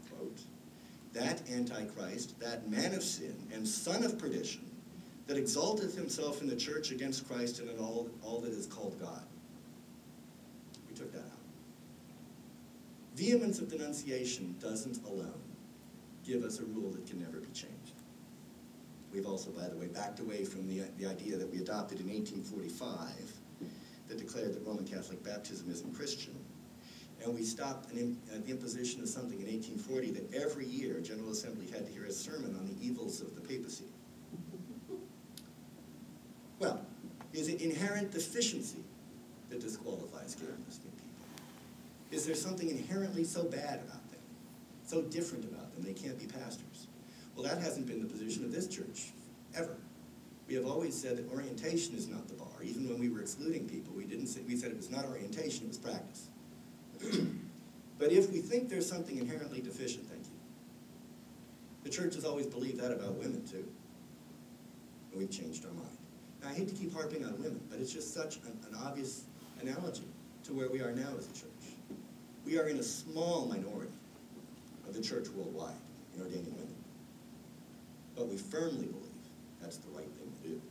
that 1.13 1.41
Antichrist, 1.49 2.39
that 2.39 2.69
man 2.69 2.93
of 2.93 3.03
sin 3.03 3.35
and 3.53 3.67
son 3.67 4.03
of 4.03 4.17
perdition, 4.17 4.65
that 5.27 5.37
exalteth 5.37 5.95
himself 5.95 6.41
in 6.41 6.47
the 6.47 6.55
church 6.55 6.91
against 6.91 7.27
Christ 7.27 7.59
and 7.59 7.69
in 7.69 7.77
all, 7.79 8.09
all 8.21 8.39
that 8.41 8.51
is 8.51 8.65
called 8.65 8.99
God. 8.99 9.23
We 10.89 10.95
took 10.95 11.11
that 11.13 11.19
out. 11.19 11.25
Vehemence 13.15 13.59
of 13.59 13.69
denunciation 13.69 14.55
doesn't 14.59 15.03
alone 15.05 15.41
give 16.25 16.43
us 16.43 16.59
a 16.59 16.63
rule 16.65 16.89
that 16.91 17.05
can 17.07 17.19
never 17.19 17.39
be 17.39 17.51
changed. 17.51 17.93
We've 19.13 19.25
also, 19.25 19.51
by 19.51 19.67
the 19.67 19.75
way, 19.75 19.87
backed 19.87 20.19
away 20.19 20.45
from 20.45 20.67
the, 20.67 20.83
the 20.97 21.09
idea 21.09 21.37
that 21.37 21.51
we 21.51 21.59
adopted 21.59 21.99
in 21.99 22.07
1845 22.07 23.09
that 24.07 24.17
declared 24.17 24.53
that 24.53 24.65
Roman 24.65 24.85
Catholic 24.85 25.23
baptism 25.23 25.69
isn't 25.69 25.93
Christian. 25.95 26.35
And 27.23 27.35
we 27.35 27.43
stopped 27.43 27.91
an, 27.91 28.17
uh, 28.33 28.39
the 28.43 28.51
imposition 28.51 29.01
of 29.01 29.07
something 29.07 29.39
in 29.39 29.45
1840 29.45 30.11
that 30.11 30.33
every 30.33 30.65
year 30.65 30.99
General 30.99 31.31
Assembly 31.31 31.67
had 31.71 31.85
to 31.85 31.91
hear 31.91 32.05
a 32.05 32.11
sermon 32.11 32.55
on 32.57 32.65
the 32.65 32.85
evils 32.85 33.21
of 33.21 33.35
the 33.35 33.41
papacy. 33.41 33.85
Well, 36.59 36.81
is 37.33 37.47
it 37.47 37.61
inherent 37.61 38.11
deficiency 38.11 38.83
that 39.49 39.61
disqualifies 39.61 40.35
gay 40.35 40.45
and 40.47 40.65
people? 40.67 40.91
Is 42.11 42.25
there 42.25 42.35
something 42.35 42.69
inherently 42.69 43.23
so 43.23 43.43
bad 43.43 43.79
about 43.79 44.09
them, 44.11 44.19
so 44.85 45.01
different 45.03 45.45
about 45.45 45.73
them, 45.73 45.83
they 45.83 45.93
can't 45.93 46.19
be 46.19 46.25
pastors? 46.25 46.87
Well, 47.35 47.45
that 47.45 47.61
hasn't 47.61 47.87
been 47.87 48.01
the 48.01 48.07
position 48.07 48.43
of 48.43 48.51
this 48.51 48.67
church, 48.67 49.11
ever. 49.55 49.77
We 50.47 50.55
have 50.55 50.65
always 50.65 50.99
said 50.99 51.17
that 51.17 51.31
orientation 51.31 51.95
is 51.95 52.07
not 52.07 52.27
the 52.27 52.33
bar. 52.33 52.61
Even 52.61 52.89
when 52.89 52.99
we 52.99 53.09
were 53.09 53.21
excluding 53.21 53.69
people, 53.69 53.93
we 53.95 54.03
didn't 54.03 54.27
say, 54.27 54.41
we 54.41 54.57
said 54.57 54.71
it 54.71 54.77
was 54.77 54.91
not 54.91 55.05
orientation, 55.05 55.65
it 55.65 55.69
was 55.69 55.77
practice. 55.77 56.27
but 57.99 58.11
if 58.11 58.31
we 58.31 58.39
think 58.39 58.69
there's 58.69 58.87
something 58.87 59.17
inherently 59.17 59.61
deficient, 59.61 60.07
thank 60.09 60.25
you. 60.25 60.31
The 61.83 61.89
church 61.89 62.15
has 62.15 62.25
always 62.25 62.45
believed 62.45 62.79
that 62.79 62.91
about 62.91 63.15
women 63.15 63.45
too. 63.45 63.65
And 65.11 65.19
we've 65.19 65.31
changed 65.31 65.65
our 65.65 65.73
mind. 65.73 65.97
Now, 66.41 66.49
I 66.49 66.53
hate 66.53 66.69
to 66.69 66.75
keep 66.75 66.93
harping 66.93 67.25
on 67.25 67.33
women, 67.33 67.61
but 67.69 67.79
it's 67.79 67.91
just 67.91 68.13
such 68.13 68.37
an, 68.37 68.57
an 68.69 68.77
obvious 68.83 69.25
analogy 69.61 70.07
to 70.43 70.53
where 70.53 70.69
we 70.69 70.81
are 70.81 70.91
now 70.91 71.09
as 71.17 71.27
a 71.27 71.33
church. 71.33 71.75
We 72.45 72.57
are 72.57 72.67
in 72.67 72.77
a 72.77 72.83
small 72.83 73.45
minority 73.47 73.93
of 74.87 74.93
the 74.93 75.01
church 75.01 75.27
worldwide 75.29 75.73
in 76.15 76.21
ordaining 76.21 76.55
women. 76.55 76.75
But 78.15 78.27
we 78.27 78.37
firmly 78.37 78.87
believe 78.87 79.11
that's 79.61 79.77
the 79.77 79.89
right 79.89 80.09
thing 80.17 80.31
to 80.41 80.49
do. 80.49 80.61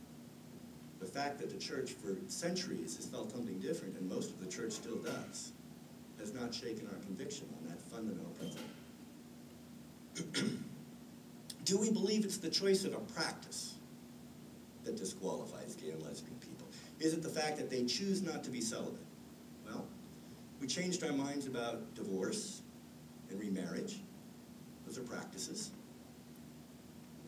The 0.99 1.07
fact 1.07 1.39
that 1.39 1.49
the 1.49 1.57
church 1.57 1.91
for 1.91 2.15
centuries 2.27 2.95
has 2.97 3.05
felt 3.05 3.31
something 3.31 3.59
different, 3.59 3.97
and 3.97 4.07
most 4.09 4.29
of 4.29 4.39
the 4.39 4.51
church 4.51 4.73
still 4.73 4.97
does, 4.97 5.53
has 6.21 6.33
not 6.33 6.53
shaken 6.53 6.87
our 6.87 6.99
conviction 6.99 7.47
on 7.59 7.67
that 7.67 7.81
fundamental 7.81 8.31
principle. 8.39 8.63
do 11.65 11.77
we 11.77 11.91
believe 11.91 12.23
it's 12.23 12.37
the 12.37 12.49
choice 12.49 12.85
of 12.85 12.93
a 12.93 12.99
practice 12.99 13.75
that 14.83 14.95
disqualifies 14.95 15.75
gay 15.75 15.89
and 15.89 16.01
lesbian 16.03 16.35
people? 16.37 16.67
Is 16.99 17.13
it 17.13 17.23
the 17.23 17.29
fact 17.29 17.57
that 17.57 17.69
they 17.69 17.85
choose 17.85 18.21
not 18.21 18.43
to 18.43 18.51
be 18.51 18.61
celibate? 18.61 19.05
Well, 19.65 19.85
we 20.59 20.67
changed 20.67 21.03
our 21.03 21.11
minds 21.11 21.47
about 21.47 21.93
divorce 21.95 22.61
and 23.29 23.39
remarriage. 23.39 23.99
Those 24.85 24.99
are 24.99 25.03
practices. 25.03 25.71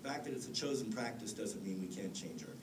The 0.02 0.10
fact 0.10 0.26
that 0.26 0.34
it's 0.34 0.48
a 0.48 0.54
chosen 0.54 0.92
practice 0.92 1.34
doesn't 1.34 1.66
mean 1.66 1.82
we 1.82 1.94
can't 1.94 2.14
change 2.14 2.44
our 2.44 2.54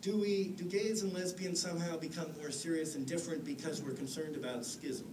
Do 0.00 0.16
we, 0.16 0.48
do 0.56 0.64
gays 0.64 1.02
and 1.02 1.12
lesbians 1.12 1.60
somehow 1.60 1.96
become 1.96 2.32
more 2.40 2.52
serious 2.52 2.94
and 2.94 3.04
different 3.04 3.44
because 3.44 3.82
we're 3.82 3.94
concerned 3.94 4.36
about 4.36 4.64
schism? 4.64 5.12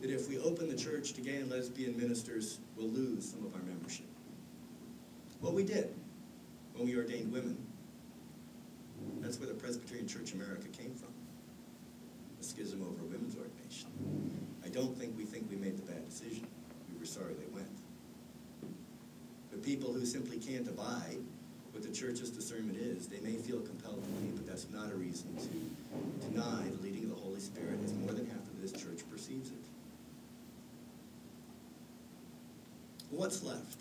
That 0.00 0.10
if 0.10 0.28
we 0.28 0.38
open 0.38 0.68
the 0.68 0.76
church 0.76 1.14
to 1.14 1.20
gay 1.20 1.36
and 1.36 1.50
lesbian 1.50 1.96
ministers, 1.96 2.60
we'll 2.76 2.88
lose 2.88 3.28
some 3.28 3.44
of 3.44 3.54
our 3.54 3.62
membership. 3.62 4.06
Well, 5.40 5.52
we 5.52 5.64
did 5.64 5.92
when 6.74 6.86
we 6.86 6.96
ordained 6.96 7.32
women. 7.32 7.58
That's 9.20 9.38
where 9.40 9.48
the 9.48 9.54
Presbyterian 9.54 10.06
Church 10.06 10.32
America 10.32 10.68
came 10.68 10.94
from. 10.94 11.08
The 12.38 12.44
schism 12.44 12.82
over 12.82 13.02
women's 13.02 13.36
ordination. 13.36 13.88
I 14.64 14.68
don't 14.68 14.96
think 14.96 15.16
we 15.16 15.24
think 15.24 15.50
we 15.50 15.56
made 15.56 15.76
the 15.76 15.82
bad 15.82 16.08
decision. 16.08 16.46
We 16.92 16.98
were 16.98 17.06
sorry 17.06 17.34
they 17.34 17.52
went. 17.52 17.68
The 19.50 19.58
people 19.58 19.92
who 19.92 20.06
simply 20.06 20.38
can't 20.38 20.68
abide 20.68 21.18
what 21.78 21.86
the 21.86 21.96
church's 21.96 22.30
discernment 22.30 22.76
is, 22.76 23.06
they 23.06 23.20
may 23.20 23.36
feel 23.36 23.60
compelled 23.60 24.02
to 24.02 24.10
leave, 24.20 24.34
but 24.34 24.46
that's 24.48 24.66
not 24.70 24.90
a 24.90 24.96
reason 24.96 25.28
to 25.36 26.26
deny 26.28 26.64
the 26.76 26.82
leading 26.82 27.04
of 27.04 27.10
the 27.10 27.22
Holy 27.22 27.38
Spirit 27.38 27.78
as 27.84 27.92
more 27.94 28.10
than 28.10 28.26
half 28.26 28.40
of 28.40 28.60
this 28.60 28.72
church 28.72 28.98
perceives 29.08 29.50
it. 29.50 29.64
What's 33.10 33.44
left? 33.44 33.78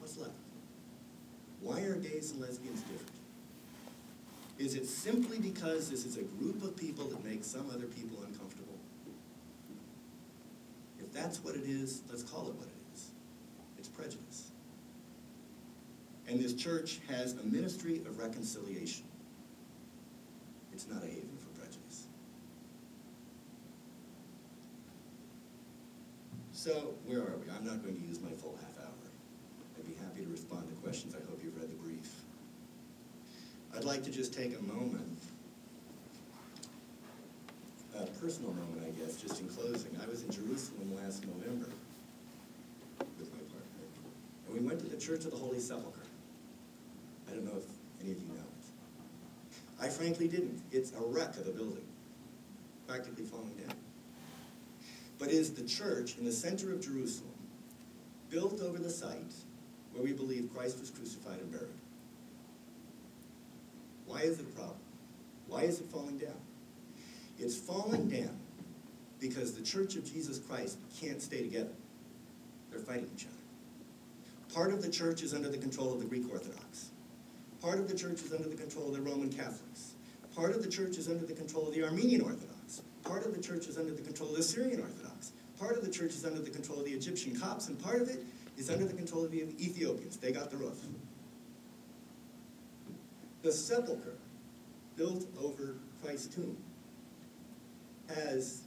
What's 0.00 0.18
left? 0.18 0.34
Why 1.60 1.80
are 1.82 1.94
gays 1.94 2.32
and 2.32 2.40
lesbians 2.40 2.80
different? 2.80 3.12
Is 4.58 4.74
it 4.74 4.86
simply 4.86 5.38
because 5.38 5.90
this 5.90 6.04
is 6.04 6.16
a 6.16 6.22
group 6.22 6.64
of 6.64 6.76
people 6.76 7.04
that 7.04 7.24
makes 7.24 7.46
some 7.46 7.70
other 7.70 7.86
people 7.86 8.18
uncomfortable? 8.26 8.78
If 10.98 11.12
that's 11.12 11.38
what 11.44 11.54
it 11.54 11.66
is, 11.66 12.02
let's 12.10 12.24
call 12.24 12.48
it 12.48 12.54
what 12.54 12.66
it 12.66 12.94
is. 12.96 13.10
It's 13.78 13.88
prejudice. 13.88 14.50
And 16.28 16.42
this 16.42 16.54
church 16.54 17.00
has 17.08 17.32
a 17.34 17.42
ministry 17.44 17.98
of 18.06 18.18
reconciliation. 18.18 19.04
It's 20.72 20.88
not 20.88 21.02
a 21.02 21.06
haven 21.06 21.36
for 21.38 21.60
prejudice. 21.60 22.06
So, 26.52 26.94
where 27.06 27.20
are 27.20 27.36
we? 27.36 27.50
I'm 27.50 27.64
not 27.64 27.82
going 27.82 27.94
to 27.94 28.06
use 28.06 28.20
my 28.20 28.30
full 28.30 28.56
half 28.60 28.84
hour. 28.84 28.94
I'd 29.78 29.86
be 29.86 29.94
happy 30.02 30.24
to 30.24 30.30
respond 30.30 30.68
to 30.68 30.74
questions. 30.76 31.14
I 31.14 31.18
hope 31.28 31.40
you've 31.44 31.56
read 31.56 31.70
the 31.70 31.74
brief. 31.74 32.10
I'd 33.76 33.84
like 33.84 34.02
to 34.04 34.10
just 34.10 34.32
take 34.32 34.56
a 34.58 34.62
moment, 34.62 35.18
a 37.98 38.06
personal 38.06 38.52
moment, 38.52 38.82
I 38.86 38.90
guess, 38.98 39.16
just 39.16 39.40
in 39.40 39.48
closing. 39.48 39.90
I 40.02 40.08
was 40.08 40.22
in 40.22 40.30
Jerusalem 40.30 40.96
last 40.96 41.26
November 41.26 41.68
with 43.18 43.32
my 43.32 43.40
partner, 43.40 43.84
and 44.46 44.54
we 44.54 44.60
went 44.60 44.78
to 44.80 44.86
the 44.86 44.96
Church 44.96 45.24
of 45.24 45.32
the 45.32 45.36
Holy 45.36 45.58
Sepulchre. 45.58 46.03
I 47.34 47.36
don't 47.36 47.46
know 47.46 47.58
if 47.58 47.64
any 48.00 48.12
of 48.12 48.18
you 48.18 48.28
know. 48.28 48.34
I 49.80 49.88
frankly 49.88 50.28
didn't. 50.28 50.62
It's 50.70 50.92
a 50.92 51.00
wreck 51.00 51.36
of 51.36 51.48
a 51.48 51.50
building, 51.50 51.84
practically 52.86 53.24
falling 53.24 53.54
down. 53.54 53.74
But 55.18 55.30
is 55.30 55.52
the 55.52 55.64
church 55.64 56.16
in 56.16 56.24
the 56.24 56.32
center 56.32 56.72
of 56.72 56.80
Jerusalem, 56.80 57.34
built 58.30 58.60
over 58.60 58.78
the 58.78 58.90
site 58.90 59.34
where 59.92 60.04
we 60.04 60.12
believe 60.12 60.48
Christ 60.54 60.78
was 60.78 60.90
crucified 60.90 61.40
and 61.40 61.50
buried. 61.50 61.68
Why 64.06 64.20
is 64.20 64.38
it 64.38 64.46
a 64.46 64.56
problem? 64.56 64.78
Why 65.48 65.62
is 65.62 65.80
it 65.80 65.86
falling 65.86 66.18
down? 66.18 66.38
It's 67.40 67.56
falling 67.56 68.08
down 68.08 68.38
because 69.18 69.54
the 69.54 69.62
Church 69.62 69.96
of 69.96 70.04
Jesus 70.04 70.38
Christ 70.38 70.78
can't 71.00 71.20
stay 71.20 71.42
together. 71.42 71.72
They're 72.70 72.78
fighting 72.78 73.10
each 73.16 73.24
other. 73.24 74.54
Part 74.54 74.72
of 74.72 74.82
the 74.82 74.90
church 74.90 75.24
is 75.24 75.34
under 75.34 75.48
the 75.48 75.58
control 75.58 75.92
of 75.92 75.98
the 75.98 76.06
Greek 76.06 76.30
Orthodox. 76.30 76.90
Part 77.64 77.78
of 77.78 77.88
the 77.88 77.96
church 77.96 78.20
is 78.20 78.30
under 78.34 78.46
the 78.46 78.56
control 78.56 78.88
of 78.88 78.92
the 78.92 79.00
Roman 79.00 79.32
Catholics. 79.32 79.94
Part 80.36 80.54
of 80.54 80.62
the 80.62 80.68
church 80.68 80.98
is 80.98 81.08
under 81.08 81.24
the 81.24 81.32
control 81.32 81.66
of 81.66 81.72
the 81.72 81.82
Armenian 81.82 82.20
Orthodox. 82.20 82.82
Part 83.02 83.24
of 83.24 83.34
the 83.34 83.40
church 83.40 83.68
is 83.68 83.78
under 83.78 83.94
the 83.94 84.02
control 84.02 84.28
of 84.28 84.36
the 84.36 84.42
Syrian 84.42 84.82
Orthodox. 84.82 85.32
Part 85.58 85.78
of 85.78 85.82
the 85.82 85.90
church 85.90 86.10
is 86.10 86.26
under 86.26 86.40
the 86.40 86.50
control 86.50 86.80
of 86.80 86.84
the 86.84 86.90
Egyptian 86.90 87.34
Copts, 87.34 87.68
and 87.68 87.82
part 87.82 88.02
of 88.02 88.10
it 88.10 88.22
is 88.58 88.68
under 88.68 88.84
the 88.84 88.92
control 88.92 89.24
of 89.24 89.30
the 89.30 89.40
Ethiopians. 89.58 90.18
They 90.18 90.30
got 90.30 90.50
the 90.50 90.58
roof. 90.58 90.78
The 93.40 93.50
sepulchre 93.50 94.18
built 94.96 95.24
over 95.42 95.76
Christ's 96.02 96.34
tomb 96.34 96.58
has 98.14 98.64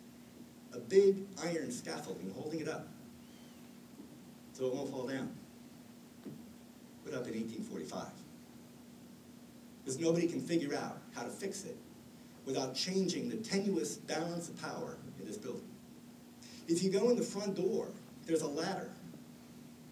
a 0.73 0.79
big 0.79 1.17
iron 1.43 1.71
scaffolding 1.71 2.31
holding 2.35 2.61
it 2.61 2.67
up 2.67 2.87
so 4.53 4.65
it 4.65 4.73
won't 4.73 4.89
fall 4.89 5.05
down. 5.05 5.29
Put 7.05 7.13
up 7.13 7.27
in 7.27 7.35
1845. 7.35 8.16
Because 9.87 10.01
nobody 10.01 10.27
can 10.27 10.41
figure 10.41 10.75
out 10.75 10.97
how 11.15 11.23
to 11.23 11.29
fix 11.29 11.63
it 11.63 11.77
without 12.45 12.75
changing 12.75 13.29
the 13.29 13.37
tenuous 13.37 13.95
balance 13.95 14.49
of 14.49 14.61
power 14.61 14.97
in 15.17 15.25
this 15.25 15.37
building. 15.37 15.63
If 16.67 16.83
you 16.83 16.91
go 16.91 17.09
in 17.09 17.15
the 17.15 17.23
front 17.23 17.55
door, 17.55 17.87
there's 18.25 18.41
a 18.41 18.49
ladder 18.49 18.89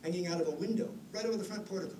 hanging 0.03 0.27
out 0.27 0.41
of 0.41 0.49
a 0.49 0.51
window 0.51 0.89
right 1.13 1.23
over 1.23 1.37
the 1.37 1.45
front 1.45 1.65
portico. 1.65 1.95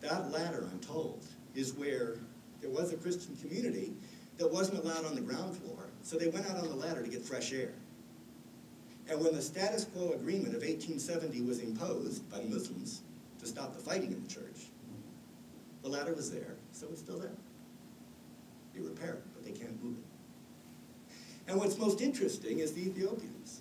That 0.00 0.32
ladder, 0.32 0.68
I'm 0.72 0.80
told, 0.80 1.24
is 1.54 1.72
where 1.72 2.16
there 2.60 2.70
was 2.70 2.92
a 2.92 2.96
Christian 2.96 3.36
community 3.36 3.92
that 4.38 4.52
wasn't 4.52 4.80
allowed 4.80 5.04
on 5.04 5.14
the 5.14 5.20
ground 5.20 5.56
floor, 5.56 5.84
so 6.02 6.16
they 6.16 6.26
went 6.26 6.50
out 6.50 6.56
on 6.56 6.68
the 6.68 6.74
ladder 6.74 7.04
to 7.04 7.08
get 7.08 7.22
fresh 7.22 7.52
air. 7.52 7.74
And 9.08 9.20
when 9.20 9.36
the 9.36 9.42
status 9.42 9.84
quo 9.84 10.14
agreement 10.14 10.56
of 10.56 10.62
1870 10.62 11.42
was 11.42 11.60
imposed 11.60 12.28
by 12.28 12.38
the 12.40 12.48
Muslims 12.48 13.02
to 13.38 13.46
stop 13.46 13.72
the 13.72 13.80
fighting 13.80 14.10
in 14.10 14.20
the 14.20 14.28
church, 14.28 14.66
the 15.84 15.88
ladder 15.88 16.14
was 16.14 16.32
there, 16.32 16.56
so 16.72 16.88
it's 16.90 17.00
still 17.00 17.18
there. 17.18 17.36
They 18.74 18.80
repair 18.80 19.14
it, 19.14 19.22
but 19.34 19.44
they 19.44 19.52
can't 19.52 19.82
move 19.82 19.98
it. 19.98 20.04
And 21.48 21.58
what's 21.58 21.78
most 21.78 22.00
interesting 22.00 22.60
is 22.60 22.72
the 22.72 22.86
Ethiopians. 22.88 23.60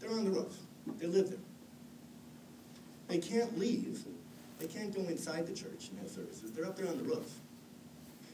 They're 0.00 0.10
on 0.10 0.24
the 0.24 0.30
roof. 0.30 0.54
They 0.98 1.06
live 1.06 1.30
there. 1.30 1.38
They 3.08 3.18
can't 3.18 3.58
leave. 3.58 4.04
They 4.58 4.66
can't 4.66 4.94
go 4.94 5.02
inside 5.02 5.46
the 5.46 5.52
church 5.52 5.88
and 5.90 5.98
have 6.00 6.08
services. 6.08 6.52
They're 6.52 6.66
up 6.66 6.76
there 6.76 6.88
on 6.88 6.96
the 6.96 7.04
roof. 7.04 7.30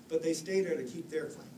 But 0.09 0.23
they 0.23 0.33
stay 0.33 0.61
there 0.61 0.77
to 0.77 0.85
keep 0.85 1.11
their 1.11 1.27
claim. 1.27 1.49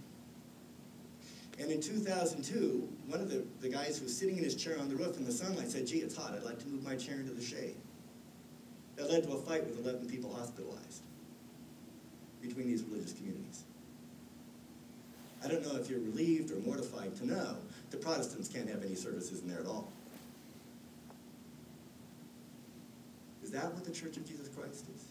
And 1.58 1.70
in 1.70 1.80
2002, 1.80 2.88
one 3.06 3.20
of 3.20 3.30
the, 3.30 3.44
the 3.60 3.68
guys 3.68 3.98
who 3.98 4.04
was 4.04 4.16
sitting 4.16 4.36
in 4.38 4.44
his 4.44 4.56
chair 4.56 4.78
on 4.80 4.88
the 4.88 4.96
roof 4.96 5.16
in 5.16 5.24
the 5.24 5.32
sunlight 5.32 5.70
said, 5.70 5.86
gee, 5.86 5.98
it's 5.98 6.16
hot. 6.16 6.34
I'd 6.34 6.42
like 6.42 6.58
to 6.60 6.66
move 6.66 6.82
my 6.82 6.96
chair 6.96 7.16
into 7.16 7.32
the 7.32 7.44
shade. 7.44 7.76
That 8.96 9.10
led 9.10 9.24
to 9.24 9.32
a 9.32 9.38
fight 9.40 9.64
with 9.64 9.84
11 9.84 10.08
people 10.08 10.34
hospitalized 10.34 11.02
between 12.46 12.66
these 12.66 12.82
religious 12.82 13.12
communities. 13.12 13.64
I 15.44 15.48
don't 15.48 15.62
know 15.62 15.76
if 15.76 15.90
you're 15.90 16.00
relieved 16.00 16.50
or 16.50 16.56
mortified 16.60 17.14
to 17.16 17.26
know 17.26 17.56
the 17.90 17.96
Protestants 17.96 18.48
can't 18.48 18.68
have 18.68 18.82
any 18.84 18.94
services 18.94 19.42
in 19.42 19.48
there 19.48 19.60
at 19.60 19.66
all. 19.66 19.92
Is 23.42 23.50
that 23.50 23.72
what 23.72 23.84
the 23.84 23.92
Church 23.92 24.16
of 24.16 24.26
Jesus 24.26 24.48
Christ 24.48 24.86
is? 24.94 25.04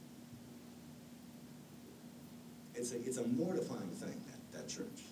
It's 2.76 2.92
a, 2.92 2.98
it's 2.98 3.18
a 3.18 3.28
mortifying 3.28 3.90
thing, 3.90 4.20
that, 4.26 4.58
that 4.58 4.68
church. 4.68 5.04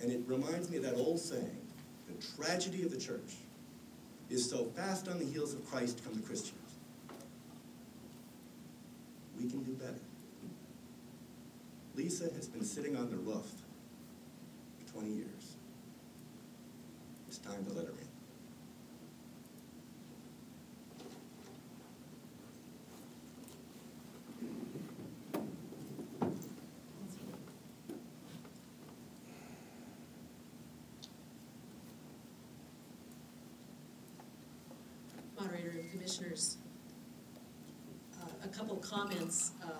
And 0.00 0.10
it 0.10 0.22
reminds 0.26 0.70
me 0.70 0.78
of 0.78 0.84
that 0.84 0.94
old 0.94 1.20
saying, 1.20 1.58
the 2.06 2.42
tragedy 2.42 2.82
of 2.82 2.90
the 2.90 2.96
church 2.96 3.36
is 4.30 4.48
so 4.48 4.64
fast 4.76 5.08
on 5.08 5.18
the 5.18 5.24
heels 5.26 5.52
of 5.52 5.68
Christ 5.68 6.02
come 6.04 6.14
the 6.14 6.26
Christians. 6.26 6.54
We 9.38 9.48
can 9.48 9.62
do 9.62 9.72
better. 9.72 10.00
Lisa 11.98 12.32
has 12.32 12.46
been 12.46 12.64
sitting 12.64 12.94
on 12.94 13.10
the 13.10 13.16
roof 13.16 13.50
for 14.78 14.92
20 14.92 15.10
years. 15.10 15.56
It's 17.26 17.38
time 17.38 17.66
to 17.66 17.72
let 17.72 17.86
her 17.86 17.90
in. 17.90 18.08
Moderator 35.36 35.70
and 35.70 35.90
Commissioners, 35.90 36.58
uh, 38.22 38.26
a 38.44 38.48
couple 38.48 38.76
comments, 38.76 39.50
um, 39.64 39.70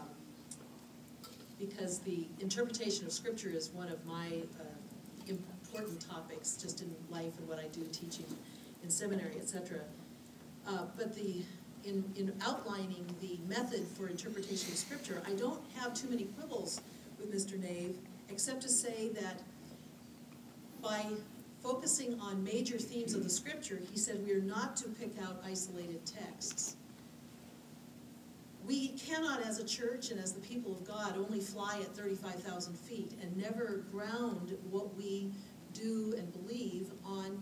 because 1.59 1.99
the 2.01 2.27
interpretation 2.41 3.07
of 3.07 3.13
Scripture 3.13 3.51
is 3.51 3.71
one 3.71 3.89
of 3.89 4.05
my 4.07 4.29
uh, 4.61 4.65
important 5.27 6.01
topics, 6.01 6.57
just 6.57 6.83
in 6.83 6.95
life 7.11 7.33
and 7.39 7.49
what 7.49 7.59
I 7.59 7.67
do, 7.69 7.83
teaching 7.93 8.27
in 8.83 8.91
seminary, 8.91 9.35
et 9.37 9.49
cetera. 9.49 9.81
Uh, 10.67 10.85
But 10.97 11.15
the, 11.15 11.43
in, 11.85 12.05
in 12.17 12.33
outlining 12.43 13.07
the 13.21 13.39
method 13.49 13.87
for 13.97 14.09
interpretation 14.09 14.73
of 14.73 14.79
Scripture, 14.79 15.23
I 15.27 15.33
don't 15.33 15.61
have 15.77 15.95
too 15.95 16.09
many 16.09 16.25
quibbles 16.25 16.81
with 17.19 17.35
Mr. 17.35 17.59
Nave, 17.61 17.97
except 18.29 18.63
to 18.63 18.69
say 18.69 19.09
that 19.21 19.43
by 20.83 21.05
focusing 21.63 22.19
on 22.21 22.43
major 22.45 22.79
themes 22.79 23.15
of 23.15 23.25
the 23.25 23.31
scripture, 23.31 23.81
he 23.93 23.99
said 23.99 24.25
we 24.25 24.33
are 24.33 24.41
not 24.41 24.77
to 24.77 24.89
pick 24.89 25.11
out 25.23 25.43
isolated 25.45 26.01
texts. 26.07 26.77
We 28.69 28.89
cannot, 28.89 29.41
as 29.47 29.59
a 29.59 29.65
church 29.65 30.11
and 30.11 30.21
as 30.21 30.35
the 30.35 30.41
people 30.41 30.73
of 30.73 30.87
God, 30.87 31.17
only 31.17 31.41
fly 31.41 31.79
at 31.81 31.97
35,000 31.97 32.75
feet 32.75 33.15
and 33.23 33.35
never 33.35 33.87
ground 33.91 34.59
what 34.71 34.95
we 34.95 35.33
do 35.73 36.15
and 36.19 36.31
believe 36.31 36.91
on 37.03 37.41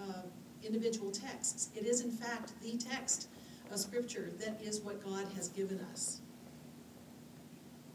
uh, 0.00 0.22
individual 0.62 1.10
texts. 1.10 1.68
It 1.76 1.84
is, 1.84 2.00
in 2.00 2.10
fact, 2.10 2.54
the 2.62 2.78
text 2.78 3.28
of 3.70 3.78
scripture 3.78 4.32
that 4.38 4.58
is 4.62 4.80
what 4.80 5.04
God 5.04 5.26
has 5.36 5.48
given 5.48 5.78
us. 5.92 6.22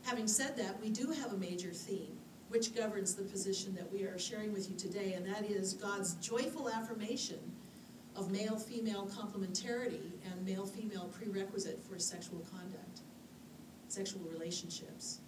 Having 0.03 0.27
said 0.27 0.55
that, 0.57 0.79
we 0.79 0.91
do 0.91 1.09
have 1.09 1.33
a 1.33 1.37
major 1.37 1.71
theme 1.71 2.19
which 2.49 2.75
governs 2.75 3.15
the 3.15 3.23
position 3.23 3.73
that 3.73 3.91
we 3.91 4.03
are 4.03 4.19
sharing 4.19 4.53
with 4.53 4.69
you 4.69 4.75
today, 4.77 5.13
and 5.13 5.25
that 5.25 5.49
is 5.49 5.73
God's 5.73 6.13
joyful 6.15 6.69
affirmation 6.69 7.39
of 8.17 8.31
male-female 8.31 9.07
complementarity 9.07 10.11
and 10.25 10.43
male-female 10.43 11.13
prerequisite 11.17 11.79
for 11.87 11.99
sexual 11.99 12.39
conduct, 12.51 13.01
sexual 13.87 14.21
relationships. 14.31 15.19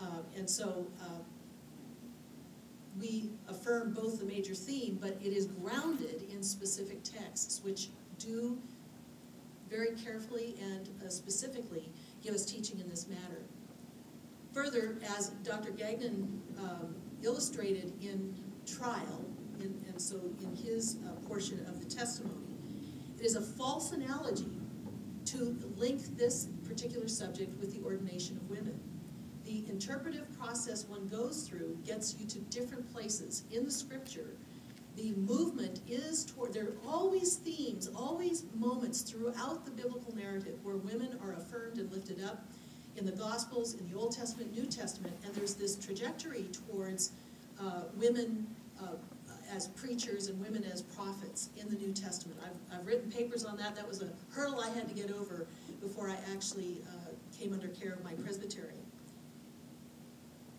Uh, 0.00 0.22
and 0.36 0.48
so 0.48 0.86
uh, 1.02 1.20
we 2.98 3.30
affirm 3.48 3.92
both 3.92 4.18
the 4.18 4.24
major 4.24 4.54
theme, 4.54 4.98
but 5.00 5.18
it 5.22 5.32
is 5.32 5.46
grounded 5.46 6.24
in 6.32 6.42
specific 6.42 7.02
texts 7.04 7.60
which 7.62 7.90
do 8.18 8.58
very 9.68 9.94
carefully 10.02 10.56
and 10.62 10.88
uh, 11.04 11.08
specifically 11.10 11.90
give 12.22 12.34
us 12.34 12.44
teaching 12.44 12.80
in 12.80 12.88
this 12.88 13.06
matter. 13.06 13.42
Further, 14.54 14.96
as 15.16 15.28
Dr. 15.44 15.70
Gagnon 15.70 16.40
um, 16.58 16.94
illustrated 17.22 17.92
in 18.02 18.34
trial, 18.66 19.24
and 19.62 20.00
so 20.00 20.16
in 20.40 20.56
his 20.56 20.96
uh, 21.06 21.12
portion 21.26 21.64
of 21.68 21.80
the 21.80 21.86
testimony, 21.86 22.56
it 23.18 23.24
is 23.24 23.36
a 23.36 23.40
false 23.40 23.92
analogy 23.92 24.50
to 25.26 25.56
link 25.76 26.16
this 26.16 26.48
particular 26.66 27.08
subject 27.08 27.58
with 27.60 27.74
the 27.74 27.84
ordination 27.84 28.36
of 28.36 28.48
women. 28.48 28.78
The 29.44 29.64
interpretive 29.68 30.26
process 30.38 30.86
one 30.86 31.08
goes 31.08 31.48
through 31.48 31.78
gets 31.86 32.14
you 32.18 32.26
to 32.26 32.38
different 32.50 32.90
places 32.92 33.44
in 33.50 33.64
the 33.64 33.70
scripture. 33.70 34.30
The 34.96 35.12
movement 35.12 35.80
is 35.88 36.24
toward, 36.24 36.52
there 36.52 36.64
are 36.64 36.76
always 36.86 37.36
themes, 37.36 37.88
always 37.94 38.44
moments 38.54 39.02
throughout 39.02 39.64
the 39.64 39.70
biblical 39.70 40.14
narrative 40.14 40.58
where 40.62 40.76
women 40.76 41.18
are 41.22 41.34
affirmed 41.34 41.78
and 41.78 41.90
lifted 41.92 42.22
up 42.24 42.44
in 42.96 43.06
the 43.06 43.12
Gospels, 43.12 43.74
in 43.74 43.88
the 43.90 43.96
Old 43.96 44.14
Testament, 44.14 44.52
New 44.52 44.66
Testament, 44.66 45.14
and 45.24 45.34
there's 45.34 45.54
this 45.54 45.76
trajectory 45.76 46.46
towards 46.52 47.12
uh, 47.60 47.82
women 47.96 48.46
uh, 48.80 48.96
as 49.54 49.68
preachers 49.68 50.28
and 50.28 50.40
women 50.40 50.64
as 50.64 50.82
prophets 50.82 51.50
in 51.56 51.68
the 51.68 51.76
New 51.76 51.92
Testament. 51.92 52.38
I've, 52.44 52.78
I've 52.78 52.86
written 52.86 53.10
papers 53.10 53.44
on 53.44 53.56
that. 53.58 53.74
That 53.76 53.88
was 53.88 54.02
a 54.02 54.08
hurdle 54.30 54.60
I 54.60 54.70
had 54.70 54.88
to 54.88 54.94
get 54.94 55.10
over 55.10 55.46
before 55.80 56.08
I 56.08 56.16
actually 56.32 56.78
uh, 56.88 57.10
came 57.38 57.52
under 57.52 57.68
care 57.68 57.92
of 57.92 58.04
my 58.04 58.12
presbytery. 58.12 58.74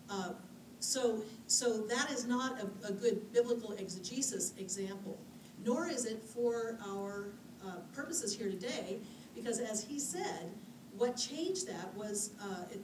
Uh, 0.08 0.32
so, 0.80 1.22
so 1.46 1.78
that 1.82 2.10
is 2.10 2.26
not 2.26 2.58
a, 2.60 2.88
a, 2.88 2.92
good 2.92 3.32
biblical 3.32 3.72
exegesis 3.72 4.54
example, 4.58 5.18
nor 5.64 5.86
is 5.86 6.06
it 6.06 6.22
for 6.22 6.78
our 6.88 7.26
uh, 7.64 7.76
purposes 7.94 8.34
here 8.34 8.48
today, 8.48 8.98
because 9.34 9.60
as 9.60 9.84
he 9.84 10.00
said, 10.00 10.50
what 10.96 11.16
changed 11.16 11.68
that 11.68 11.94
was, 11.94 12.30
uh, 12.42 12.64
it, 12.72 12.80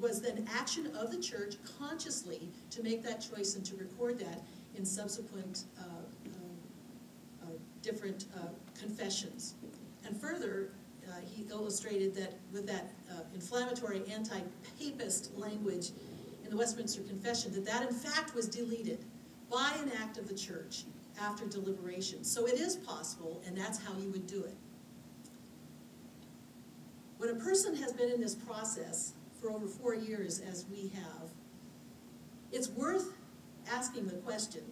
was 0.00 0.20
then 0.20 0.46
action 0.52 0.90
of 0.96 1.10
the 1.10 1.18
church 1.18 1.54
consciously 1.78 2.48
to 2.70 2.82
make 2.82 3.02
that 3.02 3.20
choice 3.20 3.54
and 3.54 3.64
to 3.64 3.76
record 3.76 4.18
that 4.18 4.42
in 4.76 4.84
subsequent 4.84 5.64
uh, 5.78 5.82
uh, 5.82 7.44
uh 7.44 7.46
different 7.82 8.26
uh, 8.36 8.48
confessions. 8.78 9.54
And 10.06 10.16
further, 10.20 10.70
uh, 11.06 11.12
he 11.24 11.46
illustrated 11.50 12.14
that 12.16 12.34
with 12.52 12.66
that 12.66 12.90
inflammatory 13.34 14.02
anti-papist 14.10 15.36
language 15.36 15.90
in 16.44 16.50
the 16.50 16.56
Westminster 16.56 17.02
Confession, 17.02 17.52
that 17.52 17.64
that 17.64 17.86
in 17.88 17.94
fact 17.94 18.34
was 18.34 18.48
deleted 18.48 19.04
by 19.50 19.72
an 19.82 19.90
act 20.00 20.18
of 20.18 20.28
the 20.28 20.34
church 20.34 20.84
after 21.20 21.46
deliberation. 21.46 22.24
So 22.24 22.46
it 22.46 22.54
is 22.54 22.76
possible, 22.76 23.42
and 23.46 23.56
that's 23.56 23.78
how 23.78 23.92
you 23.98 24.10
would 24.10 24.26
do 24.26 24.44
it. 24.44 24.56
When 27.18 27.30
a 27.30 27.34
person 27.34 27.74
has 27.76 27.92
been 27.92 28.10
in 28.10 28.20
this 28.20 28.34
process 28.34 29.12
for 29.40 29.50
over 29.50 29.66
four 29.66 29.94
years, 29.94 30.40
as 30.40 30.66
we 30.70 30.88
have, 30.94 31.30
it's 32.52 32.68
worth 32.68 33.12
asking 33.72 34.06
the 34.06 34.16
question, 34.16 34.62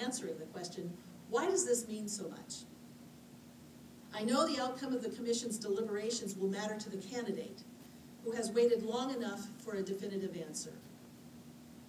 answering 0.00 0.38
the 0.38 0.46
question, 0.46 0.92
why 1.30 1.46
does 1.46 1.64
this 1.64 1.88
mean 1.88 2.08
so 2.08 2.28
much? 2.28 2.64
I 4.14 4.22
know 4.22 4.46
the 4.46 4.60
outcome 4.60 4.92
of 4.92 5.02
the 5.02 5.08
Commission's 5.08 5.58
deliberations 5.58 6.36
will 6.36 6.48
matter 6.48 6.76
to 6.76 6.90
the 6.90 6.98
candidate, 6.98 7.62
who 8.24 8.32
has 8.32 8.50
waited 8.50 8.82
long 8.82 9.14
enough 9.14 9.46
for 9.58 9.74
a 9.74 9.82
definitive 9.82 10.36
answer. 10.36 10.72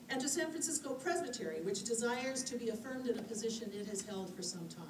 And 0.09 0.21
to 0.21 0.29
San 0.29 0.49
Francisco 0.49 0.93
Presbytery, 0.93 1.61
which 1.61 1.83
desires 1.83 2.43
to 2.43 2.57
be 2.57 2.69
affirmed 2.69 3.07
in 3.07 3.19
a 3.19 3.23
position 3.23 3.71
it 3.73 3.87
has 3.87 4.03
held 4.03 4.33
for 4.35 4.41
some 4.41 4.67
time. 4.67 4.85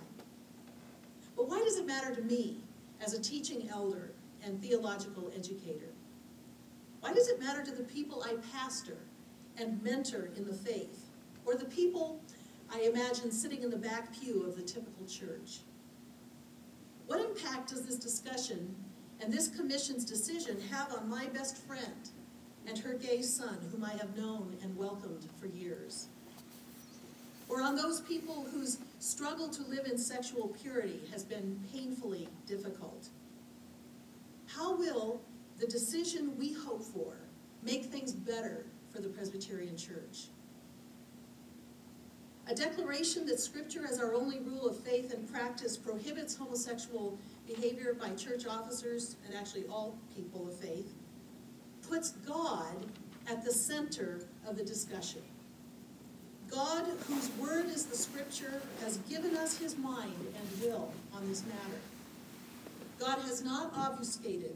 But 1.36 1.50
why 1.50 1.60
does 1.60 1.78
it 1.78 1.88
matter 1.88 2.14
to 2.14 2.22
me, 2.22 2.58
as 3.02 3.14
a 3.14 3.22
teaching 3.22 3.68
elder 3.72 4.12
and 4.44 4.62
theological 4.62 5.32
educator? 5.36 5.92
Why 7.02 7.14
does 7.14 7.28
it 7.28 7.40
matter 7.40 7.64
to 7.64 7.72
the 7.72 7.84
people 7.84 8.24
I 8.24 8.36
pastor 8.52 8.98
and 9.58 9.82
mentor 9.84 10.30
in 10.36 10.46
the 10.46 10.54
faith, 10.54 11.03
or 11.46 11.56
the 11.56 11.66
people 11.66 12.22
I 12.74 12.82
imagine 12.82 13.32
sitting 13.32 13.62
in 13.64 13.70
the 13.70 13.78
back 13.78 14.14
pew 14.20 14.44
of 14.44 14.56
the 14.56 14.64
typical 14.64 15.06
church? 15.06 15.60
What 17.08 17.20
impact 17.20 17.70
does 17.70 17.86
this 17.86 17.98
discussion 17.98 18.76
and 19.22 19.32
this 19.32 19.48
commission's 19.48 20.06
decision 20.06 20.58
have 20.72 20.94
on 20.94 21.10
my 21.10 21.28
best 21.28 21.58
friend 21.58 22.10
and 22.66 22.78
her 22.80 22.94
gay 22.94 23.22
son, 23.22 23.58
whom 23.72 23.84
I 23.84 23.92
have 23.94 24.18
known 24.18 24.56
and 24.64 24.76
welcomed 24.78 25.28
for 25.40 25.48
years? 25.48 26.08
Or 27.50 27.62
on 27.62 27.76
those 27.76 28.02
people 28.02 28.48
whose 28.52 28.80
struggle 29.00 29.50
to 29.50 29.64
live 29.64 29.86
in 29.86 29.98
sexual 29.98 30.48
purity 30.48 31.02
has 31.12 31.24
been 31.24 31.60
painfully 31.72 32.28
difficult? 32.48 33.10
How 34.48 34.76
will 34.76 35.22
the 35.60 35.68
decision 35.68 36.38
we 36.38 36.54
hope 36.54 36.84
for 36.84 37.16
make 37.62 37.86
things 37.86 38.14
better 38.14 38.66
for 38.94 39.02
the 39.02 39.10
Presbyterian 39.10 39.78
Church? 39.78 40.28
A 42.48 42.56
declaration 42.56 43.26
that 43.28 43.40
Scripture, 43.40 43.86
as 43.90 44.00
our 44.00 44.14
only 44.14 44.40
rule 44.40 44.68
of 44.68 44.78
faith 44.78 45.14
and 45.14 45.32
practice, 45.32 45.78
prohibits 45.78 46.36
homosexual 46.36 47.18
behavior 47.48 47.96
by 48.00 48.10
church 48.12 48.46
officers 48.46 49.16
and 49.26 49.36
actually 49.36 49.64
all 49.68 49.98
people 50.16 50.48
of 50.48 50.56
faith, 50.56 50.94
puts 51.88 52.12
God 52.28 52.86
at 53.30 53.46
the 53.46 53.52
center 53.52 54.20
of 54.46 54.58
the 54.58 54.64
discussion. 54.64 55.22
God, 56.52 56.86
whose 57.08 57.30
word 57.40 57.68
is 57.68 57.86
the 57.86 57.96
Scripture, 57.96 58.62
has 58.84 58.98
given 59.10 59.36
us 59.38 59.58
his 59.58 59.78
mind 59.78 60.14
and 60.38 60.62
will 60.62 60.92
on 61.14 61.28
this 61.30 61.44
matter. 61.46 61.80
God 63.00 63.20
has 63.22 63.44
not 63.44 63.74
obfuscated 63.76 64.56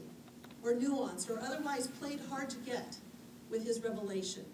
or 0.62 0.74
nuanced 0.74 1.30
or 1.30 1.38
otherwise 1.40 1.86
played 1.86 2.20
hard 2.28 2.50
to 2.50 2.56
get 2.58 2.98
with 3.50 3.66
his 3.66 3.82
revelation. 3.82 4.44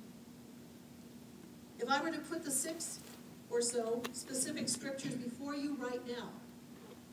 If 1.78 1.91
I 1.91 2.01
were 2.01 2.11
to 2.11 2.18
put 2.18 2.45
the 2.45 2.51
six 2.51 3.01
or 3.55 3.62
so 3.62 4.02
specific 4.12 4.68
scriptures 4.68 5.14
before 5.14 5.55
you 5.55 5.76
right 5.76 6.05
now, 6.09 6.28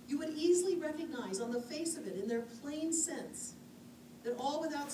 you 0.07 0.17
would 0.17 0.33
easily 0.35 0.75
recognize 0.75 1.39
on 1.39 1.51
the 1.51 1.61
face 1.61 1.95
of 1.95 2.07
it, 2.07 2.17
in 2.17 2.27
their 2.27 2.41
plain 2.41 2.91
sense, 2.91 3.53
that 4.23 4.35
all 4.39 4.59
without 4.59 4.91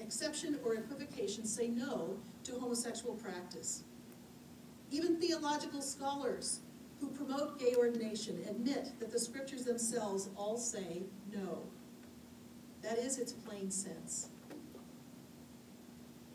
exception 0.00 0.58
or 0.64 0.74
equivocation 0.74 1.44
say 1.46 1.68
no 1.68 2.16
to 2.42 2.58
homosexual 2.58 3.14
practice. 3.14 3.84
Even 4.90 5.20
theological 5.20 5.80
scholars 5.80 6.60
who 7.00 7.08
promote 7.08 7.60
gay 7.60 7.74
ordination 7.76 8.40
admit 8.50 8.90
that 8.98 9.12
the 9.12 9.18
scriptures 9.18 9.64
themselves 9.64 10.30
all 10.36 10.56
say 10.56 11.02
no. 11.32 11.60
That 12.82 12.98
is 12.98 13.18
its 13.18 13.32
plain 13.32 13.70
sense. 13.70 14.30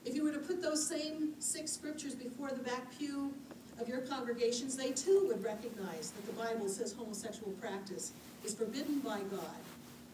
If 0.05 0.15
you 0.15 0.23
were 0.23 0.31
to 0.31 0.39
put 0.39 0.61
those 0.61 0.87
same 0.87 1.33
six 1.39 1.73
scriptures 1.73 2.15
before 2.15 2.49
the 2.51 2.63
back 2.63 2.97
pew 2.97 3.33
of 3.79 3.87
your 3.87 3.99
congregations, 3.99 4.75
they 4.75 4.91
too 4.91 5.25
would 5.27 5.43
recognize 5.43 6.11
that 6.11 6.25
the 6.25 6.33
Bible 6.33 6.67
says 6.67 6.93
homosexual 6.93 7.51
practice 7.53 8.11
is 8.43 8.53
forbidden 8.53 8.99
by 8.99 9.19
God 9.31 9.57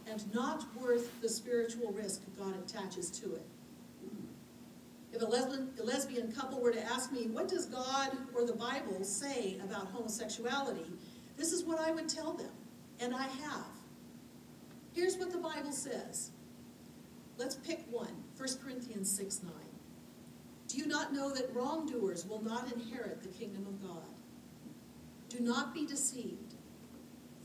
and 0.09 0.34
not 0.34 0.66
worth 0.80 1.22
the 1.22 1.30
spiritual 1.30 1.91
risk 1.91 2.22
God 2.38 2.53
attaches 2.66 3.09
to 3.11 3.36
it. 3.36 3.45
If 5.14 5.22
a 5.22 5.26
lesbian, 5.26 6.32
couple 6.32 6.59
were 6.59 6.72
to 6.72 6.84
ask 6.84 7.11
me, 7.11 7.28
what 7.28 7.47
does 7.47 7.68
God 7.68 8.18
or 8.34 8.45
the 8.45 8.53
Bible 8.53 9.03
say 9.03 9.57
about 9.64 9.88
homosexuality? 9.88 10.91
This 11.38 11.51
is 11.51 11.64
what 11.64 11.80
I 11.80 11.91
would 11.91 12.09
tell 12.09 12.34
them, 12.34 12.49
and 12.99 13.14
I 13.14 13.24
have. 13.24 13.68
Here's 14.93 15.18
what 15.18 15.32
the 15.32 15.38
Bible 15.38 15.72
says. 15.72 16.32
Let's 17.38 17.55
pick 17.55 17.84
one 17.91 18.24
1 18.38 18.49
Corinthians 18.64 19.16
6 19.16 19.43
9. 19.43 19.53
Do 20.68 20.78
you 20.78 20.88
not 20.88 21.14
know 21.14 21.32
that 21.32 21.53
wrongdoers 21.53 22.26
will 22.26 22.41
not 22.41 22.72
inherit 22.72 23.22
the 23.22 23.30
kingdom 23.30 23.68
of 23.68 23.82
God? 23.82 24.07
Do 25.30 25.39
not 25.39 25.74
be 25.74 25.86
deceived. 25.86 26.55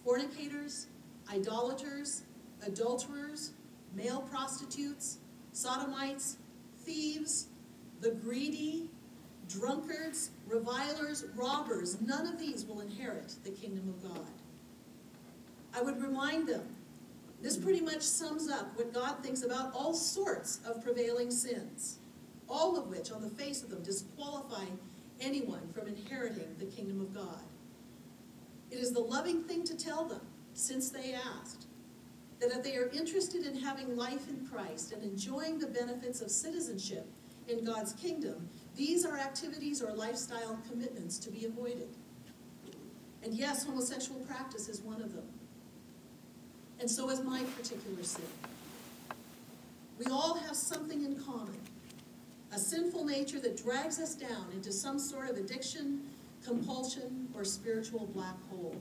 Fornicators, 0.04 0.86
idolaters, 1.30 2.22
adulterers, 2.66 3.52
male 3.94 4.20
prostitutes, 4.20 5.18
sodomites, 5.52 6.36
thieves, 6.84 7.48
the 8.00 8.12
greedy, 8.12 8.88
drunkards, 9.48 10.30
revilers, 10.46 11.24
robbers, 11.34 12.00
none 12.00 12.26
of 12.26 12.38
these 12.38 12.64
will 12.64 12.80
inherit 12.80 13.34
the 13.44 13.50
kingdom 13.50 13.88
of 13.88 14.02
God. 14.02 14.26
I 15.74 15.82
would 15.82 16.00
remind 16.00 16.48
them, 16.48 16.76
this 17.40 17.56
pretty 17.56 17.80
much 17.80 18.02
sums 18.02 18.50
up 18.50 18.76
what 18.76 18.92
God 18.92 19.22
thinks 19.22 19.42
about 19.42 19.72
all 19.74 19.94
sorts 19.94 20.60
of 20.66 20.82
prevailing 20.82 21.30
sins, 21.30 21.97
all 22.48 22.78
of 22.78 22.88
which, 22.88 23.10
on 23.10 23.22
the 23.22 23.28
face 23.28 23.62
of 23.62 23.70
them, 23.70 23.82
disqualify 23.82 24.64
anyone 25.20 25.68
from 25.72 25.88
inheriting 25.88 26.54
the 26.58 26.66
kingdom 26.66 27.00
of 27.00 27.14
God. 27.14 27.42
It 28.70 28.76
is 28.78 28.92
the 28.92 29.00
loving 29.00 29.42
thing 29.42 29.64
to 29.64 29.76
tell 29.76 30.04
them, 30.04 30.20
since 30.54 30.90
they 30.90 31.14
asked, 31.14 31.66
that 32.40 32.50
if 32.52 32.62
they 32.62 32.76
are 32.76 32.88
interested 32.90 33.44
in 33.44 33.56
having 33.56 33.96
life 33.96 34.28
in 34.28 34.46
Christ 34.46 34.92
and 34.92 35.02
enjoying 35.02 35.58
the 35.58 35.66
benefits 35.66 36.20
of 36.20 36.30
citizenship 36.30 37.06
in 37.48 37.64
God's 37.64 37.92
kingdom, 37.94 38.48
these 38.76 39.04
are 39.04 39.18
activities 39.18 39.82
or 39.82 39.92
lifestyle 39.92 40.58
commitments 40.70 41.18
to 41.18 41.30
be 41.30 41.46
avoided. 41.46 41.88
And 43.24 43.34
yes, 43.34 43.64
homosexual 43.64 44.20
practice 44.20 44.68
is 44.68 44.80
one 44.80 45.02
of 45.02 45.14
them. 45.14 45.26
And 46.80 46.88
so 46.88 47.10
is 47.10 47.20
my 47.22 47.42
particular 47.56 48.02
sin. 48.04 48.24
We 49.98 50.06
all 50.06 50.34
have 50.34 50.54
something 50.54 51.04
in 51.04 51.18
common 51.18 51.58
a 52.52 52.58
sinful 52.58 53.04
nature 53.04 53.40
that 53.40 53.62
drags 53.62 54.00
us 54.00 54.14
down 54.14 54.46
into 54.52 54.72
some 54.72 54.98
sort 54.98 55.30
of 55.30 55.36
addiction, 55.36 56.00
compulsion, 56.44 57.28
or 57.34 57.44
spiritual 57.44 58.06
black 58.06 58.36
hole. 58.50 58.76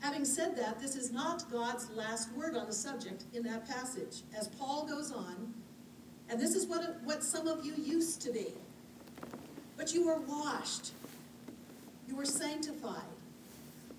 Having 0.00 0.24
said 0.24 0.56
that, 0.56 0.80
this 0.80 0.96
is 0.96 1.12
not 1.12 1.50
God's 1.50 1.88
last 1.90 2.32
word 2.32 2.56
on 2.56 2.66
the 2.66 2.72
subject 2.72 3.24
in 3.32 3.42
that 3.44 3.68
passage. 3.68 4.22
As 4.36 4.48
Paul 4.48 4.86
goes 4.86 5.12
on, 5.12 5.54
and 6.28 6.40
this 6.40 6.54
is 6.54 6.66
what, 6.66 7.00
what 7.04 7.22
some 7.22 7.46
of 7.46 7.64
you 7.64 7.74
used 7.76 8.20
to 8.22 8.32
be. 8.32 8.48
But 9.76 9.94
you 9.94 10.06
were 10.06 10.18
washed. 10.20 10.92
You 12.08 12.16
were 12.16 12.24
sanctified. 12.24 13.02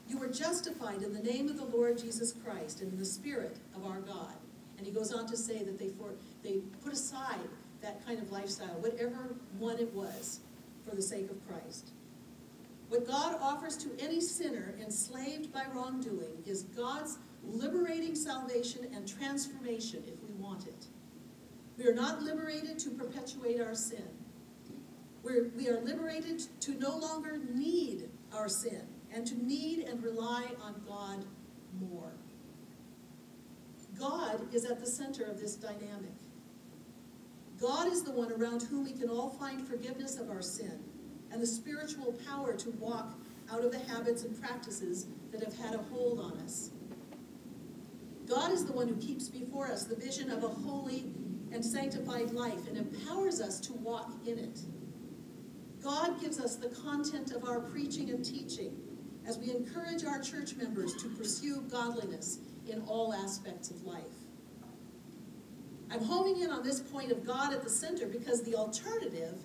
You 0.09 0.17
were 0.17 0.27
justified 0.27 1.01
in 1.01 1.13
the 1.13 1.21
name 1.21 1.47
of 1.47 1.57
the 1.57 1.65
Lord 1.65 1.97
Jesus 1.97 2.33
Christ 2.33 2.81
and 2.81 2.91
in 2.91 2.99
the 2.99 3.05
Spirit 3.05 3.57
of 3.75 3.85
our 3.85 3.99
God. 3.99 4.33
And 4.77 4.85
he 4.85 4.91
goes 4.91 5.13
on 5.13 5.25
to 5.27 5.37
say 5.37 5.63
that 5.63 5.79
they, 5.79 5.89
for, 5.89 6.09
they 6.43 6.57
put 6.83 6.93
aside 6.93 7.39
that 7.83 8.05
kind 8.05 8.19
of 8.19 8.31
lifestyle, 8.31 8.75
whatever 8.79 9.35
one 9.59 9.77
it 9.77 9.93
was, 9.93 10.39
for 10.87 10.95
the 10.95 11.01
sake 11.01 11.29
of 11.29 11.47
Christ. 11.47 11.91
What 12.89 13.07
God 13.07 13.37
offers 13.41 13.77
to 13.77 13.89
any 13.99 14.19
sinner 14.19 14.75
enslaved 14.81 15.53
by 15.53 15.63
wrongdoing 15.73 16.43
is 16.45 16.63
God's 16.63 17.17
liberating 17.43 18.15
salvation 18.15 18.87
and 18.93 19.07
transformation 19.07 20.03
if 20.07 20.21
we 20.23 20.33
want 20.33 20.67
it. 20.67 20.87
We 21.77 21.85
are 21.85 21.93
not 21.93 22.21
liberated 22.21 22.79
to 22.79 22.91
perpetuate 22.91 23.59
our 23.59 23.75
sin. 23.75 24.07
We're, 25.23 25.49
we 25.55 25.69
are 25.69 25.79
liberated 25.79 26.41
to 26.61 26.75
no 26.75 26.95
longer 26.97 27.39
need 27.53 28.09
our 28.33 28.47
sin 28.47 28.85
and 29.13 29.25
to 29.27 29.43
need 29.43 29.79
and 29.79 30.03
rely 30.03 30.47
on 30.61 30.81
God 30.87 31.25
more. 31.79 32.11
God 33.97 34.53
is 34.53 34.65
at 34.65 34.79
the 34.79 34.87
center 34.87 35.23
of 35.23 35.39
this 35.39 35.55
dynamic. 35.55 36.13
God 37.59 37.91
is 37.91 38.03
the 38.03 38.11
one 38.11 38.31
around 38.31 38.63
whom 38.63 38.83
we 38.83 38.93
can 38.93 39.09
all 39.09 39.29
find 39.29 39.65
forgiveness 39.65 40.17
of 40.17 40.29
our 40.29 40.41
sin 40.41 40.79
and 41.31 41.41
the 41.41 41.47
spiritual 41.47 42.13
power 42.27 42.53
to 42.53 42.69
walk 42.71 43.13
out 43.51 43.63
of 43.63 43.71
the 43.71 43.79
habits 43.79 44.23
and 44.23 44.39
practices 44.39 45.07
that 45.31 45.43
have 45.43 45.57
had 45.57 45.73
a 45.73 45.83
hold 45.83 46.19
on 46.19 46.37
us. 46.39 46.71
God 48.27 48.51
is 48.51 48.65
the 48.65 48.71
one 48.71 48.87
who 48.87 48.95
keeps 48.97 49.27
before 49.27 49.67
us 49.71 49.83
the 49.83 49.95
vision 49.95 50.29
of 50.31 50.43
a 50.43 50.47
holy 50.47 51.11
and 51.51 51.63
sanctified 51.63 52.31
life 52.31 52.67
and 52.67 52.77
empowers 52.77 53.41
us 53.41 53.59
to 53.61 53.73
walk 53.73 54.13
in 54.25 54.39
it. 54.39 54.59
God 55.83 56.19
gives 56.21 56.39
us 56.39 56.55
the 56.55 56.69
content 56.69 57.31
of 57.31 57.43
our 57.43 57.59
preaching 57.59 58.09
and 58.09 58.23
teaching 58.23 58.77
as 59.27 59.37
we 59.37 59.51
encourage 59.51 60.05
our 60.05 60.21
church 60.21 60.55
members 60.55 60.95
to 60.95 61.09
pursue 61.09 61.61
godliness 61.69 62.39
in 62.67 62.81
all 62.87 63.13
aspects 63.13 63.69
of 63.69 63.83
life. 63.83 64.22
I'm 65.93 66.03
homing 66.03 66.41
in 66.41 66.49
on 66.49 66.63
this 66.63 66.79
point 66.79 67.11
of 67.11 67.23
God 67.23 67.53
at 67.53 67.63
the 67.63 67.69
center 67.69 68.07
because 68.07 68.41
the 68.41 68.55
alternative 68.55 69.35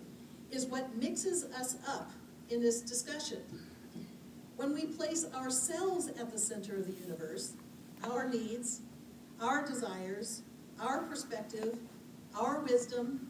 is 0.51 0.65
what 0.65 0.97
mixes 0.97 1.45
us 1.45 1.77
up 1.87 2.11
in 2.49 2.63
this 2.63 2.81
discussion. 2.81 3.43
When 4.57 4.73
we 4.73 4.87
place 4.87 5.27
ourselves 5.35 6.09
at 6.09 6.33
the 6.33 6.39
center 6.39 6.77
of 6.77 6.87
the 6.87 6.95
universe, 7.05 7.53
our 8.03 8.31
needs, 8.31 8.81
our 9.43 9.67
desires, 9.67 10.41
our 10.81 11.03
perspective, 11.03 11.77
our 12.35 12.61
wisdom, 12.61 13.29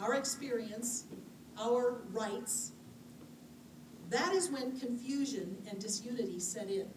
our 0.00 0.14
experience, 0.14 1.04
our 1.56 1.98
rights, 2.10 2.72
that 4.10 4.32
is 4.32 4.50
when 4.50 4.76
confusion 4.80 5.56
and 5.70 5.78
disunity 5.78 6.40
set 6.40 6.68
in. 6.68 6.88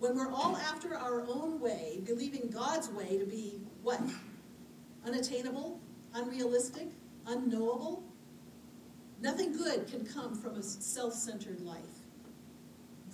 When 0.00 0.16
we're 0.16 0.30
all 0.30 0.56
after 0.56 0.96
our 0.96 1.22
own 1.22 1.60
way, 1.60 2.00
believing 2.04 2.50
God's 2.50 2.90
way 2.90 3.16
to 3.18 3.24
be 3.24 3.60
what? 3.82 4.00
Unattainable, 5.06 5.80
unrealistic, 6.14 6.88
unknowable. 7.26 8.02
Nothing 9.20 9.52
good 9.56 9.86
can 9.86 10.04
come 10.04 10.34
from 10.34 10.56
a 10.56 10.62
self 10.62 11.14
centered 11.14 11.60
life. 11.60 11.80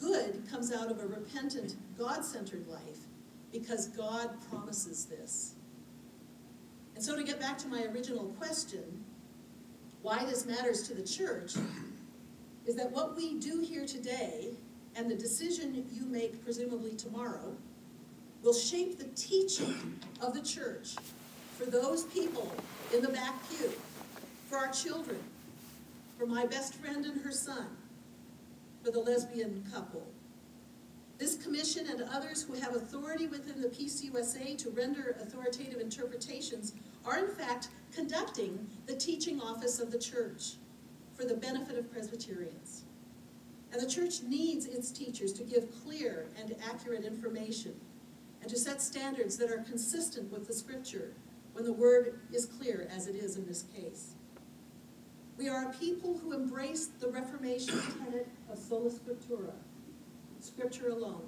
Good 0.00 0.42
comes 0.50 0.72
out 0.72 0.90
of 0.90 1.00
a 1.00 1.06
repentant, 1.06 1.76
God 1.98 2.24
centered 2.24 2.66
life 2.68 3.06
because 3.52 3.88
God 3.88 4.30
promises 4.50 5.06
this. 5.06 5.54
And 6.94 7.04
so, 7.04 7.16
to 7.16 7.22
get 7.22 7.40
back 7.40 7.58
to 7.58 7.68
my 7.68 7.84
original 7.84 8.24
question, 8.38 9.04
why 10.02 10.24
this 10.24 10.46
matters 10.46 10.86
to 10.88 10.94
the 10.94 11.02
church 11.02 11.54
is 12.66 12.76
that 12.76 12.90
what 12.90 13.16
we 13.16 13.38
do 13.38 13.60
here 13.60 13.86
today 13.86 14.50
and 14.94 15.10
the 15.10 15.14
decision 15.14 15.84
you 15.92 16.06
make, 16.06 16.42
presumably 16.42 16.94
tomorrow, 16.94 17.56
will 18.46 18.54
shape 18.54 18.96
the 18.96 19.08
teaching 19.16 19.98
of 20.22 20.32
the 20.32 20.40
church 20.40 20.94
for 21.58 21.64
those 21.64 22.04
people 22.04 22.48
in 22.94 23.02
the 23.02 23.08
back 23.08 23.34
pew 23.50 23.72
for 24.48 24.56
our 24.56 24.68
children, 24.68 25.18
for 26.16 26.26
my 26.26 26.46
best 26.46 26.74
friend 26.74 27.04
and 27.04 27.20
her 27.22 27.32
son, 27.32 27.66
for 28.84 28.92
the 28.92 29.00
lesbian 29.00 29.64
couple. 29.74 30.06
This 31.18 31.34
commission 31.34 31.88
and 31.90 32.02
others 32.02 32.44
who 32.44 32.52
have 32.52 32.76
authority 32.76 33.26
within 33.26 33.60
the 33.60 33.68
PCUSA 33.68 34.56
to 34.58 34.70
render 34.70 35.16
authoritative 35.20 35.80
interpretations 35.80 36.72
are 37.04 37.18
in 37.18 37.28
fact 37.28 37.68
conducting 37.92 38.64
the 38.86 38.94
teaching 38.94 39.40
office 39.40 39.80
of 39.80 39.90
the 39.90 39.98
church 39.98 40.52
for 41.16 41.24
the 41.24 41.34
benefit 41.34 41.76
of 41.76 41.90
Presbyterians. 41.90 42.84
And 43.72 43.82
the 43.82 43.90
church 43.90 44.22
needs 44.22 44.66
its 44.66 44.92
teachers 44.92 45.32
to 45.32 45.42
give 45.42 45.66
clear 45.82 46.26
and 46.38 46.54
accurate 46.70 47.04
information 47.04 47.74
and 48.46 48.54
to 48.54 48.60
set 48.60 48.80
standards 48.80 49.36
that 49.36 49.50
are 49.50 49.64
consistent 49.68 50.30
with 50.30 50.46
the 50.46 50.54
scripture 50.54 51.14
when 51.52 51.64
the 51.64 51.72
word 51.72 52.20
is 52.32 52.46
clear, 52.46 52.86
as 52.94 53.08
it 53.08 53.16
is 53.16 53.34
in 53.34 53.44
this 53.44 53.64
case. 53.74 54.14
We 55.36 55.48
are 55.48 55.68
a 55.68 55.72
people 55.72 56.16
who 56.16 56.32
embrace 56.32 56.86
the 56.86 57.08
Reformation 57.08 57.76
tenet 57.98 58.28
of 58.48 58.56
sola 58.56 58.88
scriptura, 58.88 59.50
Scripture 60.38 60.90
alone. 60.90 61.24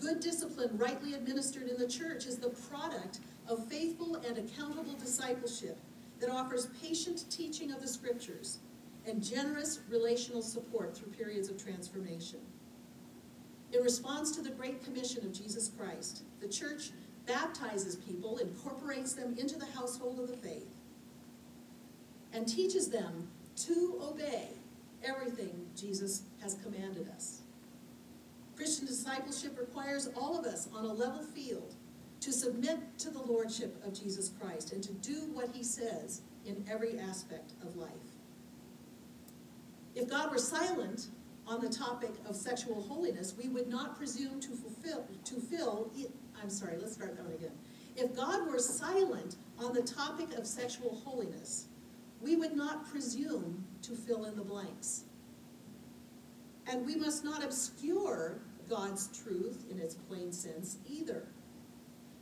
Good 0.00 0.18
discipline, 0.18 0.76
rightly 0.76 1.14
administered 1.14 1.68
in 1.68 1.78
the 1.78 1.86
church, 1.86 2.26
is 2.26 2.38
the 2.38 2.50
product 2.50 3.20
of 3.46 3.68
faithful 3.68 4.16
and 4.26 4.38
accountable 4.38 4.94
discipleship 4.94 5.78
that 6.18 6.30
offers 6.30 6.66
patient 6.82 7.30
teaching 7.30 7.70
of 7.70 7.80
the 7.80 7.86
Scriptures 7.86 8.58
and 9.06 9.22
generous 9.22 9.78
relational 9.88 10.42
support 10.42 10.96
through 10.96 11.12
periods 11.12 11.48
of 11.48 11.62
transformation. 11.62 12.40
In 13.72 13.82
response 13.82 14.32
to 14.36 14.42
the 14.42 14.50
Great 14.50 14.84
Commission 14.84 15.24
of 15.24 15.32
Jesus 15.32 15.70
Christ, 15.78 16.24
the 16.40 16.48
church 16.48 16.90
baptizes 17.26 17.96
people, 17.96 18.38
incorporates 18.38 19.14
them 19.14 19.34
into 19.38 19.58
the 19.58 19.66
household 19.66 20.20
of 20.20 20.28
the 20.28 20.36
faith, 20.36 20.74
and 22.32 22.46
teaches 22.46 22.88
them 22.88 23.28
to 23.56 23.98
obey 24.02 24.48
everything 25.04 25.66
Jesus 25.76 26.22
has 26.40 26.54
commanded 26.62 27.08
us. 27.14 27.40
Christian 28.56 28.86
discipleship 28.86 29.58
requires 29.58 30.08
all 30.16 30.38
of 30.38 30.44
us 30.44 30.68
on 30.74 30.84
a 30.84 30.92
level 30.92 31.22
field 31.22 31.74
to 32.20 32.32
submit 32.32 32.78
to 32.98 33.10
the 33.10 33.22
lordship 33.22 33.74
of 33.84 33.98
Jesus 33.98 34.30
Christ 34.40 34.72
and 34.72 34.82
to 34.84 34.92
do 34.94 35.26
what 35.32 35.48
he 35.52 35.64
says 35.64 36.20
in 36.46 36.64
every 36.70 36.98
aspect 36.98 37.52
of 37.62 37.76
life. 37.76 37.90
If 39.94 40.08
God 40.08 40.30
were 40.30 40.38
silent 40.38 41.08
on 41.46 41.60
the 41.60 41.68
topic 41.68 42.10
of 42.28 42.36
sexual 42.36 42.82
holiness, 42.82 43.34
we 43.36 43.48
would 43.48 43.68
not 43.68 43.96
presume 43.96 44.40
to 44.40 44.50
fulfill, 44.50 45.06
to 45.24 45.34
fill, 45.34 45.90
I'm 46.40 46.50
sorry, 46.50 46.76
let's 46.78 46.94
start 46.94 47.16
that 47.16 47.24
one 47.24 47.34
again. 47.34 47.52
If 47.96 48.14
God 48.16 48.46
were 48.46 48.58
silent 48.58 49.36
on 49.58 49.74
the 49.74 49.82
topic 49.82 50.32
of 50.38 50.46
sexual 50.46 51.00
holiness, 51.04 51.66
we 52.20 52.36
would 52.36 52.56
not 52.56 52.88
presume 52.88 53.64
to 53.82 53.92
fill 53.92 54.24
in 54.24 54.36
the 54.36 54.44
blanks. 54.44 55.04
And 56.66 56.86
we 56.86 56.94
must 56.94 57.24
not 57.24 57.44
obscure 57.44 58.38
God's 58.68 59.08
truth 59.08 59.66
in 59.70 59.78
its 59.78 59.94
plain 59.94 60.32
sense 60.32 60.78
either. 60.88 61.24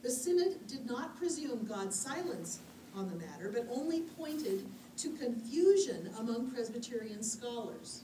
The 0.03 0.11
Synod 0.11 0.67
did 0.67 0.87
not 0.87 1.17
presume 1.19 1.67
God's 1.67 1.99
silence 1.99 2.61
on 2.97 3.09
the 3.11 3.17
matter, 3.17 3.51
but 3.53 3.69
only 3.71 4.01
pointed 4.01 4.65
to 4.97 5.11
confusion 5.11 6.11
among 6.19 6.51
Presbyterian 6.51 7.23
scholars. 7.23 8.03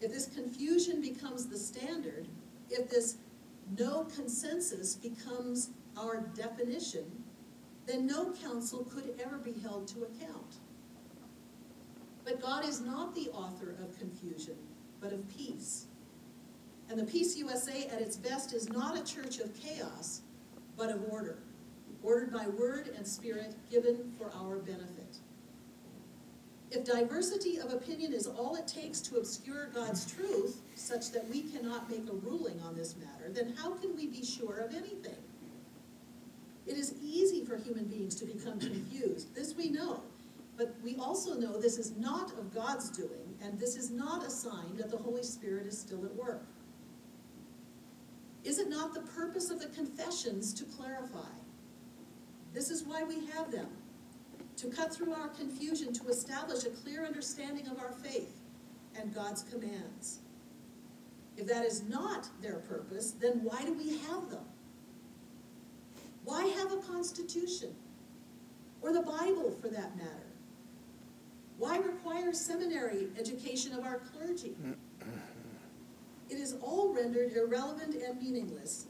If 0.00 0.12
this 0.12 0.26
confusion 0.26 1.00
becomes 1.00 1.46
the 1.46 1.58
standard, 1.58 2.28
if 2.70 2.90
this 2.90 3.16
no 3.78 4.04
consensus 4.04 4.94
becomes 4.94 5.70
our 5.96 6.20
definition, 6.34 7.04
then 7.86 8.06
no 8.06 8.32
council 8.32 8.84
could 8.84 9.18
ever 9.24 9.38
be 9.38 9.54
held 9.60 9.88
to 9.88 10.02
account. 10.02 10.56
But 12.24 12.42
God 12.42 12.64
is 12.64 12.80
not 12.80 13.14
the 13.14 13.28
author 13.30 13.76
of 13.80 13.98
confusion, 13.98 14.56
but 15.00 15.12
of 15.12 15.28
peace. 15.28 15.86
And 16.90 16.98
the 16.98 17.04
PCUSA 17.04 17.92
at 17.92 18.00
its 18.00 18.16
best 18.16 18.52
is 18.52 18.68
not 18.68 18.98
a 18.98 19.04
church 19.04 19.38
of 19.38 19.54
chaos, 19.54 20.22
but 20.76 20.90
of 20.90 21.04
order, 21.10 21.38
ordered 22.02 22.32
by 22.32 22.46
word 22.46 22.90
and 22.96 23.06
spirit 23.06 23.54
given 23.70 24.12
for 24.18 24.30
our 24.34 24.58
benefit. 24.58 25.18
If 26.70 26.84
diversity 26.84 27.58
of 27.58 27.72
opinion 27.72 28.12
is 28.12 28.26
all 28.26 28.56
it 28.56 28.66
takes 28.66 29.00
to 29.02 29.18
obscure 29.18 29.68
God's 29.68 30.10
truth, 30.12 30.60
such 30.74 31.12
that 31.12 31.28
we 31.28 31.42
cannot 31.42 31.88
make 31.88 32.08
a 32.08 32.14
ruling 32.14 32.60
on 32.60 32.74
this 32.74 32.96
matter, 32.96 33.32
then 33.32 33.54
how 33.56 33.74
can 33.74 33.94
we 33.94 34.08
be 34.08 34.24
sure 34.24 34.58
of 34.58 34.74
anything? 34.74 35.16
It 36.66 36.76
is 36.76 36.94
easy 37.00 37.44
for 37.44 37.56
human 37.56 37.84
beings 37.84 38.16
to 38.16 38.24
become 38.24 38.58
confused. 38.58 39.34
This 39.34 39.54
we 39.54 39.70
know. 39.70 40.02
But 40.56 40.74
we 40.82 40.96
also 40.96 41.34
know 41.34 41.60
this 41.60 41.78
is 41.78 41.96
not 41.96 42.32
of 42.32 42.52
God's 42.52 42.90
doing, 42.90 43.36
and 43.42 43.58
this 43.60 43.76
is 43.76 43.90
not 43.90 44.26
a 44.26 44.30
sign 44.30 44.76
that 44.78 44.90
the 44.90 44.96
Holy 44.96 45.22
Spirit 45.22 45.66
is 45.66 45.78
still 45.78 46.04
at 46.04 46.14
work. 46.14 46.46
Is 48.42 48.58
it 48.58 48.68
not 48.68 48.94
the 48.94 49.02
purpose 49.02 49.50
of 49.50 49.60
the 49.60 49.68
confessions 49.68 50.54
to 50.54 50.64
clarify? 50.64 51.28
This 52.54 52.70
is 52.70 52.84
why 52.84 53.04
we 53.04 53.26
have 53.26 53.52
them 53.52 53.68
to 54.56 54.68
cut 54.68 54.94
through 54.94 55.12
our 55.12 55.28
confusion, 55.28 55.92
to 55.92 56.08
establish 56.08 56.64
a 56.64 56.70
clear 56.70 57.04
understanding 57.04 57.66
of 57.68 57.78
our 57.78 57.92
faith 57.92 58.40
and 58.98 59.14
God's 59.14 59.42
commands. 59.42 60.20
If 61.36 61.46
that 61.46 61.66
is 61.66 61.82
not 61.82 62.28
their 62.40 62.56
purpose, 62.60 63.10
then 63.12 63.44
why 63.44 63.62
do 63.62 63.74
we 63.74 63.98
have 63.98 64.30
them? 64.30 64.44
Why 66.24 66.46
have 66.46 66.72
a 66.72 66.78
constitution? 66.78 67.74
Or 68.80 68.92
the 68.92 69.02
Bible, 69.02 69.56
for 69.60 69.68
that 69.68 69.96
matter? 69.96 70.26
Why 71.58 71.78
require 71.78 72.32
seminary 72.32 73.08
education 73.18 73.72
of 73.74 73.84
our 73.84 73.98
clergy? 73.98 74.56
It 76.28 76.38
is 76.38 76.56
all 76.60 76.92
rendered 76.92 77.32
irrelevant 77.36 77.94
and 77.94 78.20
meaningless. 78.20 78.86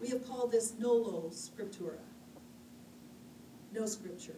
We 0.00 0.08
have 0.08 0.26
called 0.26 0.52
this 0.52 0.74
nolo 0.78 1.30
scriptura. 1.30 1.98
No 3.72 3.86
scripture 3.86 4.36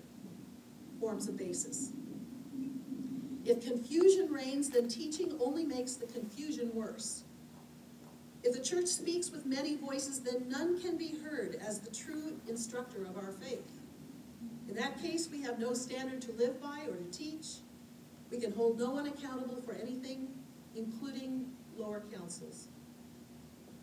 forms 1.01 1.29
a 1.29 1.33
basis. 1.33 1.93
If 3.45 3.67
confusion 3.67 4.31
reigns, 4.31 4.69
then 4.69 4.87
teaching 4.87 5.33
only 5.41 5.65
makes 5.65 5.95
the 5.95 6.07
confusion 6.07 6.71
worse. 6.75 7.25
If 8.43 8.55
the 8.55 8.63
church 8.63 8.87
speaks 8.87 9.31
with 9.31 9.45
many 9.47 9.77
voices, 9.77 10.21
then 10.21 10.49
none 10.49 10.81
can 10.81 10.97
be 10.97 11.15
heard 11.25 11.59
as 11.67 11.81
the 11.81 11.91
true 11.95 12.39
instructor 12.49 13.05
of 13.05 13.17
our 13.17 13.33
faith. 13.33 13.71
In 14.69 14.77
that 14.77 15.03
case, 15.03 15.29
we 15.31 15.43
have 15.43 15.59
no 15.59 15.75
standard 15.75 16.23
to 16.23 16.33
live 16.33 16.61
by 16.61 16.85
or 16.89 16.97
to 16.97 17.11
teach. 17.11 17.57
We 18.31 18.39
can 18.39 18.53
hold 18.53 18.79
no 18.79 18.91
one 18.91 19.07
accountable 19.07 19.61
for 19.63 19.73
anything, 19.73 20.29
including 20.77 21.51
lower 21.77 22.03
councils. 22.13 22.69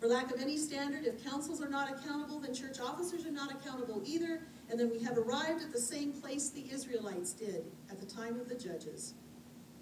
For 0.00 0.06
lack 0.06 0.32
of 0.32 0.40
any 0.40 0.56
standard, 0.56 1.04
if 1.04 1.22
councils 1.24 1.60
are 1.60 1.68
not 1.68 1.90
accountable, 1.90 2.38
then 2.38 2.54
church 2.54 2.78
officers 2.80 3.26
are 3.26 3.32
not 3.32 3.52
accountable 3.52 4.02
either, 4.06 4.42
and 4.70 4.78
then 4.78 4.90
we 4.90 5.02
have 5.02 5.16
arrived 5.16 5.62
at 5.62 5.72
the 5.72 5.80
same 5.80 6.12
place 6.12 6.50
the 6.50 6.70
Israelites 6.70 7.32
did 7.32 7.64
at 7.90 7.98
the 7.98 8.06
time 8.06 8.38
of 8.38 8.48
the 8.48 8.54
judges. 8.54 9.14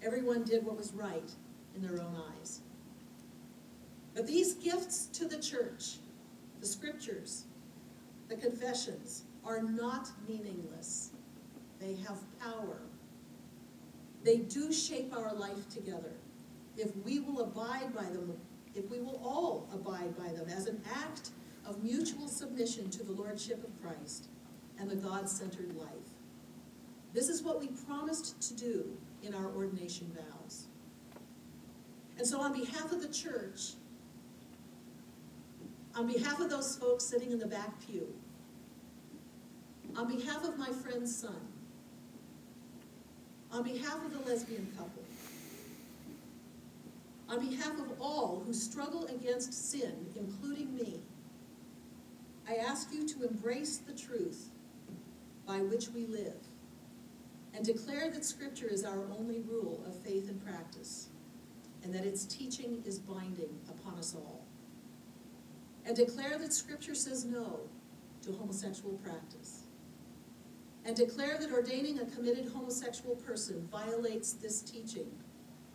Everyone 0.01 0.43
did 0.43 0.65
what 0.65 0.77
was 0.77 0.93
right 0.93 1.31
in 1.75 1.81
their 1.81 2.01
own 2.01 2.15
eyes. 2.39 2.61
But 4.15 4.27
these 4.27 4.53
gifts 4.53 5.07
to 5.07 5.27
the 5.27 5.39
church, 5.39 5.97
the 6.61 6.67
scriptures, 6.67 7.45
the 8.29 8.35
confessions, 8.35 9.23
are 9.45 9.61
not 9.61 10.09
meaningless. 10.27 11.11
They 11.79 11.95
have 12.07 12.17
power. 12.39 12.79
They 14.23 14.37
do 14.37 14.71
shape 14.71 15.13
our 15.15 15.33
life 15.33 15.69
together. 15.69 16.13
If 16.77 16.95
we 17.05 17.19
will 17.19 17.41
abide 17.41 17.93
by 17.93 18.03
them, 18.03 18.33
if 18.73 18.89
we 18.89 18.99
will 18.99 19.21
all 19.23 19.67
abide 19.73 20.17
by 20.17 20.29
them 20.33 20.47
as 20.49 20.67
an 20.67 20.81
act 20.93 21.31
of 21.65 21.83
mutual 21.83 22.27
submission 22.27 22.89
to 22.91 23.03
the 23.03 23.11
Lordship 23.11 23.63
of 23.63 23.81
Christ 23.81 24.29
and 24.79 24.89
the 24.89 24.95
God 24.95 25.29
centered 25.29 25.75
life. 25.75 25.87
This 27.13 27.29
is 27.29 27.41
what 27.41 27.59
we 27.59 27.67
promised 27.67 28.41
to 28.47 28.53
do 28.55 28.97
in 29.23 29.33
our 29.33 29.47
ordination 29.47 30.11
vows. 30.15 30.65
And 32.17 32.25
so, 32.25 32.39
on 32.41 32.53
behalf 32.53 32.91
of 32.91 33.01
the 33.01 33.07
church, 33.07 33.73
on 35.95 36.11
behalf 36.11 36.39
of 36.39 36.49
those 36.49 36.77
folks 36.77 37.05
sitting 37.05 37.31
in 37.31 37.39
the 37.39 37.47
back 37.47 37.71
pew, 37.85 38.07
on 39.95 40.07
behalf 40.07 40.43
of 40.43 40.57
my 40.57 40.69
friend's 40.69 41.15
son, 41.15 41.41
on 43.51 43.63
behalf 43.63 43.97
of 44.05 44.13
the 44.13 44.29
lesbian 44.29 44.67
couple, 44.77 45.03
on 47.29 47.49
behalf 47.49 47.73
of 47.79 47.99
all 47.99 48.43
who 48.45 48.53
struggle 48.53 49.05
against 49.07 49.71
sin, 49.71 50.05
including 50.15 50.75
me, 50.75 50.99
I 52.47 52.55
ask 52.55 52.93
you 52.93 53.07
to 53.07 53.27
embrace 53.27 53.77
the 53.77 53.93
truth 53.93 54.49
by 55.47 55.61
which 55.61 55.89
we 55.89 56.05
live 56.05 56.35
and 57.57 57.65
declare 57.65 58.11
that 58.11 58.23
Scripture 58.23 58.67
is 58.67 58.85
our 58.85 59.05
only 59.17 59.39
rule 59.39 59.83
of 59.87 59.99
faith 60.03 60.29
and 60.29 60.43
practice, 60.45 61.07
and 61.83 61.91
that 61.91 62.05
its 62.05 62.25
teaching 62.25 62.83
is 62.85 62.99
binding 62.99 63.49
upon 63.67 63.97
us 63.97 64.13
all. 64.13 64.45
And 65.83 65.95
declare 65.95 66.37
that 66.37 66.53
Scripture 66.53 66.93
says 66.93 67.25
no 67.25 67.61
to 68.21 68.31
homosexual 68.33 68.93
practice. 68.97 69.63
And 70.85 70.95
declare 70.95 71.39
that 71.39 71.51
ordaining 71.51 71.99
a 71.99 72.05
committed 72.05 72.47
homosexual 72.53 73.15
person 73.15 73.67
violates 73.71 74.33
this 74.33 74.61
teaching 74.61 75.09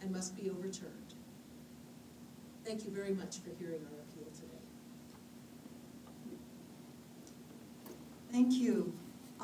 and 0.01 0.13
must 0.13 0.37
be 0.37 0.51
overturned. 0.51 1.15
Thank 2.65 2.85
you 2.85 2.93
very 2.93 3.13
much 3.13 3.39
for 3.41 3.51
hearing 3.59 3.81
our 3.93 4.01
appeal 4.03 4.31
today. 4.33 4.63
Thank 8.31 8.53
you. 8.53 8.95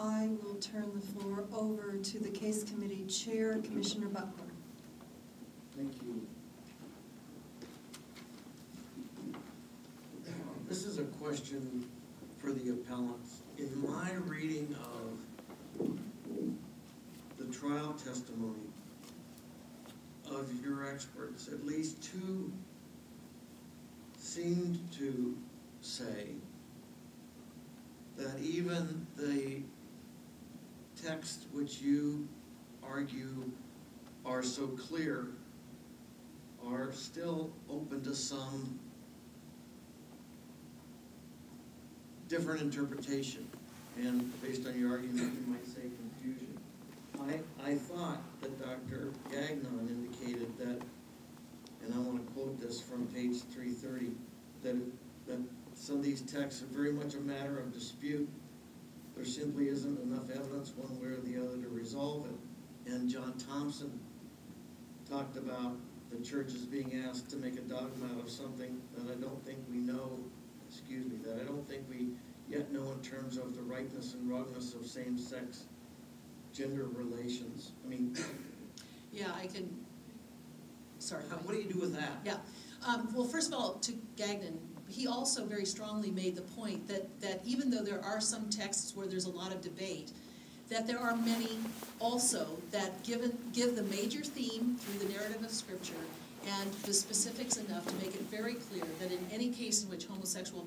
I 0.01 0.29
will 0.45 0.55
turn 0.57 0.93
the 0.95 1.01
floor 1.01 1.45
over 1.53 1.97
to 1.97 2.19
the 2.21 2.29
case 2.29 2.63
committee 2.63 3.05
chair, 3.07 3.59
Commissioner 3.65 4.07
Butler. 4.07 4.53
Thank 5.77 5.95
you. 6.03 6.25
This 10.69 10.85
is 10.85 10.99
a 10.99 11.05
question 11.05 11.85
for 12.39 12.53
the 12.53 12.71
appellants. 12.71 13.41
In 13.57 13.83
my 13.91 14.13
reading 14.13 14.77
of 15.81 15.89
the 17.39 17.53
trial 17.53 17.95
testimony 17.95 18.69
of 20.31 20.49
your 20.63 20.87
experts, 20.89 21.49
at 21.49 21.67
least 21.67 22.01
two 22.03 22.53
seemed 24.17 24.79
to 24.93 25.37
say 25.81 26.29
that 28.17 28.39
even 28.41 29.05
the 29.17 29.63
text 31.03 31.47
which 31.53 31.81
you 31.81 32.27
argue 32.83 33.51
are 34.25 34.43
so 34.43 34.67
clear 34.67 35.27
are 36.67 36.93
still 36.93 37.51
open 37.71 38.03
to 38.03 38.15
some 38.15 38.79
different 42.29 42.61
interpretation. 42.61 43.47
And 43.97 44.31
based 44.43 44.67
on 44.67 44.79
your 44.79 44.93
argument, 44.93 45.35
you 45.35 45.53
might 45.53 45.67
say 45.67 45.83
confusion. 45.83 46.59
I, 47.21 47.71
I 47.71 47.75
thought 47.75 48.21
that 48.43 48.61
Dr. 48.61 49.09
Gagnon 49.31 49.89
indicated 49.89 50.57
that, 50.59 50.81
and 51.85 51.95
I 51.95 51.99
wanna 51.99 52.21
quote 52.35 52.61
this 52.61 52.81
from 52.81 53.07
page 53.09 53.41
three 53.53 53.73
thirty, 53.73 54.13
that, 54.63 54.77
that 55.27 55.39
some 55.75 55.97
of 55.97 56.03
these 56.03 56.21
texts 56.21 56.63
are 56.63 56.67
very 56.67 56.93
much 56.93 57.15
a 57.15 57.21
matter 57.21 57.59
of 57.59 57.73
dispute. 57.73 58.29
There 59.19 59.27
simply 59.27 59.67
isn't 59.69 60.01
enough 60.01 60.31
evidence 60.31 60.73
one 60.77 61.01
way 61.01 61.09
or 61.09 61.21
the 61.21 61.43
other 61.45 61.61
to 61.61 61.69
resolve 61.69 62.27
it. 62.27 62.93
And 62.93 63.11
John 63.11 63.35
Thompson 63.37 63.99
talked 65.11 65.37
about 65.37 65.75
the 66.13 66.25
church 66.25 66.55
as 66.55 66.65
being 66.65 67.03
asked 67.05 67.29
to 67.31 67.37
make 67.37 67.55
a 67.55 67.63
dogma 67.63 68.07
out 68.17 68.23
of 68.23 68.31
something 68.31 68.81
that 68.97 69.11
I 69.11 69.17
don't 69.21 69.45
think 69.45 69.59
we 69.69 69.79
know, 69.79 70.21
excuse 70.71 71.05
me, 71.05 71.17
that 71.25 71.41
I 71.41 71.45
don't 71.45 71.69
think 71.69 71.83
we 71.91 72.11
yet 72.49 72.71
know 72.73 72.93
in 72.93 73.01
terms 73.01 73.39
of 73.39 73.57
the 73.57 73.63
rightness 73.63 74.15
and 74.15 74.31
wrongness 74.31 74.75
of 74.75 74.87
same-sex 74.87 75.65
gender 76.53 76.85
relations. 76.85 77.73
I 77.85 77.89
mean, 77.89 78.17
Yeah, 79.13 79.33
I 79.35 79.49
can, 79.49 79.85
sorry. 81.01 81.25
how- 81.29 81.39
what 81.39 81.57
do 81.57 81.61
you 81.61 81.69
do 81.69 81.81
with 81.81 81.93
that? 81.95 82.21
Yeah, 82.25 82.39
um, 82.87 83.13
well, 83.13 83.27
first 83.27 83.49
of 83.49 83.55
all, 83.55 83.81
to 83.81 83.93
Gagnon, 84.15 84.61
he 84.89 85.07
also 85.07 85.45
very 85.45 85.65
strongly 85.65 86.11
made 86.11 86.35
the 86.35 86.43
point 86.43 86.87
that, 86.89 87.21
that 87.21 87.41
even 87.45 87.71
though 87.71 87.83
there 87.83 88.03
are 88.05 88.21
some 88.21 88.49
texts 88.49 88.97
where 88.97 89.07
there's 89.07 89.27
a 89.27 89.31
lot 89.31 89.53
of 89.53 89.61
debate, 89.61 90.13
that 90.69 90.87
there 90.87 90.99
are 90.99 91.17
many 91.17 91.59
also 91.99 92.47
that 92.71 93.03
given, 93.03 93.37
give 93.53 93.77
the 93.77 93.83
major 93.85 94.23
theme 94.23 94.77
through 94.77 95.07
the 95.07 95.13
narrative 95.13 95.43
of 95.43 95.51
scripture 95.51 95.95
and 96.61 96.73
the 96.85 96.93
specifics 96.93 97.57
enough 97.57 97.87
to 97.87 97.95
make 97.97 98.15
it 98.15 98.23
very 98.23 98.55
clear 98.55 98.85
that 99.01 99.11
in 99.11 99.19
any 99.33 99.51
case 99.51 99.83
in 99.83 99.91
which 99.91 100.07
homosexual, 100.07 100.67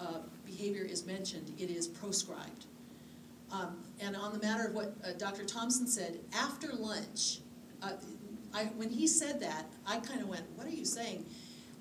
uh, 0.00 0.18
behavior 0.44 0.84
is 0.84 1.06
mentioned, 1.06 1.52
it 1.58 1.70
is 1.70 1.88
proscribed. 1.88 2.66
Um, 3.50 3.78
and 4.00 4.16
on 4.16 4.32
the 4.32 4.38
matter 4.40 4.66
of 4.66 4.74
what 4.74 4.94
uh, 5.04 5.12
Dr. 5.18 5.44
Thompson 5.44 5.86
said, 5.86 6.18
after 6.34 6.72
lunch, 6.72 7.38
uh, 7.82 7.92
I, 8.52 8.64
when 8.76 8.90
he 8.90 9.06
said 9.06 9.40
that, 9.40 9.66
I 9.86 9.98
kind 9.98 10.20
of 10.20 10.28
went, 10.28 10.42
what 10.54 10.66
are 10.66 10.70
you 10.70 10.84
saying? 10.84 11.24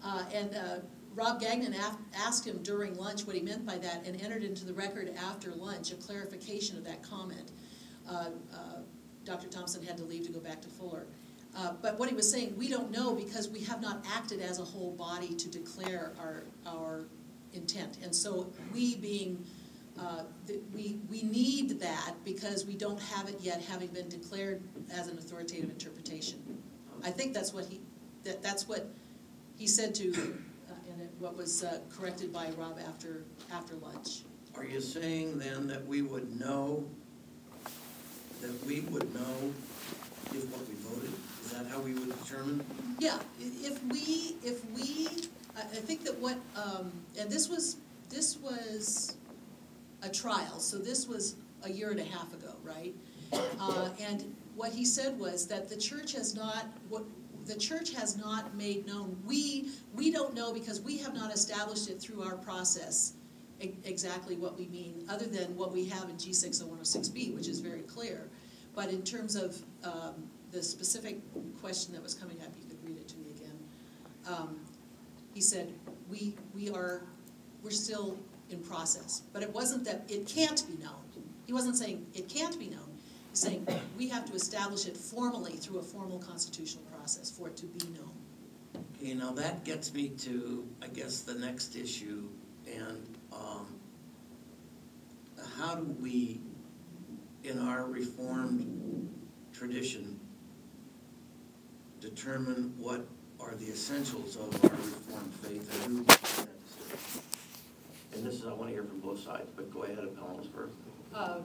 Uh, 0.03 0.23
and 0.33 0.55
uh, 0.55 0.77
Rob 1.16 1.39
Gagnon 1.39 1.74
asked 2.13 2.45
him 2.45 2.61
during 2.61 2.95
lunch 2.97 3.26
what 3.26 3.36
he 3.36 3.41
meant 3.41 3.66
by 3.66 3.78
that 3.78 4.05
and 4.05 4.22
entered 4.22 4.43
into 4.43 4.66
the 4.66 4.74
record 4.74 5.13
after 5.18 5.51
lunch 5.51 5.91
a 5.91 5.95
clarification 5.95 6.78
of 6.78 6.84
that 6.84 7.01
comment. 7.01 7.51
Uh, 8.07 8.30
uh, 8.53 8.57
Dr. 9.24 9.47
Thompson 9.47 9.84
had 9.84 9.97
to 9.97 10.03
leave 10.03 10.26
to 10.26 10.32
go 10.32 10.39
back 10.39 10.61
to 10.61 10.68
Fuller. 10.68 11.07
Uh, 11.57 11.72
but 11.82 11.97
what 11.97 12.09
he 12.09 12.16
was 12.16 12.30
saying, 12.30 12.53
we 12.57 12.68
don't 12.68 12.91
know 12.91 13.16
because 13.16 13.49
we 13.49 13.61
have 13.61 13.82
not 13.82 14.05
acted 14.13 14.41
as 14.41 14.59
a 14.59 14.63
whole 14.63 14.91
body 14.91 15.34
to 15.36 15.49
declare 15.49 16.11
our, 16.20 16.43
our 16.68 17.05
intent. 17.53 17.97
And 18.03 18.13
so 18.13 18.51
we 18.74 18.95
being, 18.95 19.43
uh, 19.97 20.24
th- 20.45 20.59
we, 20.74 20.99
we 21.09 21.24
need 21.24 21.80
that 21.80 22.13
because 22.26 22.66
we 22.66 22.76
don't 22.76 23.01
have 23.01 23.30
it 23.30 23.38
yet, 23.39 23.63
having 23.63 23.88
been 23.88 24.09
declared 24.09 24.61
as 24.93 25.07
an 25.07 25.18
authoritative 25.18 25.70
interpretation. 25.70 26.61
I 27.05 27.11
think 27.11 27.34
that's 27.34 27.53
what 27.53 27.66
he, 27.66 27.80
that, 28.24 28.43
that's 28.43 28.68
what 28.68 28.89
he 29.57 29.66
said 29.66 29.95
to, 29.95 30.38
what 31.20 31.36
was 31.38 31.63
uh, 31.63 31.80
corrected 31.95 32.34
by 32.34 32.49
Rob 32.57 32.78
after, 32.88 33.24
after 33.51 33.76
lunch. 33.76 34.22
Are 34.55 34.66
you 34.66 34.82
saying 34.82 35.38
then 35.39 35.68
that 35.68 35.86
we 35.86 36.01
would 36.01 36.39
know, 36.39 36.84
that 38.41 38.66
we 38.66 38.82
would 38.82 39.13
know 39.13 39.53
if 40.34 40.45
what 40.51 40.68
we 40.68 40.76
voted? 40.76 41.13
Is 41.43 41.51
that 41.51 41.68
how 41.68 41.80
we 41.80 41.93
would 41.93 42.18
determine? 42.24 42.63
Yeah, 42.99 43.16
i- 43.39 43.43
if 43.63 43.84
we, 43.86 44.36
if 44.43 44.63
we, 44.72 45.07
I, 45.55 45.61
I 45.61 45.63
think 45.82 46.03
that 46.05 46.18
what, 46.20 46.38
um, 46.55 46.91
and 47.20 47.30
this 47.30 47.49
was, 47.49 47.78
this 48.09 48.38
was 48.38 49.16
a 50.03 50.09
trial, 50.09 50.59
so 50.59 50.78
this 50.78 51.07
was 51.07 51.36
a 51.63 51.72
year 51.72 51.91
and 51.91 51.99
a 51.99 52.03
half 52.05 52.34
ago, 52.34 52.53
right? 52.63 52.93
Uh, 53.59 53.89
and 53.99 54.36
what 54.55 54.72
he 54.72 54.86
said 54.86 55.18
was 55.20 55.47
that 55.47 55.68
the 55.70 55.76
church 55.76 56.13
has 56.13 56.36
not, 56.36 56.66
what, 56.89 57.03
the 57.46 57.56
church 57.56 57.93
has 57.93 58.18
not 58.18 58.56
made 58.56 58.86
known, 58.88 59.18
we, 59.26 59.70
we 59.93 60.12
don't 60.12 60.34
know 60.34 60.54
because 60.54 60.82
we 60.82 60.98
have 60.98 61.14
not 61.14 61.34
established 61.34 61.89
it 61.89 62.00
through 62.00 62.24
our 62.24 62.36
process 62.36 63.14
exactly 63.60 64.36
what 64.36 64.58
we 64.58 64.68
mean, 64.68 65.06
other 65.10 65.26
than 65.26 65.56
what 65.56 65.72
we 65.72 65.86
have 65.86 66.10
in 66.10 66.18
G 66.18 66.34
six 66.34 66.62
oh 66.62 66.68
one 66.68 66.80
oh 66.82 66.84
six 66.84 67.08
B, 67.08 67.32
which 67.32 67.48
is 67.48 67.60
very 67.60 67.82
clear. 67.82 68.30
But 68.76 68.89
in 68.89 69.04
terms 69.04 69.36
of, 69.36 69.58
um, 69.84 70.30
the 70.52 70.64
specific 70.64 71.20
question 71.60 71.93
that 71.93 72.02
was 72.02 72.14
coming 72.14 72.38
up, 72.41 72.50
you 72.58 72.66
could 72.70 72.82
read 72.88 72.98
it 72.98 73.08
to 73.10 73.18
me 73.18 73.26
again. 73.36 73.58
Um, 74.28 74.60
he 75.34 75.41
said, 75.41 75.74
we, 76.10 76.34
we 76.54 76.70
are, 76.70 77.02
we're 77.62 77.72
still 77.72 78.18
in 78.50 78.60
process, 78.60 79.24
but 79.34 79.43
it 79.43 79.54
wasn't 79.54 79.84
that 79.86 80.04
it 80.08 80.26
can't 80.28 80.64
be 80.68 80.82
known. 80.82 81.02
He 81.46 81.54
wasn't 81.54 81.78
saying 81.78 82.06
it 82.14 82.30
can't 82.30 82.58
be 82.58 82.68
known, 82.68 82.89
he's 83.30 83.39
saying 83.39 83.68
we 83.98 84.08
have 84.10 84.26
to 84.26 84.34
establish 84.34 84.88
it 84.88 84.96
formally 84.96 85.54
through 85.54 85.80
a 85.80 85.84
formal 85.84 86.20
constitutional 86.20 86.84
process 86.86 86.95
for 87.06 87.47
it 87.49 87.56
to 87.58 87.66
be 87.68 87.86
known. 87.89 88.12
Okay, 88.99 89.14
now 89.14 89.32
that 89.34 89.64
gets 89.64 89.93
me 89.93 90.10
to, 90.10 90.68
I 90.82 90.88
guess, 90.88 91.22
the 91.22 91.36
next 91.36 91.76
issue, 91.76 92.28
and, 92.66 93.18
um, 93.32 93.68
how 95.58 95.76
do 95.76 95.84
we, 96.01 96.41
in 97.43 97.60
our 97.60 97.86
reformed 97.86 99.14
tradition, 99.53 100.20
determine 102.01 102.74
what 102.78 103.06
are 103.39 103.53
the 103.56 103.68
essentials 103.68 104.36
of 104.36 104.64
our 104.66 104.72
reformed 104.72 105.34
faith, 105.43 105.86
and 105.86 105.97
who 105.97 106.03
makes 106.03 106.36
that 106.38 106.49
decision? 106.66 107.22
And 108.14 108.26
this 108.26 108.34
is, 108.36 108.45
I 108.45 108.53
wanna 108.53 108.72
hear 108.72 108.84
from 108.84 108.99
both 108.99 109.24
sides, 109.24 109.49
but 109.56 109.72
go 109.72 109.84
ahead, 109.84 109.99
appellants 109.99 110.47
first. 110.53 110.74
Uh, 111.14 111.38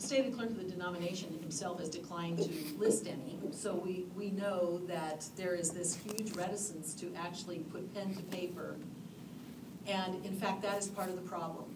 Stated 0.00 0.34
clerk 0.34 0.48
of 0.48 0.56
the 0.56 0.64
denomination 0.64 1.38
himself 1.42 1.78
has 1.78 1.90
declined 1.90 2.38
to 2.38 2.48
list 2.78 3.06
any, 3.06 3.38
so 3.52 3.74
we, 3.74 4.06
we 4.16 4.30
know 4.30 4.80
that 4.88 5.26
there 5.36 5.54
is 5.54 5.70
this 5.70 5.94
huge 5.94 6.32
reticence 6.32 6.94
to 6.94 7.12
actually 7.14 7.58
put 7.58 7.94
pen 7.94 8.14
to 8.14 8.22
paper. 8.22 8.76
And 9.86 10.24
in 10.24 10.32
fact, 10.32 10.62
that 10.62 10.78
is 10.78 10.88
part 10.88 11.10
of 11.10 11.16
the 11.16 11.28
problem. 11.28 11.69